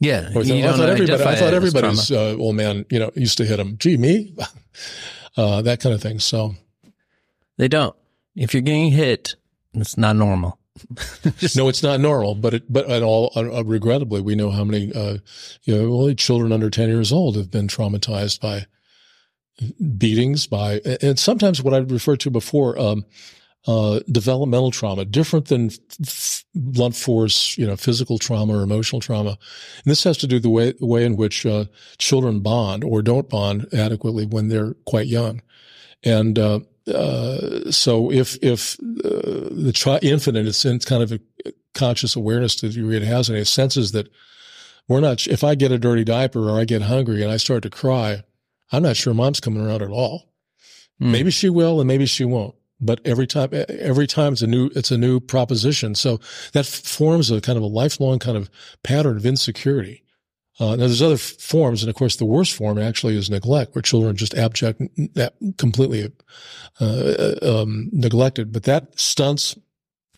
Yeah, 0.00 0.30
I 0.30 0.32
thought 0.32 0.88
everybody. 0.88 1.22
I 1.22 1.36
thought 1.36 1.54
everybody's 1.54 2.10
uh, 2.10 2.34
old 2.36 2.56
man, 2.56 2.84
you 2.90 2.98
know, 2.98 3.12
used 3.14 3.38
to 3.38 3.44
hit 3.44 3.60
him. 3.60 3.76
Gee, 3.78 3.96
me, 3.96 4.34
uh, 5.36 5.62
that 5.62 5.80
kind 5.80 5.94
of 5.94 6.02
thing. 6.02 6.18
So 6.18 6.54
they 7.58 7.68
don't. 7.68 7.94
If 8.34 8.54
you're 8.54 8.62
getting 8.62 8.90
hit, 8.90 9.34
it's 9.74 9.96
not 9.96 10.16
normal. 10.16 10.58
no, 11.54 11.68
it's 11.68 11.82
not 11.82 12.00
normal, 12.00 12.34
but 12.34 12.54
it, 12.54 12.72
but 12.72 12.88
at 12.90 13.02
all, 13.02 13.30
uh, 13.36 13.62
regrettably, 13.62 14.20
we 14.20 14.34
know 14.34 14.50
how 14.50 14.64
many, 14.64 14.92
uh, 14.94 15.18
you 15.64 15.76
know, 15.76 15.92
only 15.92 16.14
children 16.14 16.50
under 16.50 16.70
10 16.70 16.88
years 16.88 17.12
old 17.12 17.36
have 17.36 17.50
been 17.50 17.68
traumatized 17.68 18.40
by 18.40 18.66
beatings 19.98 20.46
by, 20.46 20.80
and 21.02 21.18
sometimes 21.18 21.62
what 21.62 21.74
I 21.74 21.78
referred 21.78 22.20
to 22.20 22.30
before, 22.30 22.78
um, 22.78 23.04
uh, 23.66 24.00
developmental 24.10 24.70
trauma, 24.70 25.04
different 25.04 25.46
than 25.46 25.70
f- 26.02 26.44
blunt 26.54 26.96
force, 26.96 27.56
you 27.56 27.66
know, 27.66 27.76
physical 27.76 28.18
trauma 28.18 28.58
or 28.58 28.62
emotional 28.62 29.00
trauma. 29.00 29.30
And 29.30 29.90
this 29.90 30.04
has 30.04 30.16
to 30.18 30.26
do 30.26 30.36
with 30.36 30.42
the 30.42 30.50
way, 30.50 30.72
the 30.72 30.86
way 30.86 31.04
in 31.04 31.16
which, 31.16 31.46
uh, 31.46 31.66
children 31.98 32.40
bond 32.40 32.82
or 32.82 33.02
don't 33.02 33.28
bond 33.28 33.68
adequately 33.72 34.26
when 34.26 34.48
they're 34.48 34.74
quite 34.84 35.06
young. 35.06 35.42
And, 36.02 36.38
uh, 36.38 36.60
uh, 36.92 37.70
so 37.70 38.10
if 38.10 38.36
if 38.42 38.76
uh, 39.04 39.48
the 39.52 39.72
tri- 39.72 40.00
infinite 40.02 40.46
is 40.46 40.64
in 40.64 40.80
kind 40.80 41.02
of 41.02 41.12
a 41.12 41.20
conscious 41.74 42.16
awareness 42.16 42.56
to 42.56 42.68
the 42.68 42.74
degree 42.74 42.96
it 42.96 43.02
has, 43.02 43.28
and 43.28 43.38
it 43.38 43.46
senses 43.46 43.92
that 43.92 44.08
we're 44.88 45.00
not. 45.00 45.26
If 45.26 45.44
I 45.44 45.54
get 45.54 45.72
a 45.72 45.78
dirty 45.78 46.04
diaper 46.04 46.50
or 46.50 46.58
I 46.58 46.64
get 46.64 46.82
hungry 46.82 47.22
and 47.22 47.30
I 47.30 47.36
start 47.36 47.62
to 47.62 47.70
cry, 47.70 48.24
I'm 48.72 48.82
not 48.82 48.96
sure 48.96 49.14
mom's 49.14 49.40
coming 49.40 49.64
around 49.64 49.82
at 49.82 49.90
all. 49.90 50.34
Mm. 51.00 51.12
Maybe 51.12 51.30
she 51.30 51.48
will, 51.48 51.80
and 51.80 51.86
maybe 51.86 52.06
she 52.06 52.24
won't. 52.24 52.54
But 52.84 53.00
every 53.04 53.26
time, 53.28 53.50
every 53.52 54.08
time 54.08 54.32
it's 54.32 54.42
a 54.42 54.46
new, 54.46 54.70
it's 54.74 54.90
a 54.90 54.98
new 54.98 55.20
proposition. 55.20 55.94
So 55.94 56.18
that 56.52 56.66
forms 56.66 57.30
a 57.30 57.40
kind 57.40 57.56
of 57.56 57.62
a 57.62 57.68
lifelong 57.68 58.18
kind 58.18 58.36
of 58.36 58.50
pattern 58.82 59.16
of 59.16 59.24
insecurity. 59.24 60.02
Uh, 60.60 60.76
now 60.76 60.86
there's 60.86 61.00
other 61.00 61.16
forms, 61.16 61.82
and 61.82 61.88
of 61.88 61.96
course 61.96 62.16
the 62.16 62.26
worst 62.26 62.54
form 62.54 62.78
actually 62.78 63.16
is 63.16 63.30
neglect, 63.30 63.74
where 63.74 63.82
children 63.82 64.10
are 64.10 64.14
just 64.14 64.34
abject, 64.34 64.82
completely 65.56 66.12
uh, 66.80 66.84
uh, 66.84 67.62
um, 67.62 67.88
neglected. 67.92 68.52
But 68.52 68.64
that 68.64 68.98
stunts 68.98 69.56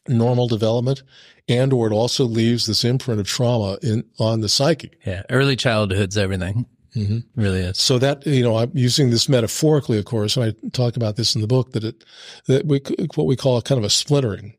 normal 0.09 0.49
development, 0.49 1.03
and 1.49 1.73
or 1.73 1.87
it 1.87 1.93
also 1.93 2.25
leaves 2.25 2.67
this 2.67 2.85
imprint 2.85 3.21
of 3.21 3.27
trauma 3.27 3.79
in 3.83 4.05
on 4.19 4.41
the 4.41 4.49
psyche. 4.49 4.91
Yeah, 5.05 5.23
early 5.31 5.57
childhood's 5.57 6.19
everything. 6.19 6.67
Mm-hmm. 6.97 7.41
Really 7.41 7.61
is. 7.61 7.79
So 7.79 7.99
that 7.99 8.25
you 8.27 8.43
know, 8.43 8.57
I'm 8.57 8.71
using 8.75 9.11
this 9.11 9.29
metaphorically, 9.29 9.99
of 9.99 10.05
course, 10.05 10.37
and 10.37 10.45
I 10.47 10.69
talk 10.71 10.97
about 10.97 11.17
this 11.17 11.35
in 11.35 11.41
the 11.41 11.47
book 11.47 11.73
that 11.73 11.85
it 11.85 12.05
that 12.47 12.67
we 12.67 12.81
what 13.15 13.27
we 13.27 13.37
call 13.37 13.57
a 13.57 13.63
kind 13.63 13.79
of 13.79 13.85
a 13.85 13.91
splintering. 13.91 14.57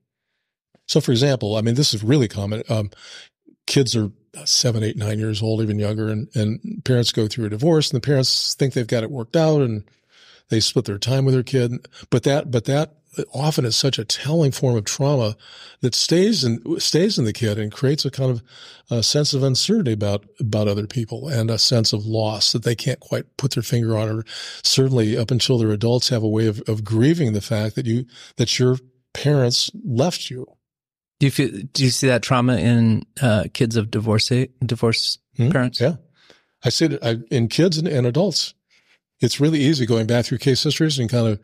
So, 0.87 1.01
for 1.01 1.11
example, 1.11 1.55
I 1.55 1.61
mean, 1.61 1.75
this 1.75 1.93
is 1.93 2.03
really 2.03 2.27
common. 2.27 2.63
Um, 2.69 2.91
kids 3.65 3.95
are 3.95 4.11
seven, 4.43 4.83
eight, 4.83 4.97
nine 4.97 5.19
years 5.19 5.41
old, 5.41 5.61
even 5.61 5.79
younger, 5.79 6.09
and, 6.09 6.27
and 6.35 6.83
parents 6.83 7.11
go 7.11 7.27
through 7.27 7.45
a 7.45 7.49
divorce 7.49 7.89
and 7.89 8.01
the 8.01 8.05
parents 8.05 8.53
think 8.55 8.73
they've 8.73 8.85
got 8.85 9.03
it 9.03 9.11
worked 9.11 9.35
out 9.35 9.61
and 9.61 9.83
they 10.49 10.59
split 10.59 10.85
their 10.85 10.97
time 10.97 11.25
with 11.25 11.33
their 11.33 11.43
kid. 11.43 11.87
But 12.09 12.23
that, 12.23 12.51
but 12.51 12.65
that 12.65 12.95
often 13.33 13.65
is 13.65 13.75
such 13.75 13.97
a 13.97 14.05
telling 14.05 14.51
form 14.51 14.75
of 14.75 14.85
trauma 14.85 15.35
that 15.81 15.95
stays 15.95 16.43
in, 16.43 16.79
stays 16.79 17.17
in 17.17 17.25
the 17.25 17.33
kid 17.33 17.57
and 17.57 17.71
creates 17.71 18.05
a 18.05 18.11
kind 18.11 18.31
of 18.31 18.43
a 18.89 19.03
sense 19.03 19.33
of 19.33 19.43
uncertainty 19.43 19.93
about, 19.93 20.25
about 20.39 20.67
other 20.67 20.87
people 20.87 21.27
and 21.27 21.49
a 21.49 21.57
sense 21.57 21.93
of 21.93 22.05
loss 22.05 22.51
that 22.51 22.63
they 22.63 22.75
can't 22.75 22.99
quite 22.99 23.37
put 23.37 23.51
their 23.51 23.63
finger 23.63 23.97
on 23.97 24.09
or 24.09 24.25
certainly 24.63 25.17
up 25.17 25.31
until 25.31 25.57
they're 25.57 25.71
adults 25.71 26.09
have 26.09 26.23
a 26.23 26.27
way 26.27 26.47
of, 26.47 26.61
of 26.67 26.83
grieving 26.83 27.33
the 27.33 27.41
fact 27.41 27.75
that 27.75 27.85
you, 27.85 28.05
that 28.37 28.59
your 28.59 28.77
parents 29.13 29.71
left 29.83 30.29
you 30.29 30.45
do 31.19 31.27
you 31.27 31.31
feel? 31.31 31.49
Do 31.71 31.83
you 31.83 31.91
see 31.91 32.07
that 32.07 32.23
trauma 32.23 32.57
in 32.57 33.05
uh, 33.21 33.45
kids 33.53 33.77
of 33.77 33.89
divorcee 33.89 34.49
divorced 34.65 35.19
mm-hmm. 35.37 35.51
parents? 35.51 35.79
Yeah, 35.79 35.95
I 36.63 36.69
see 36.69 36.85
it 36.85 37.25
in 37.31 37.47
kids 37.47 37.77
and, 37.77 37.87
and, 37.87 38.05
adults. 38.05 38.53
It's 39.21 39.39
really 39.39 39.59
easy 39.59 39.85
going 39.85 40.07
back 40.07 40.25
through 40.25 40.39
case 40.39 40.63
histories 40.63 40.99
and 40.99 41.09
kind 41.09 41.27
of, 41.27 41.39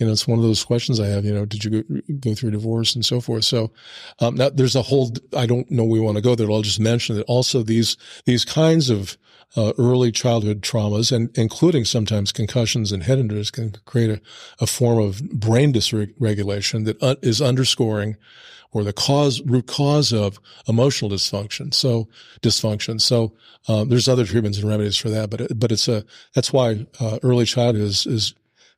You 0.00 0.06
know, 0.06 0.12
it's 0.12 0.26
one 0.26 0.38
of 0.38 0.44
those 0.44 0.64
questions 0.64 0.98
I 0.98 1.08
have, 1.08 1.26
you 1.26 1.34
know, 1.34 1.44
did 1.44 1.62
you 1.62 1.82
go, 1.82 2.00
go 2.20 2.34
through 2.34 2.52
divorce 2.52 2.94
and 2.94 3.04
so 3.04 3.20
forth? 3.20 3.44
So, 3.44 3.70
um, 4.18 4.34
now 4.34 4.48
there's 4.48 4.74
a 4.74 4.80
whole, 4.80 5.12
I 5.36 5.44
don't 5.44 5.70
know 5.70 5.84
we 5.84 6.00
want 6.00 6.16
to 6.16 6.22
go 6.22 6.34
there. 6.34 6.50
I'll 6.50 6.62
just 6.62 6.80
mention 6.80 7.16
that 7.16 7.24
also 7.24 7.62
these, 7.62 7.98
these 8.24 8.46
kinds 8.46 8.88
of, 8.88 9.18
uh, 9.56 9.72
early 9.78 10.10
childhood 10.12 10.62
traumas 10.62 11.12
and 11.12 11.36
including 11.36 11.84
sometimes 11.84 12.32
concussions 12.32 12.92
and 12.92 13.02
head 13.02 13.18
injuries 13.18 13.50
can 13.50 13.74
create 13.84 14.10
a, 14.10 14.20
a 14.60 14.66
form 14.66 14.98
of 14.98 15.22
brain 15.32 15.72
dysregulation 15.72 16.86
that 16.86 17.02
uh, 17.02 17.16
is 17.20 17.42
underscoring 17.42 18.16
or 18.72 18.84
the 18.84 18.92
cause, 18.92 19.42
root 19.42 19.66
cause 19.66 20.12
of 20.12 20.38
emotional 20.66 21.10
dysfunction. 21.10 21.74
So 21.74 22.08
dysfunction. 22.40 23.00
So, 23.00 23.34
um, 23.68 23.90
there's 23.90 24.08
other 24.08 24.24
treatments 24.24 24.58
and 24.58 24.68
remedies 24.68 24.96
for 24.96 25.10
that, 25.10 25.28
but, 25.28 25.58
but 25.58 25.72
it's 25.72 25.88
a, 25.88 26.04
that's 26.34 26.52
why, 26.52 26.86
uh, 27.00 27.18
early 27.22 27.44
childhood 27.44 27.84
is, 27.84 28.06
is 28.06 28.34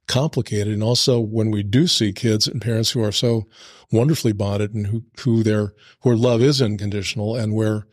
complicated. 0.07 0.73
And 0.73 0.83
also 0.83 1.21
when 1.21 1.51
we 1.51 1.63
do 1.63 1.87
see 1.87 2.13
kids 2.13 2.47
and 2.47 2.61
parents 2.61 2.91
who 2.91 3.03
are 3.03 3.13
so 3.13 3.47
wonderfully 3.91 4.33
bonded 4.33 4.75
and 4.75 4.87
who, 4.87 5.05
who 5.21 5.43
their, 5.43 5.75
where 6.03 6.17
love 6.17 6.41
is 6.41 6.61
unconditional 6.63 7.37
and 7.37 7.55
where 7.55 7.87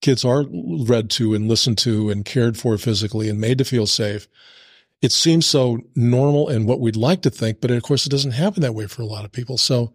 kids 0.00 0.24
are 0.24 0.44
read 0.48 1.10
to 1.10 1.34
and 1.34 1.48
listened 1.48 1.78
to 1.78 2.10
and 2.10 2.24
cared 2.24 2.56
for 2.56 2.76
physically 2.78 3.28
and 3.28 3.40
made 3.40 3.58
to 3.58 3.64
feel 3.64 3.86
safe. 3.86 4.26
It 5.02 5.12
seems 5.12 5.46
so 5.46 5.78
normal 5.94 6.48
and 6.48 6.66
what 6.66 6.80
we'd 6.80 6.96
like 6.96 7.22
to 7.22 7.30
think, 7.30 7.60
but 7.60 7.70
of 7.70 7.82
course 7.82 8.06
it 8.06 8.10
doesn't 8.10 8.32
happen 8.32 8.62
that 8.62 8.74
way 8.74 8.86
for 8.86 9.02
a 9.02 9.06
lot 9.06 9.24
of 9.24 9.32
people. 9.32 9.56
So, 9.56 9.92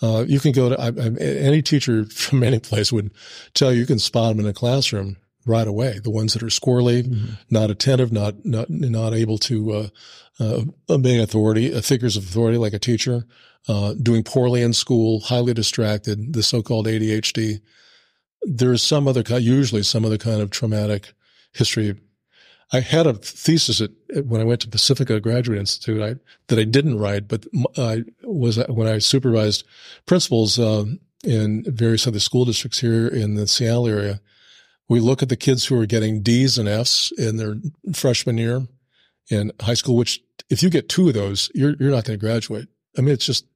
uh, 0.00 0.24
you 0.28 0.38
can 0.38 0.52
go 0.52 0.68
to 0.68 0.80
I, 0.80 0.88
I, 0.88 1.08
any 1.20 1.60
teacher 1.60 2.04
from 2.10 2.42
any 2.42 2.60
place 2.60 2.92
would 2.92 3.10
tell 3.54 3.72
you 3.72 3.80
you 3.80 3.86
can 3.86 3.98
spot 3.98 4.30
them 4.30 4.44
in 4.44 4.50
a 4.50 4.54
classroom 4.54 5.16
right 5.48 5.66
away. 5.66 5.98
The 6.02 6.10
ones 6.10 6.34
that 6.34 6.42
are 6.42 6.46
squirrely, 6.46 7.04
mm-hmm. 7.04 7.34
not 7.50 7.70
attentive, 7.70 8.12
not 8.12 8.44
not 8.44 8.70
not 8.70 9.14
able 9.14 9.38
to 9.38 9.72
uh, 9.72 9.88
uh, 10.40 10.62
obey 10.88 11.18
authority, 11.20 11.74
uh, 11.74 11.80
figures 11.80 12.16
of 12.16 12.24
authority 12.24 12.58
like 12.58 12.72
a 12.72 12.78
teacher, 12.78 13.26
uh, 13.68 13.94
doing 13.94 14.22
poorly 14.22 14.62
in 14.62 14.72
school, 14.72 15.20
highly 15.20 15.54
distracted, 15.54 16.32
the 16.32 16.42
so-called 16.42 16.86
ADHD. 16.86 17.60
There 18.42 18.72
is 18.72 18.82
some 18.82 19.08
other 19.08 19.22
kind, 19.22 19.42
usually 19.42 19.82
some 19.82 20.04
other 20.04 20.18
kind 20.18 20.40
of 20.40 20.50
traumatic 20.50 21.12
history. 21.52 21.96
I 22.70 22.80
had 22.80 23.06
a 23.06 23.14
thesis 23.14 23.80
at, 23.80 23.90
when 24.26 24.40
I 24.40 24.44
went 24.44 24.60
to 24.60 24.68
Pacifica 24.68 25.20
Graduate 25.20 25.58
Institute 25.58 26.02
I, 26.02 26.16
that 26.48 26.58
I 26.58 26.64
didn't 26.64 26.98
write, 26.98 27.26
but 27.26 27.46
I 27.76 28.04
was 28.22 28.58
when 28.68 28.86
I 28.86 28.98
supervised 28.98 29.64
principals 30.06 30.58
uh, 30.58 30.84
in 31.24 31.64
various 31.66 32.06
other 32.06 32.20
school 32.20 32.44
districts 32.44 32.80
here 32.80 33.08
in 33.08 33.34
the 33.34 33.46
Seattle 33.46 33.88
area. 33.88 34.20
We 34.88 35.00
look 35.00 35.22
at 35.22 35.28
the 35.28 35.36
kids 35.36 35.66
who 35.66 35.78
are 35.80 35.86
getting 35.86 36.22
D's 36.22 36.58
and 36.58 36.68
F's 36.68 37.12
in 37.18 37.36
their 37.36 37.56
freshman 37.94 38.38
year 38.38 38.66
in 39.30 39.52
high 39.60 39.74
school, 39.74 39.96
which 39.96 40.20
if 40.48 40.62
you 40.62 40.70
get 40.70 40.88
two 40.88 41.08
of 41.08 41.14
those, 41.14 41.50
you're, 41.54 41.74
you're 41.78 41.90
not 41.90 42.04
going 42.04 42.18
to 42.18 42.26
graduate. 42.26 42.68
I 42.96 43.02
mean, 43.02 43.12
it's 43.12 43.26
just, 43.26 43.46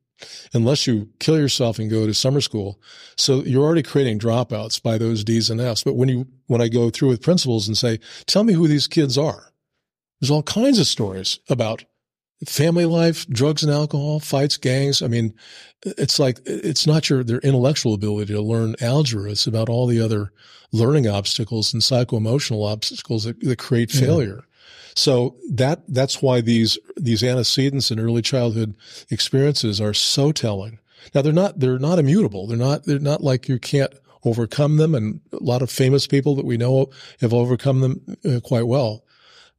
unless 0.53 0.87
you 0.87 1.09
kill 1.19 1.39
yourself 1.39 1.79
and 1.79 1.91
go 1.91 2.07
to 2.07 2.15
summer 2.15 2.41
school. 2.41 2.81
So 3.17 3.43
you're 3.43 3.65
already 3.65 3.83
creating 3.83 4.19
dropouts 4.19 4.83
by 4.83 4.99
those 4.99 5.25
D's 5.25 5.51
and 5.51 5.61
F's. 5.61 5.83
But 5.83 5.97
when 5.97 6.09
you, 6.09 6.27
when 6.47 6.61
I 6.61 6.69
go 6.69 6.91
through 6.91 7.09
with 7.09 7.23
principals 7.23 7.67
and 7.67 7.77
say, 7.77 7.99
tell 8.27 8.45
me 8.45 8.53
who 8.53 8.69
these 8.69 8.87
kids 8.87 9.17
are, 9.17 9.53
there's 10.21 10.31
all 10.31 10.43
kinds 10.43 10.79
of 10.79 10.87
stories 10.87 11.41
about 11.49 11.85
family 12.47 12.85
life, 12.85 13.27
drugs 13.29 13.63
and 13.63 13.73
alcohol, 13.73 14.21
fights, 14.21 14.57
gangs. 14.57 15.03
I 15.03 15.09
mean, 15.09 15.35
it's 15.85 16.19
like, 16.19 16.41
it's 16.47 16.87
not 16.87 17.09
your, 17.09 17.25
their 17.25 17.41
intellectual 17.41 17.95
ability 17.95 18.33
to 18.33 18.43
learn 18.43 18.77
algebra. 18.81 19.31
It's 19.31 19.47
about 19.47 19.69
all 19.69 19.87
the 19.87 20.01
other 20.01 20.33
learning 20.73 21.07
obstacles 21.07 21.73
and 21.73 21.83
psycho-emotional 21.83 22.65
obstacles 22.65 23.25
that, 23.25 23.41
that 23.41 23.59
create 23.59 23.91
failure. 23.91 24.45
So 24.95 25.37
that, 25.51 25.83
that's 25.89 26.21
why 26.21 26.41
these, 26.41 26.79
these 26.97 27.23
antecedents 27.23 27.91
in 27.91 27.99
early 27.99 28.23
childhood 28.23 28.77
experiences 29.11 29.81
are 29.81 29.95
so 29.95 30.33
telling. 30.33 30.79
Now 31.15 31.23
they're 31.23 31.33
not, 31.33 31.59
they're 31.59 31.79
not 31.79 31.99
immutable. 31.99 32.47
They're 32.47 32.57
not, 32.59 32.85
they're 32.85 32.99
not 32.99 33.23
like 33.23 33.49
you 33.49 33.59
can't 33.59 33.93
overcome 34.25 34.77
them. 34.77 34.95
And 34.95 35.21
a 35.33 35.43
lot 35.43 35.63
of 35.63 35.71
famous 35.71 36.07
people 36.07 36.35
that 36.37 36.45
we 36.45 36.57
know 36.57 36.91
have 37.21 37.35
overcome 37.35 37.81
them 37.81 38.17
uh, 38.25 38.41
quite 38.41 38.67
well, 38.67 39.05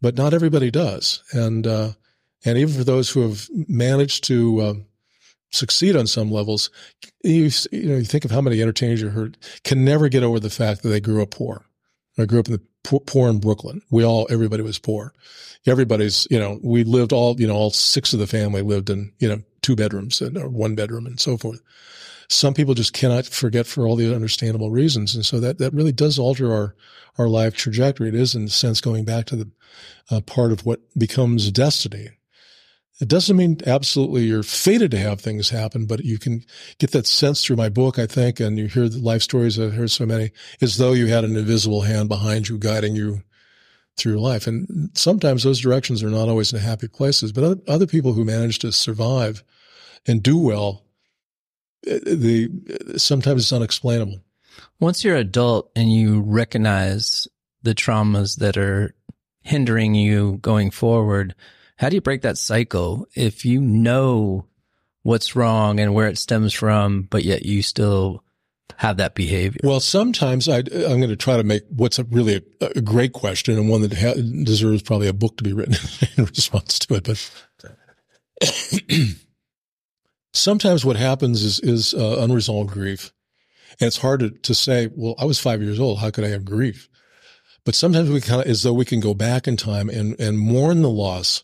but 0.02 0.16
not 0.16 0.34
everybody 0.34 0.72
does. 0.72 1.22
And, 1.32 1.68
uh, 1.68 1.90
and 2.46 2.58
even 2.58 2.74
for 2.74 2.84
those 2.84 3.10
who 3.10 3.22
have 3.22 3.48
managed 3.68 4.24
to, 4.26 4.62
uh, 4.62 4.74
succeed 5.54 5.96
on 5.96 6.08
some 6.08 6.32
levels, 6.32 6.70
you, 7.24 7.50
you 7.72 7.90
know, 7.90 7.98
you 7.98 8.04
think 8.04 8.26
of 8.26 8.32
how 8.32 8.42
many 8.42 8.62
entertainers 8.62 9.02
you 9.02 9.10
heard 9.10 9.38
can 9.64 9.86
never 9.86 10.10
get 10.10 10.24
over 10.24 10.40
the 10.40 10.50
fact 10.50 10.82
that 10.82 10.90
they 10.90 11.00
grew 11.00 11.22
up 11.22 11.32
poor. 11.32 11.66
I 12.18 12.26
grew 12.26 12.40
up 12.40 12.48
in 12.48 12.54
the 12.54 13.00
poor 13.06 13.30
in 13.30 13.40
Brooklyn. 13.40 13.82
We 13.90 14.04
all, 14.04 14.28
everybody 14.30 14.64
was 14.64 14.80
poor. 14.80 15.14
Everybody's, 15.66 16.28
you 16.30 16.40
know, 16.40 16.60
we 16.62 16.84
lived 16.84 17.14
all, 17.14 17.40
you 17.40 17.48
know, 17.48 17.56
all 17.56 17.72
six 17.72 18.14
of 18.14 18.20
the 18.20 18.28
family 18.28 18.62
lived 18.62 18.90
in, 18.90 19.14
you 19.20 19.30
know, 19.30 19.42
two 19.62 19.76
bedrooms 19.76 20.22
and 20.22 20.38
or 20.38 20.50
one 20.50 20.76
bedroom 20.76 21.06
and 21.06 21.20
so 21.20 21.38
forth. 21.38 21.62
Some 22.30 22.54
people 22.54 22.74
just 22.74 22.94
cannot 22.94 23.26
forget 23.26 23.68
for 23.68 23.88
all 23.88 23.96
the 23.96 24.14
understandable 24.14 24.72
reasons. 24.72 25.16
And 25.16 25.26
so 25.26 25.40
that, 25.40 25.60
that 25.60 25.74
really 25.74 25.92
does 25.92 26.20
alter 26.20 26.52
our, 26.52 26.76
our 27.18 27.28
life 27.28 27.56
trajectory. 27.56 28.10
It 28.10 28.16
is 28.16 28.36
in 28.36 28.46
a 28.46 28.50
sense 28.50 28.82
going 28.82 29.06
back 29.06 29.26
to 29.28 29.36
the 29.36 29.52
uh, 30.10 30.22
part 30.22 30.52
of 30.52 30.66
what 30.66 30.82
becomes 30.98 31.52
destiny. 31.52 32.10
It 33.04 33.10
doesn't 33.10 33.36
mean 33.36 33.58
absolutely 33.68 34.24
you're 34.24 34.44
fated 34.44 34.90
to 34.92 34.98
have 34.98 35.20
things 35.20 35.50
happen, 35.50 35.86
but 35.86 36.06
you 36.06 36.18
can 36.18 36.46
get 36.80 36.92
that 36.92 37.06
sense 37.06 37.44
through 37.44 37.58
my 37.58 37.68
book, 37.68 38.00
I 38.00 38.06
think, 38.08 38.40
and 38.40 38.58
you 38.58 38.68
hear 38.68 38.88
the 38.88 39.00
life 39.00 39.22
stories. 39.22 39.60
I've 39.60 39.74
heard 39.74 39.92
so 39.92 40.06
many 40.06 40.32
as 40.62 40.78
though 40.78 40.94
you 40.94 41.08
had 41.08 41.26
an 41.26 41.36
invisible 41.36 41.82
hand 41.82 42.08
behind 42.08 42.48
you 42.48 42.58
guiding 42.58 42.96
you 42.96 43.22
through 43.98 44.22
life. 44.22 44.48
And 44.48 44.90
sometimes 44.94 45.44
those 45.44 45.60
directions 45.60 46.02
are 46.02 46.10
not 46.10 46.30
always 46.30 46.54
in 46.54 46.62
happy 46.62 46.88
places, 46.88 47.34
but 47.34 47.60
other 47.68 47.86
people 47.88 48.14
who 48.14 48.24
manage 48.24 48.60
to 48.60 48.72
survive 48.72 49.44
and 50.08 50.24
do 50.24 50.38
well, 50.38 50.86
eh, 51.86 52.00
the 52.06 52.50
sometimes 52.96 53.42
it's 53.42 53.52
unexplainable. 53.52 54.22
Once 54.80 55.04
you're 55.04 55.18
adult 55.18 55.70
and 55.76 55.92
you 55.92 56.22
recognize 56.22 57.28
the 57.64 57.76
traumas 57.76 58.38
that 58.38 58.56
are 58.56 58.96
hindering 59.42 59.94
you 59.94 60.38
going 60.42 60.72
forward, 60.72 61.36
how 61.84 61.90
do 61.90 61.96
you 61.96 62.02
break 62.02 62.22
that 62.22 62.38
cycle 62.38 63.06
if 63.14 63.44
you 63.44 63.60
know 63.60 64.46
what's 65.02 65.36
wrong 65.36 65.82
and 65.82 65.94
where 65.94 66.08
it 66.08 66.18
stems 66.18 66.54
from, 66.54 67.02
but 67.02 67.26
yet 67.26 67.44
you 67.46 67.62
still 67.62 68.24
have 68.78 68.96
that 68.96 69.16
behavior? 69.16 69.60
Well, 69.66 69.82
sometimes 69.82 70.48
I, 70.48 70.60
am 70.60 70.64
going 70.72 71.10
to 71.10 71.18
try 71.18 71.36
to 71.36 71.44
make 71.44 71.64
what's 71.68 72.00
a 72.00 72.06
really 72.06 72.42
a, 72.62 72.68
a 72.78 72.82
great 72.82 73.12
question 73.12 73.60
and 73.60 73.68
one 73.68 73.82
that 73.82 73.94
ha- 73.94 74.14
deserves 74.14 74.82
probably 74.82 75.10
a 75.10 75.14
book 75.14 75.36
to 75.36 75.44
be 75.44 75.52
written 75.52 75.76
in 76.18 76.24
response 76.24 76.80
to 76.80 76.96
it. 76.96 77.04
But 77.04 77.30
sometimes 80.34 80.86
what 80.86 80.96
happens 80.96 81.44
is, 81.44 81.60
is 81.60 81.94
uh, 81.94 82.20
unresolved 82.22 82.72
grief. 82.72 83.12
And 83.82 83.88
it's 83.88 83.98
hard 83.98 84.22
to, 84.22 84.30
to 84.30 84.56
say, 84.56 84.90
well, 84.96 85.16
I 85.20 85.26
was 85.26 85.38
five 85.38 85.62
years 85.62 85.82
old. 85.82 86.00
How 86.00 86.12
could 86.12 86.24
I 86.24 86.30
have 86.30 86.46
grief? 86.46 86.88
But 87.66 87.76
sometimes 87.76 88.10
we 88.10 88.22
kind 88.22 88.40
of, 88.40 88.48
as 88.48 88.64
though 88.64 88.72
we 88.72 88.86
can 88.86 89.02
go 89.02 89.14
back 89.14 89.50
in 89.50 89.58
time 89.58 89.90
and, 89.90 90.18
and 90.18 90.40
mourn 90.40 90.82
the 90.82 90.90
loss 90.90 91.44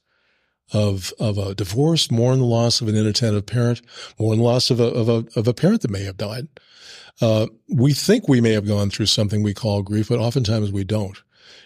of 0.74 1.14
of 1.20 1.38
a 1.38 1.56
divorce, 1.56 2.12
mourn 2.12 2.40
the 2.40 2.46
loss 2.46 2.82
of 2.82 2.88
an 2.88 2.96
inattentive 2.96 3.46
parent, 3.46 3.82
mourn 4.20 4.38
the 4.38 4.44
loss 4.44 4.70
of 4.70 4.80
a 4.80 4.86
of 4.86 5.10
a 5.10 5.26
of 5.36 5.48
a 5.48 5.54
parent 5.54 5.82
that 5.82 5.92
may 5.92 6.04
have 6.04 6.18
died. 6.18 6.48
Uh, 7.22 7.48
we 7.68 7.94
think 7.94 8.28
we 8.28 8.42
may 8.42 8.54
have 8.54 8.68
gone 8.68 8.90
through 8.90 9.06
something 9.06 9.44
we 9.44 9.54
call 9.54 9.82
grief, 9.82 10.10
but 10.10 10.20
oftentimes 10.20 10.72
we 10.72 10.84
don't. 10.84 11.22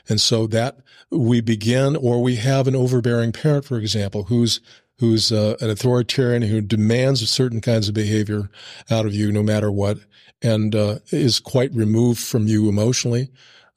And 0.10 0.20
so 0.20 0.48
that 0.48 0.78
we 1.12 1.42
begin, 1.42 1.96
or 1.96 2.22
we 2.22 2.38
have 2.38 2.68
an 2.68 2.76
overbearing 2.76 3.32
parent, 3.32 3.66
for 3.66 3.78
example, 3.78 4.24
who's 4.24 4.60
who's 5.00 5.32
uh, 5.32 5.56
an 5.60 5.70
authoritarian 5.70 6.44
who 6.44 6.62
demands 6.62 7.28
certain 7.30 7.62
kinds 7.62 7.88
of 7.88 7.96
behavior 7.96 8.50
out 8.90 9.06
of 9.06 9.14
you, 9.14 9.32
no 9.32 9.44
matter 9.44 9.72
what, 9.72 9.98
and 10.42 10.76
uh, 10.76 11.00
is 11.12 11.40
quite 11.40 11.74
removed 11.74 12.20
from 12.20 12.48
you 12.48 12.70
emotionally. 12.70 13.32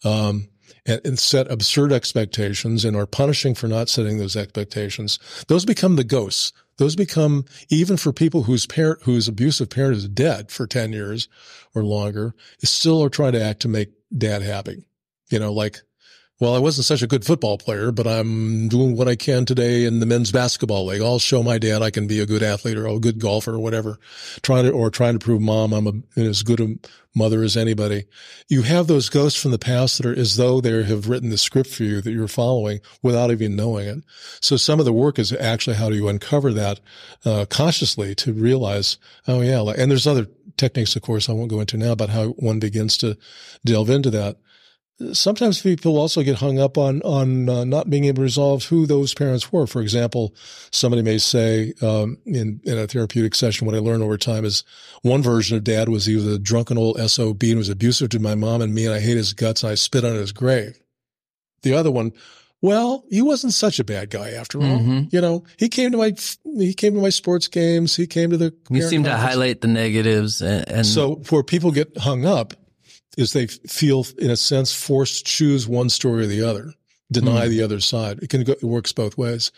Um, 0.05 0.49
and, 0.87 1.01
and 1.05 1.19
set 1.19 1.51
absurd 1.51 1.93
expectations 1.93 2.85
and 2.85 2.97
are 2.97 3.07
punishing 3.07 3.55
for 3.55 3.69
not 3.69 3.89
setting 3.89 4.19
those 4.19 4.37
expectations, 4.37 5.19
those 5.49 5.65
become 5.65 5.97
the 5.97 6.05
ghosts. 6.05 6.53
Those 6.79 6.95
become, 6.95 7.47
even 7.71 7.97
for 7.97 8.13
people 8.13 8.43
whose 8.43 8.67
parent, 8.67 9.03
whose 9.05 9.29
abusive 9.29 9.71
parent 9.71 9.97
is 9.97 10.09
dead 10.09 10.51
for 10.51 10.67
10 10.67 10.93
years 10.93 11.27
or 11.75 11.83
longer, 11.83 12.35
still 12.63 13.03
are 13.03 13.09
trying 13.09 13.33
to 13.33 13.43
act 13.43 13.61
to 13.63 13.69
make 13.69 13.93
dad 14.17 14.43
happy. 14.43 14.87
You 15.31 15.39
know, 15.39 15.53
like 15.53 15.81
well, 16.39 16.55
I 16.55 16.59
wasn't 16.59 16.85
such 16.85 17.01
a 17.01 17.07
good 17.07 17.25
football 17.25 17.57
player, 17.57 17.91
but 17.91 18.07
I'm 18.07 18.69
doing 18.69 18.95
what 18.95 19.09
I 19.09 19.17
can 19.17 19.47
today 19.47 19.87
in 19.87 20.01
the 20.01 20.07
men's 20.07 20.31
basketball 20.31 20.85
league. 20.85 21.01
I'll 21.01 21.19
show 21.19 21.43
my 21.43 21.57
dad 21.57 21.81
I 21.81 21.91
can 21.91 22.07
be 22.07 22.21
a 22.21 22.27
good 22.27 22.43
athlete 22.43 22.77
or 22.77 22.87
a 22.87 22.99
good 22.99 23.19
golfer 23.19 23.55
or 23.55 23.59
whatever, 23.59 23.99
trying 24.43 24.65
to, 24.65 24.71
or 24.71 24.91
trying 24.91 25.15
to 25.15 25.25
prove 25.25 25.41
mom 25.41 25.73
I'm 25.73 25.87
a, 25.87 26.21
as 26.21 26.43
good 26.43 26.61
a 26.61 26.77
mother 27.15 27.43
as 27.43 27.57
anybody. 27.57 28.05
You 28.49 28.63
have 28.63 28.87
those 28.87 29.09
ghosts 29.09 29.41
from 29.41 29.51
the 29.51 29.59
past 29.59 29.97
that 29.97 30.07
are 30.07 30.15
as 30.15 30.37
though 30.37 30.61
they 30.61 30.83
have 30.83 31.09
written 31.09 31.31
the 31.31 31.39
script 31.39 31.71
for 31.71 31.85
you 31.85 32.03
that 32.03 32.13
you're 32.13 32.29
following 32.29 32.81
without 33.03 33.31
even 33.31 33.57
knowing 33.57 33.89
it. 33.89 34.05
So 34.43 34.59
some 34.59 34.79
of 34.79 34.85
the 34.85 34.93
work 34.93 35.19
is 35.19 35.33
actually 35.33 35.77
how 35.77 35.89
do 35.89 35.97
you 35.97 36.07
uncover 36.07 36.53
that, 36.53 36.81
uh, 37.25 37.47
consciously 37.49 38.15
to 38.17 38.35
realize, 38.35 38.99
oh 39.27 39.41
yeah, 39.41 39.63
and 39.63 39.91
there's 39.91 40.07
other 40.07 40.27
techniques, 40.59 40.97
of 40.97 41.03
course, 41.03 41.31
I 41.31 41.33
won't 41.33 41.51
go 41.51 41.61
into 41.61 41.79
now 41.79 41.93
about 41.93 42.11
how 42.11 42.29
one 42.33 42.59
begins 42.59 42.99
to 42.99 43.17
delve 43.65 43.89
into 43.89 44.11
that. 44.11 44.37
Sometimes 45.13 45.61
people 45.61 45.99
also 45.99 46.23
get 46.23 46.37
hung 46.37 46.59
up 46.59 46.79
on 46.79 47.03
on 47.03 47.49
uh, 47.49 47.65
not 47.65 47.91
being 47.91 48.05
able 48.05 48.17
to 48.17 48.23
resolve 48.23 48.65
who 48.65 48.87
those 48.87 49.15
parents 49.15 49.53
were. 49.53 49.67
For 49.67 49.83
example, 49.83 50.35
somebody 50.71 51.03
may 51.03 51.19
say 51.19 51.75
um, 51.83 52.19
in 52.25 52.61
in 52.65 52.79
a 52.79 52.87
therapeutic 52.87 53.35
session, 53.35 53.67
what 53.67 53.77
I 53.77 53.79
learned 53.79 54.03
over 54.03 54.17
time 54.17 54.45
is 54.45 54.65
one 55.03 55.23
version 55.23 55.57
of 55.57 55.65
dad 55.65 55.89
was 55.89 56.07
he 56.07 56.17
was 56.17 56.27
a 56.27 56.39
drunken 56.39 56.79
old 56.79 56.99
sob 57.11 57.43
and 57.43 57.59
was 57.59 57.69
abusive 57.69 58.11
to 58.11 58.19
my 58.19 58.35
mom 58.35 58.63
and 58.63 58.75
me, 58.75 58.87
and 58.87 58.95
I 58.95 59.01
hate 59.01 59.17
his 59.17 59.33
guts 59.33 59.63
and 59.63 59.73
I 59.73 59.75
spit 59.75 60.05
on 60.05 60.15
his 60.15 60.33
grave. 60.33 60.79
The 61.63 61.75
other 61.75 61.91
one, 61.91 62.13
well, 62.63 63.05
he 63.11 63.23
wasn't 63.23 63.53
such 63.53 63.79
a 63.79 63.85
bad 63.85 64.11
guy 64.11 64.31
after 64.31 64.59
all. 64.59 64.79
Mhm. 64.79 65.13
You 65.13 65.21
know, 65.21 65.45
he 65.59 65.69
came 65.69 65.93
to 65.93 65.99
my 65.99 66.15
he 66.45 66.73
came 66.75 66.95
to 66.95 67.01
my 67.01 67.11
sports 67.11 67.49
games. 67.49 67.97
He 67.97 68.07
came 68.07 68.31
to 68.31 68.37
the. 68.37 68.55
You 68.71 68.83
seem 68.83 69.05
to 69.05 69.17
highlight 69.17 69.61
the 69.61 69.69
negatives 69.69 70.41
and, 70.41 70.67
and 70.69 70.87
So 70.87 71.17
where 71.31 71.43
people 71.43 71.71
get 71.71 71.97
hung 71.99 72.25
up 72.25 72.55
is 73.17 73.33
they 73.33 73.47
feel, 73.47 74.07
in 74.19 74.31
a 74.31 74.37
sense, 74.37 74.75
forced 74.75 75.19
to 75.19 75.33
choose 75.33 75.67
one 75.67 75.89
story 75.91 76.25
or 76.25 76.27
the 76.27 76.43
other, 76.43 76.73
deny 77.11 77.45
Hmm. 77.45 77.51
the 77.51 77.63
other 77.63 77.81
side. 77.81 78.19
It 78.23 78.29
can 78.31 78.45
go, 78.45 78.53
it 78.53 78.63
works 78.63 78.93
both 78.93 79.17
ways. 79.17 79.53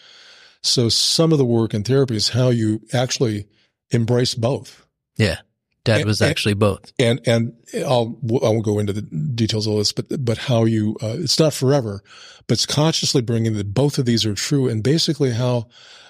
So 0.62 0.88
some 0.88 1.32
of 1.32 1.38
the 1.38 1.44
work 1.44 1.74
in 1.74 1.84
therapy 1.84 2.16
is 2.16 2.30
how 2.30 2.50
you 2.50 2.80
actually 2.92 3.46
embrace 3.90 4.34
both. 4.34 4.84
yeah, 5.16 5.38
dad 5.84 6.00
And- 6.00 6.06
was 6.06 6.20
and- 6.20 6.30
actually 6.30 6.54
both. 6.54 6.92
And, 6.98 7.20
and 7.26 7.52
I'll, 7.86 8.16
I 8.42 8.48
won't 8.50 8.64
go 8.64 8.78
into 8.78 8.92
the 8.92 9.02
details 9.02 9.66
of 9.66 9.76
this, 9.76 9.92
but, 9.92 10.24
but 10.24 10.38
how 10.38 10.64
you, 10.64 10.96
uh, 11.02 11.16
it's 11.18 11.38
not 11.38 11.52
forever, 11.54 12.02
but 12.46 12.54
it's 12.54 12.66
consciously 12.66 13.22
bringing 13.22 13.54
that 13.54 13.72
both 13.74 13.98
of 13.98 14.04
these 14.06 14.24
are 14.26 14.34
true 14.34 14.68
and 14.68 14.82
basically 14.82 15.30
how, 15.32 15.66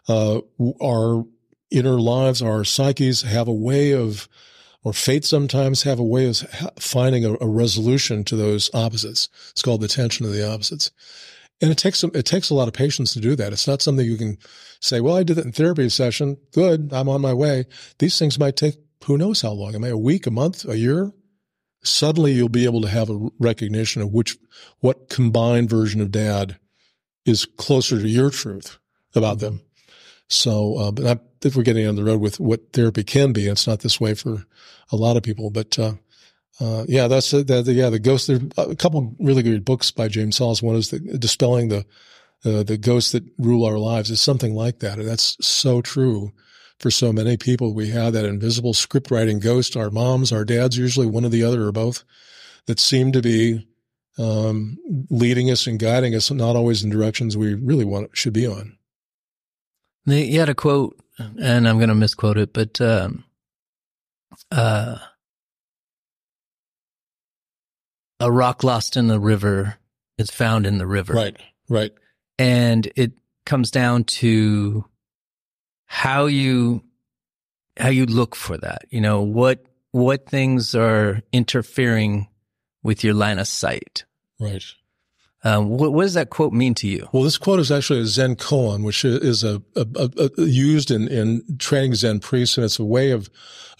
uh, 0.09 0.41
our 0.83 1.25
inner 1.71 2.01
lives, 2.01 2.41
our 2.43 2.65
psyches 2.65 3.23
have 3.23 3.47
a 3.49 3.53
way 3.53 3.93
of, 3.93 4.29
or 4.85 4.93
fate 4.93 5.25
sometimes 5.25 5.83
have 5.83 5.99
a 5.99 6.05
way 6.05 6.27
of 6.27 6.39
finding 6.79 7.25
a, 7.25 7.35
a 7.41 7.47
resolution 7.47 8.25
to 8.25 8.37
those 8.37 8.71
opposites. 8.75 9.29
It's 9.51 9.63
called 9.63 9.81
the 9.81 9.89
tension 9.89 10.25
of 10.25 10.33
the 10.33 10.49
opposites. 10.49 10.91
And 11.61 11.71
it 11.73 11.79
takes 11.79 12.05
it 12.05 12.25
takes 12.25 12.51
a 12.51 12.55
lot 12.55 12.69
of 12.69 12.75
patience 12.75 13.13
to 13.15 13.21
do 13.21 13.35
that. 13.35 13.53
It's 13.53 13.67
not 13.67 13.83
something 13.83 14.07
you 14.07 14.17
can 14.17 14.39
say, 14.81 15.01
well, 15.01 15.17
I 15.17 15.25
did 15.25 15.37
that 15.37 15.45
in 15.45 15.53
therapy 15.53 15.89
session. 15.89 16.37
Good. 16.53 16.93
I'm 16.93 17.09
on 17.09 17.21
my 17.21 17.35
way. 17.35 17.65
These 17.99 18.19
things 18.19 18.39
might 18.39 18.57
take 18.57 18.77
who 19.05 19.19
knows 19.19 19.43
how 19.43 19.53
long. 19.53 19.75
It 19.75 19.81
may 19.81 19.91
a 19.91 19.97
week, 19.97 20.27
a 20.27 20.31
month, 20.31 20.65
a 20.65 20.79
year. 20.79 21.13
Suddenly 21.83 22.33
you'll 22.33 22.49
be 22.49 22.65
able 22.65 22.83
to 22.83 22.89
have 22.89 23.11
a 23.11 23.29
recognition 23.39 24.03
of 24.03 24.13
which, 24.13 24.37
what 24.81 25.09
combined 25.09 25.71
version 25.71 26.01
of 26.01 26.11
dad 26.11 26.59
is 27.25 27.45
closer 27.45 28.01
to 28.01 28.09
your 28.09 28.31
truth 28.31 28.79
about 29.15 29.39
them. 29.39 29.63
So, 30.29 30.77
uh, 30.77 30.91
but 30.91 31.07
I, 31.07 31.21
if 31.43 31.57
we're 31.57 31.63
getting 31.63 31.87
on 31.87 31.97
the 31.97 32.05
road 32.05 32.21
with 32.21 32.41
what 32.41 32.73
therapy 32.73 33.05
can 33.05 33.33
be, 33.33 33.47
it's 33.47 33.67
not 33.67 33.81
this 33.81 34.01
way 34.01 34.15
for 34.15 34.45
a 34.91 34.97
lot 34.97 35.17
of 35.17 35.23
people, 35.23 35.51
but, 35.51 35.79
uh, 35.79 35.93
uh, 36.61 36.85
yeah, 36.89 37.07
that's 37.07 37.31
the, 37.31 37.43
the, 37.43 37.73
yeah, 37.73 37.89
the 37.89 38.01
ghost. 38.01 38.27
There 38.27 38.41
are 38.57 38.71
a 38.71 38.77
couple 38.77 39.15
really 39.21 39.43
good 39.43 39.65
books 39.65 39.91
by 39.93 40.09
James 40.09 40.39
Hollis. 40.39 40.63
One 40.63 40.75
is 40.77 40.91
the 40.91 40.99
dispelling 40.99 41.69
the, 41.69 41.87
uh, 42.45 42.63
the 42.63 42.77
ghosts 42.77 43.13
that 43.13 43.25
rule 43.39 43.65
our 43.65 43.79
lives 43.79 44.11
is 44.11 44.21
something 44.21 44.55
like 44.55 44.81
that. 44.81 44.99
And 44.99 45.09
that's 45.09 45.37
so 45.41 45.81
true 45.81 46.33
for 46.79 46.91
so 46.91 47.13
many 47.13 47.37
people. 47.37 47.75
We 47.75 47.91
have 47.91 48.13
that 48.13 48.25
invisible 48.25 48.75
script 48.75 49.11
writing 49.11 49.41
ghost, 49.41 49.77
our 49.77 49.91
moms, 49.91 50.33
our 50.33 50.45
dads, 50.45 50.79
usually 50.79 51.07
one 51.07 51.25
or 51.25 51.29
the 51.29 51.45
other 51.45 51.67
or 51.67 51.73
both 51.73 52.05
that 52.67 52.81
seem 52.81 53.13
to 53.13 53.23
be, 53.23 53.67
um, 54.19 54.79
leading 55.11 55.51
us 55.51 55.67
and 55.67 55.79
guiding 55.79 56.15
us, 56.15 56.31
not 56.31 56.57
always 56.57 56.83
in 56.83 56.91
directions 56.91 57.37
we 57.37 57.55
really 57.55 57.85
want, 57.85 58.17
should 58.17 58.33
be 58.33 58.47
on. 58.47 58.78
You 60.11 60.41
had 60.41 60.49
a 60.49 60.55
quote, 60.55 60.99
and 61.19 61.69
I'm 61.69 61.79
going 61.79 61.89
to 61.89 61.95
misquote 61.95 62.39
it, 62.39 62.53
but 62.53 62.81
um, 62.81 63.25
uh, 64.51 64.99
a 68.21 68.33
rock 68.33 68.65
lost 68.65 68.97
in 68.97 69.09
the 69.09 69.21
river 69.21 69.77
is 70.17 70.31
found 70.31 70.67
in 70.67 70.79
the 70.79 70.87
river. 70.87 71.13
Right. 71.15 71.37
Right. 71.69 71.93
And 72.39 72.91
it 72.97 73.13
comes 73.45 73.71
down 73.71 74.05
to 74.05 74.85
how 75.87 76.27
you 76.27 76.83
how 77.77 77.89
you 77.89 78.07
look 78.07 78.35
for 78.35 78.57
that. 78.59 78.83
You 78.91 79.01
know, 79.01 79.23
what 79.23 79.65
what 79.93 80.29
things 80.29 80.75
are 80.75 81.23
interfering 81.33 82.29
with 82.83 83.05
your 83.05 83.15
line 83.15 83.39
of 83.39 83.49
sight. 83.49 84.05
Right. 84.41 84.65
Um, 85.49 85.71
what, 85.71 85.93
what 85.93 86.03
does 86.03 86.15
that 86.15 86.31
quote 86.31 86.53
mean 86.53 86.75
to 86.75 86.87
you? 86.87 87.09
Well, 87.13 87.23
this 87.23 87.39
quote 87.39 87.59
is 87.59 87.71
actually 87.71 88.01
a 88.01 88.07
Zen 88.07 88.37
koan, 88.37 88.85
which 88.85 89.05
is 89.05 89.43
a, 89.45 89.63
a, 89.75 89.87
a, 89.97 90.31
a 90.39 90.43
used 90.43 90.91
in, 90.91 91.09
in 91.09 91.43
training 91.59 91.95
Zen 91.95 92.21
priests, 92.21 92.59
and 92.59 92.65
it's 92.65 92.79
a 92.79 92.85
way 92.85 93.11
of 93.11 93.31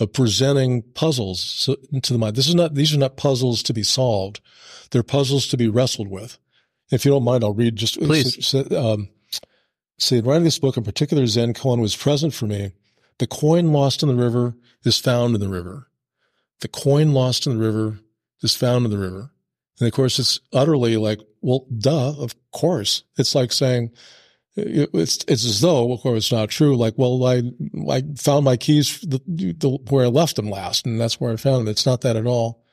of 0.01 0.13
presenting 0.13 0.83
puzzles 0.95 1.69
to 2.03 2.13
the 2.13 2.19
mind. 2.19 2.37
This 2.37 2.49
is 2.49 2.55
not; 2.55 2.75
these 2.75 2.95
are 2.95 2.99
not 2.99 3.17
puzzles 3.17 3.63
to 3.65 3.75
be 3.75 3.83
solved; 3.83 4.41
they're 4.91 5.03
puzzles 5.03 5.47
to 5.49 5.57
be 5.57 5.69
wrestled 5.69 6.09
with. 6.09 6.39
If 6.91 7.05
you 7.05 7.11
don't 7.11 7.25
mind, 7.25 7.45
I'll 7.45 7.53
read 7.53 7.77
just 7.77 7.99
Please. 8.01 8.55
um, 8.55 9.11
say, 9.99 10.19
in 10.19 10.25
writing 10.25 10.45
this 10.45 10.59
book, 10.59 10.77
in 10.77 10.85
particular, 10.85 11.27
Zen 11.27 11.53
koan 11.53 11.81
was 11.81 11.97
present 11.97 12.33
for 12.33 12.47
me. 12.47 12.73
The 13.19 13.27
coin 13.27 13.73
lost 13.73 14.03
in 14.03 14.09
the 14.09 14.15
river 14.15 14.55
is 14.85 14.99
found 14.99 15.35
in 15.35 15.41
the 15.41 15.49
river. 15.49 15.89
The 16.61 16.69
coin 16.69 17.13
lost 17.13 17.47
in 17.47 17.59
the 17.59 17.65
river 17.65 17.99
is 18.43 18.55
found 18.55 18.85
in 18.85 18.91
the 18.91 18.99
river. 18.99 19.33
And 19.81 19.87
of 19.87 19.93
course, 19.93 20.19
it's 20.19 20.41
utterly 20.53 20.97
like, 20.97 21.21
well, 21.41 21.67
duh, 21.77 22.15
of 22.19 22.35
course. 22.51 23.05
It's 23.17 23.35
like 23.35 23.53
saying, 23.53 23.93
it's, 24.57 25.25
it's 25.29 25.45
as 25.45 25.61
though, 25.61 25.93
of 25.93 26.01
course, 26.01 26.25
it's 26.25 26.33
not 26.33 26.51
true. 26.51 26.77
Like, 26.77 26.95
well, 26.97 27.25
I, 27.25 27.43
I 27.91 28.03
found 28.17 28.45
my 28.45 28.57
keys 28.57 29.01
the, 29.01 29.21
the, 29.27 29.69
where 29.91 30.07
I 30.07 30.09
left 30.09 30.37
them 30.37 30.51
last, 30.51 30.87
and 30.87 31.01
that's 31.01 31.21
where 31.21 31.33
I 31.33 31.37
found 31.37 31.61
them. 31.61 31.69
It's 31.69 31.87
not 31.87 32.01
that 32.03 32.17
at 32.17 32.27
all. 32.27 32.65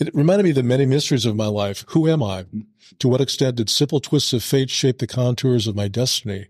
It 0.00 0.14
reminded 0.14 0.44
me 0.44 0.50
of 0.50 0.56
the 0.56 0.62
many 0.62 0.86
mysteries 0.86 1.24
of 1.24 1.36
my 1.36 1.46
life. 1.46 1.84
Who 1.88 2.08
am 2.08 2.22
I? 2.22 2.46
To 2.98 3.08
what 3.08 3.20
extent 3.20 3.56
did 3.56 3.70
simple 3.70 4.00
twists 4.00 4.32
of 4.32 4.42
fate 4.42 4.70
shape 4.70 4.98
the 4.98 5.06
contours 5.06 5.66
of 5.66 5.76
my 5.76 5.88
destiny? 5.88 6.48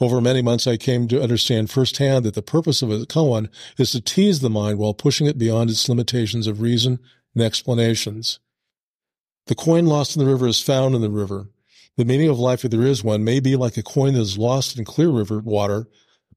Over 0.00 0.20
many 0.20 0.42
months, 0.42 0.66
I 0.66 0.76
came 0.76 1.06
to 1.08 1.22
understand 1.22 1.70
firsthand 1.70 2.24
that 2.24 2.34
the 2.34 2.42
purpose 2.42 2.82
of 2.82 2.90
a 2.90 3.06
koan 3.06 3.48
is 3.78 3.92
to 3.92 4.00
tease 4.00 4.40
the 4.40 4.50
mind 4.50 4.78
while 4.78 4.94
pushing 4.94 5.26
it 5.26 5.38
beyond 5.38 5.70
its 5.70 5.88
limitations 5.88 6.46
of 6.46 6.60
reason 6.60 6.98
and 7.34 7.42
explanations. 7.42 8.40
The 9.46 9.54
coin 9.54 9.86
lost 9.86 10.16
in 10.16 10.24
the 10.24 10.30
river 10.30 10.46
is 10.46 10.62
found 10.62 10.94
in 10.94 11.00
the 11.00 11.10
river. 11.10 11.48
The 11.96 12.04
meaning 12.04 12.28
of 12.28 12.38
life, 12.38 12.64
if 12.64 12.70
there 12.70 12.82
is 12.82 13.04
one, 13.04 13.24
may 13.24 13.40
be 13.40 13.56
like 13.56 13.76
a 13.76 13.82
coin 13.82 14.14
that 14.14 14.20
is 14.20 14.38
lost 14.38 14.78
in 14.78 14.84
clear 14.84 15.10
river 15.10 15.40
water, 15.40 15.88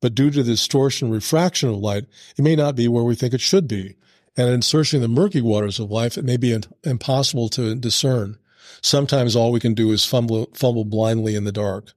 but 0.02 0.16
due 0.16 0.30
to 0.32 0.44
the 0.44 0.52
distortion 0.52 1.08
and 1.08 1.14
refraction 1.14 1.70
of 1.70 1.78
light, 1.78 2.06
it 2.38 2.42
may 2.42 2.56
not 2.56 2.76
be 2.76 2.88
where 2.88 3.04
we 3.04 3.16
think 3.16 3.34
it 3.34 3.42
should 3.42 3.68
be. 3.68 3.96
And 4.36 4.50
in 4.50 4.62
searching 4.62 5.02
the 5.02 5.08
murky 5.08 5.42
waters 5.42 5.80
of 5.80 5.92
life, 5.92 6.18
it 6.18 6.26
may 6.26 6.36
be 6.36 6.58
impossible 6.84 7.48
to 7.50 7.76
discern. 7.76 8.38
Sometimes 8.82 9.36
all 9.36 9.52
we 9.52 9.62
can 9.62 9.74
do 9.74 9.92
is 9.92 10.04
fumble, 10.04 10.50
fumble 10.54 10.84
blindly 10.84 11.36
in 11.36 11.46
the 11.46 11.52
dark. 11.52 11.94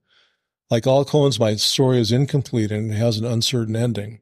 Like 0.71 0.87
all 0.87 1.05
koans, 1.05 1.41
my 1.41 1.57
story 1.57 1.99
is 1.99 2.13
incomplete 2.13 2.71
and 2.71 2.93
it 2.93 2.95
has 2.95 3.19
an 3.19 3.25
uncertain 3.25 3.75
ending. 3.75 4.21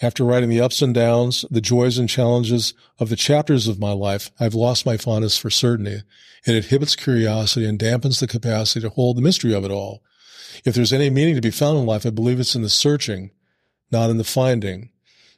After 0.00 0.24
writing 0.24 0.48
the 0.48 0.60
ups 0.60 0.82
and 0.82 0.94
downs, 0.94 1.44
the 1.50 1.60
joys 1.60 1.98
and 1.98 2.08
challenges 2.08 2.74
of 2.98 3.08
the 3.08 3.16
chapters 3.16 3.68
of 3.68 3.78
my 3.78 3.92
life, 3.92 4.30
I've 4.40 4.54
lost 4.54 4.86
my 4.86 4.96
fondness 4.96 5.38
for 5.38 5.50
certainty. 5.50 6.02
It 6.44 6.56
inhibits 6.56 6.96
curiosity 6.96 7.66
and 7.66 7.78
dampens 7.78 8.18
the 8.18 8.26
capacity 8.26 8.80
to 8.80 8.88
hold 8.88 9.16
the 9.16 9.22
mystery 9.22 9.54
of 9.54 9.64
it 9.64 9.70
all. 9.70 10.02
If 10.64 10.74
there's 10.74 10.92
any 10.92 11.08
meaning 11.08 11.34
to 11.36 11.40
be 11.40 11.50
found 11.50 11.78
in 11.78 11.86
life, 11.86 12.04
I 12.04 12.10
believe 12.10 12.40
it's 12.40 12.56
in 12.56 12.62
the 12.62 12.68
searching, 12.68 13.30
not 13.90 14.10
in 14.10 14.18
the 14.18 14.24
finding. 14.24 14.90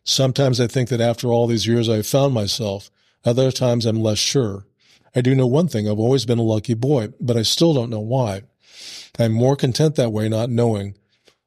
Sometimes 0.03 0.61
I 0.61 0.67
think 0.67 0.89
that 0.89 1.01
after 1.01 1.29
all 1.29 1.47
these 1.47 1.67
years 1.67 1.89
I've 1.89 2.07
found 2.07 2.35
myself. 2.35 2.91
Other 3.25 3.51
times 3.51 3.87
I'm 3.87 4.03
less 4.03 4.19
sure. 4.19 4.67
I 5.15 5.21
do 5.21 5.35
know 5.35 5.47
one 5.47 5.69
thing. 5.69 5.89
I've 5.89 5.99
always 5.99 6.27
been 6.27 6.39
a 6.39 6.43
lucky 6.43 6.75
boy, 6.75 7.09
but 7.21 7.37
I 7.37 7.43
still 7.43 7.73
don't 7.73 7.91
know 7.91 8.01
why. 8.01 8.43
I'm 9.19 9.33
more 9.33 9.57
content 9.57 9.95
that 9.97 10.13
way, 10.13 10.29
not 10.29 10.51
knowing. 10.51 10.97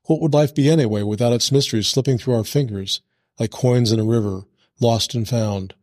What 0.08 0.22
would 0.22 0.34
life 0.34 0.56
be 0.56 0.70
anyway 0.70 1.04
without 1.04 1.34
its 1.34 1.52
mysteries 1.52 1.88
slipping 1.88 2.18
through 2.18 2.36
our 2.36 2.44
fingers 2.44 3.02
like 3.40 3.52
coins 3.52 3.92
in 3.92 4.00
a 4.00 4.06
river, 4.06 4.44
lost 4.80 5.14
and 5.14 5.28
found 5.28 5.76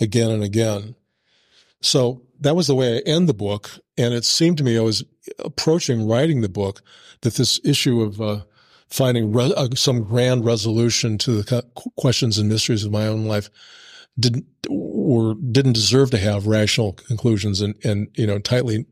again 0.00 0.30
and 0.30 0.42
again? 0.42 0.94
So 1.80 2.22
that 2.40 2.56
was 2.56 2.66
the 2.66 2.74
way 2.74 2.96
I 2.96 3.00
end 3.00 3.28
the 3.28 3.34
book. 3.34 3.70
And 3.96 4.14
it 4.14 4.24
seemed 4.24 4.58
to 4.58 4.64
me 4.64 4.78
I 4.78 4.82
was 4.82 5.04
approaching 5.38 6.06
writing 6.06 6.40
the 6.40 6.48
book 6.48 6.82
that 7.22 7.34
this 7.34 7.58
issue 7.64 8.02
of 8.02 8.20
uh, 8.20 8.40
finding 8.88 9.32
re- 9.32 9.54
uh, 9.56 9.68
some 9.74 10.04
grand 10.04 10.44
resolution 10.44 11.16
to 11.18 11.42
the 11.42 11.62
questions 11.96 12.38
and 12.38 12.48
mysteries 12.48 12.84
of 12.84 12.92
my 12.92 13.06
own 13.06 13.26
life 13.26 13.50
didn't 14.20 14.46
or 14.68 15.34
didn't 15.34 15.72
deserve 15.72 16.10
to 16.10 16.18
have 16.18 16.46
rational 16.46 16.92
conclusions 16.92 17.60
and, 17.60 17.74
and 17.84 18.08
you 18.14 18.26
know 18.26 18.38
tightly 18.38 18.86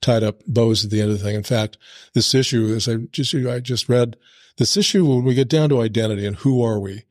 tied 0.00 0.22
up 0.22 0.40
bows 0.46 0.84
at 0.84 0.90
the 0.90 1.00
end 1.00 1.10
of 1.10 1.18
the 1.18 1.24
thing. 1.24 1.34
In 1.34 1.42
fact, 1.42 1.76
this 2.12 2.34
issue, 2.34 2.72
as 2.74 2.88
I 2.88 2.96
just 3.10 3.34
I 3.34 3.60
just 3.60 3.88
read, 3.88 4.16
this 4.58 4.76
issue 4.76 5.04
when 5.04 5.24
we 5.24 5.34
get 5.34 5.48
down 5.48 5.68
to 5.70 5.80
identity 5.80 6.26
and 6.26 6.36
who 6.36 6.62
are 6.62 6.78
we, 6.78 7.04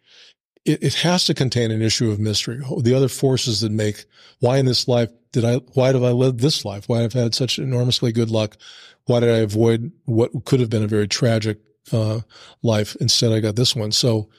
it, 0.65 0.81
it 0.81 0.93
has 0.95 1.25
to 1.25 1.33
contain 1.33 1.71
an 1.71 1.81
issue 1.81 2.09
of 2.11 2.19
mystery. 2.19 2.61
The 2.81 2.93
other 2.93 3.09
forces 3.09 3.61
that 3.61 3.71
make 3.71 4.05
why 4.39 4.57
in 4.57 4.65
this 4.65 4.87
life 4.87 5.09
did 5.31 5.45
I 5.45 5.55
why 5.73 5.91
did 5.91 6.03
I 6.03 6.11
live 6.11 6.37
this 6.37 6.63
life? 6.63 6.87
Why 6.87 7.01
have 7.01 7.15
I 7.15 7.19
had 7.19 7.35
such 7.35 7.59
enormously 7.59 8.11
good 8.11 8.29
luck? 8.29 8.57
Why 9.05 9.19
did 9.19 9.29
I 9.29 9.39
avoid 9.39 9.91
what 10.05 10.45
could 10.45 10.59
have 10.59 10.69
been 10.69 10.83
a 10.83 10.87
very 10.87 11.07
tragic 11.07 11.59
uh, 11.91 12.21
life? 12.61 12.95
Instead, 13.01 13.33
I 13.33 13.41
got 13.41 13.55
this 13.55 13.75
one. 13.75 13.91
So 13.91 14.29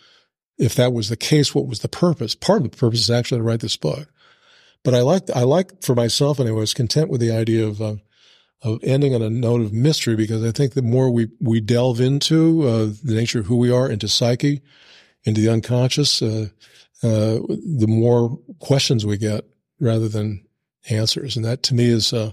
if 0.58 0.74
that 0.76 0.92
was 0.92 1.08
the 1.08 1.16
case, 1.16 1.54
what 1.54 1.66
was 1.66 1.80
the 1.80 1.88
purpose? 1.88 2.34
Part 2.34 2.62
of 2.62 2.70
the 2.70 2.76
purpose 2.76 3.00
is 3.00 3.10
actually 3.10 3.38
to 3.38 3.44
write 3.44 3.60
this 3.60 3.76
book. 3.76 4.08
but 4.82 4.94
I 4.94 5.00
like, 5.00 5.30
I 5.34 5.42
like 5.42 5.82
for 5.82 5.94
myself 5.94 6.38
anyway, 6.38 6.58
I 6.58 6.60
was 6.60 6.74
content 6.74 7.08
with 7.08 7.20
the 7.20 7.32
idea 7.32 7.66
of, 7.66 7.80
uh, 7.80 7.96
of 8.62 8.80
ending 8.82 9.14
on 9.14 9.22
a 9.22 9.30
note 9.30 9.62
of 9.62 9.72
mystery 9.72 10.16
because 10.16 10.44
I 10.44 10.52
think 10.52 10.74
the 10.74 10.82
more 10.82 11.10
we, 11.10 11.28
we 11.40 11.60
delve 11.60 12.00
into, 12.00 12.62
uh, 12.62 12.86
the 13.02 13.14
nature 13.14 13.40
of 13.40 13.46
who 13.46 13.56
we 13.56 13.70
are, 13.70 13.90
into 13.90 14.08
psyche, 14.08 14.62
into 15.24 15.40
the 15.40 15.50
unconscious, 15.50 16.22
uh, 16.22 16.48
uh, 17.02 17.40
the 17.48 17.86
more 17.88 18.38
questions 18.60 19.04
we 19.04 19.16
get 19.16 19.44
rather 19.80 20.08
than 20.08 20.46
answers. 20.88 21.36
And 21.36 21.44
that 21.44 21.62
to 21.64 21.74
me 21.74 21.86
is, 21.86 22.12
uh, 22.12 22.32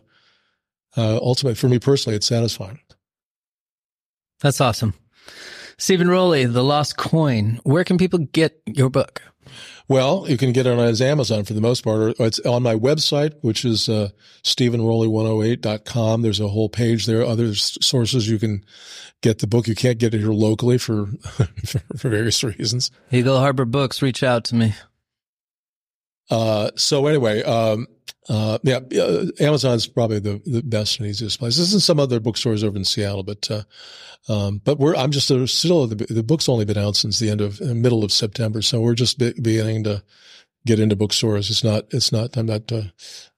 uh, 0.98 1.18
ultimate 1.18 1.58
for 1.58 1.70
me 1.70 1.80
personally, 1.80 2.18
it's 2.18 2.28
satisfying. 2.28 2.80
That's 4.42 4.60
awesome. 4.60 4.94
Stephen 5.78 6.10
Rowley, 6.10 6.46
The 6.46 6.64
Lost 6.64 6.98
Coin. 6.98 7.60
Where 7.64 7.84
can 7.84 7.98
people 7.98 8.20
get 8.20 8.62
your 8.66 8.90
book? 8.90 9.22
Well, 9.88 10.26
you 10.30 10.38
can 10.38 10.54
get 10.54 10.68
it 10.68 10.80
on 10.80 11.02
Amazon 11.02 11.44
for 11.44 11.54
the 11.54 11.62
most 11.62 11.84
part. 11.84 12.18
Or 12.18 12.26
it's 12.26 12.40
on 12.40 12.64
my 12.64 12.76
website, 12.76 13.34
which 13.42 13.66
is 13.66 13.90
uh, 13.90 14.10
StephenRowley108.com. 14.44 16.22
There's 16.22 16.40
a 16.40 16.48
whole 16.48 16.70
page 16.70 17.08
there. 17.08 17.26
Other 17.26 17.54
sources 17.56 18.30
you 18.30 18.40
can 18.40 18.64
get 19.22 19.40
the 19.40 19.48
book. 19.48 19.68
You 19.68 19.76
can't 19.76 19.98
get 19.98 20.14
it 20.14 20.20
here 20.20 20.32
locally 20.32 20.78
for 20.78 21.08
for 21.98 22.10
various 22.10 22.42
reasons. 22.44 22.90
Eagle 23.12 23.40
Harbor 23.40 23.66
Books, 23.66 24.02
reach 24.02 24.24
out 24.24 24.46
to 24.46 24.56
me. 24.56 24.76
Uh, 26.30 26.72
so 26.78 27.08
anyway, 27.08 27.44
um, 27.44 27.88
uh, 28.30 28.60
yeah, 28.64 28.80
uh, 29.00 29.26
Amazon's 29.40 29.88
probably 29.88 30.20
the, 30.20 30.42
the 30.46 30.62
best 30.62 31.00
and 31.00 31.08
easiest 31.08 31.40
place. 31.40 31.58
This 31.58 31.74
is 31.74 31.84
some 31.84 32.00
other 32.00 32.20
bookstores 32.20 32.64
over 32.64 32.78
in 32.78 32.86
Seattle, 32.86 33.24
but, 33.24 33.50
uh, 33.50 33.64
um, 34.30 34.62
but 34.64 34.78
we're, 34.78 34.96
I'm 34.96 35.12
just 35.12 35.26
still, 35.26 35.88
the, 35.88 35.96
the 35.96 36.24
book's 36.24 36.48
only 36.48 36.66
been 36.66 36.78
out 36.78 36.96
since 36.96 37.20
the 37.20 37.30
end 37.30 37.42
of, 37.42 37.60
uh, 37.62 37.74
middle 37.74 38.04
of 38.04 38.12
September. 38.12 38.62
So 38.62 38.80
we're 38.80 38.94
just 38.94 39.18
be, 39.18 39.34
beginning 39.34 39.84
to 39.86 40.04
get 40.66 40.80
into 40.80 40.96
bookstores. 40.96 41.50
It's 41.50 41.64
not, 41.64 41.86
it's 41.92 42.12
not, 42.12 42.38
I'm 42.38 42.46
not, 42.46 42.72
uh, 42.72 42.84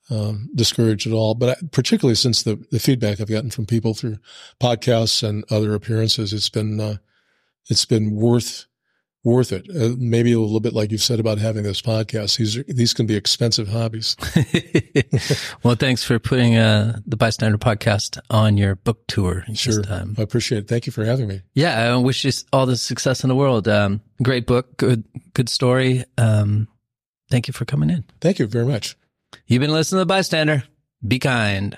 um, 0.10 0.50
discouraged 0.54 1.08
at 1.08 1.14
all, 1.14 1.34
but 1.34 1.58
I, 1.58 1.66
particularly 1.72 2.16
since 2.16 2.44
the, 2.44 2.62
the 2.72 2.80
feedback 2.80 3.22
I've 3.22 3.30
gotten 3.30 3.52
from 3.52 3.66
people 3.66 3.94
through 3.94 4.18
podcasts 4.60 5.28
and 5.28 5.46
other 5.50 5.74
appearances, 5.74 6.34
it's 6.34 6.50
been, 6.50 6.82
uh, 6.82 6.98
it's 7.70 7.86
been 7.86 8.14
worth, 8.14 8.66
worth 9.24 9.52
it. 9.52 9.68
Uh, 9.70 9.96
maybe 9.98 10.34
a 10.34 10.40
little 10.40 10.60
bit 10.60 10.74
like 10.74 10.92
you've 10.92 11.02
said 11.02 11.20
about 11.20 11.38
having 11.38 11.64
this 11.64 11.82
podcast. 11.82 12.38
These 12.38 12.58
are, 12.58 12.64
these 12.64 12.94
can 12.94 13.06
be 13.06 13.16
expensive 13.16 13.70
hobbies. 13.70 14.16
well, 15.64 15.76
thanks 15.76 16.04
for 16.04 16.20
putting 16.20 16.58
uh, 16.58 17.00
the 17.06 17.16
Bystander 17.16 17.58
podcast 17.58 18.20
on 18.30 18.58
your 18.58 18.76
book 18.76 19.06
tour. 19.08 19.46
Sure, 19.54 19.84
I 19.90 20.22
appreciate 20.22 20.60
it. 20.60 20.68
Thank 20.68 20.86
you 20.86 20.92
for 20.92 21.06
having 21.06 21.28
me. 21.28 21.42
Yeah, 21.54 21.94
I 21.94 21.96
wish 21.98 22.26
you 22.26 22.32
all 22.52 22.66
the 22.66 22.78
success 22.78 23.24
in 23.24 23.30
the 23.30 23.36
world. 23.36 23.68
Um, 23.68 24.02
great 24.22 24.46
book, 24.46 24.78
good 24.78 25.04
good 25.34 25.50
story. 25.50 26.04
Um, 26.18 26.68
thank 27.30 27.48
you 27.48 27.54
for 27.54 27.66
coming 27.66 27.90
in. 27.90 28.04
Thank 28.22 28.40
you 28.40 28.48
very 28.48 28.66
much. 28.66 28.98
You've 29.48 29.62
been 29.62 29.72
listening 29.72 29.98
to 29.98 30.02
the 30.02 30.06
Bystander. 30.06 30.64
Be 31.06 31.20
kind. 31.20 31.78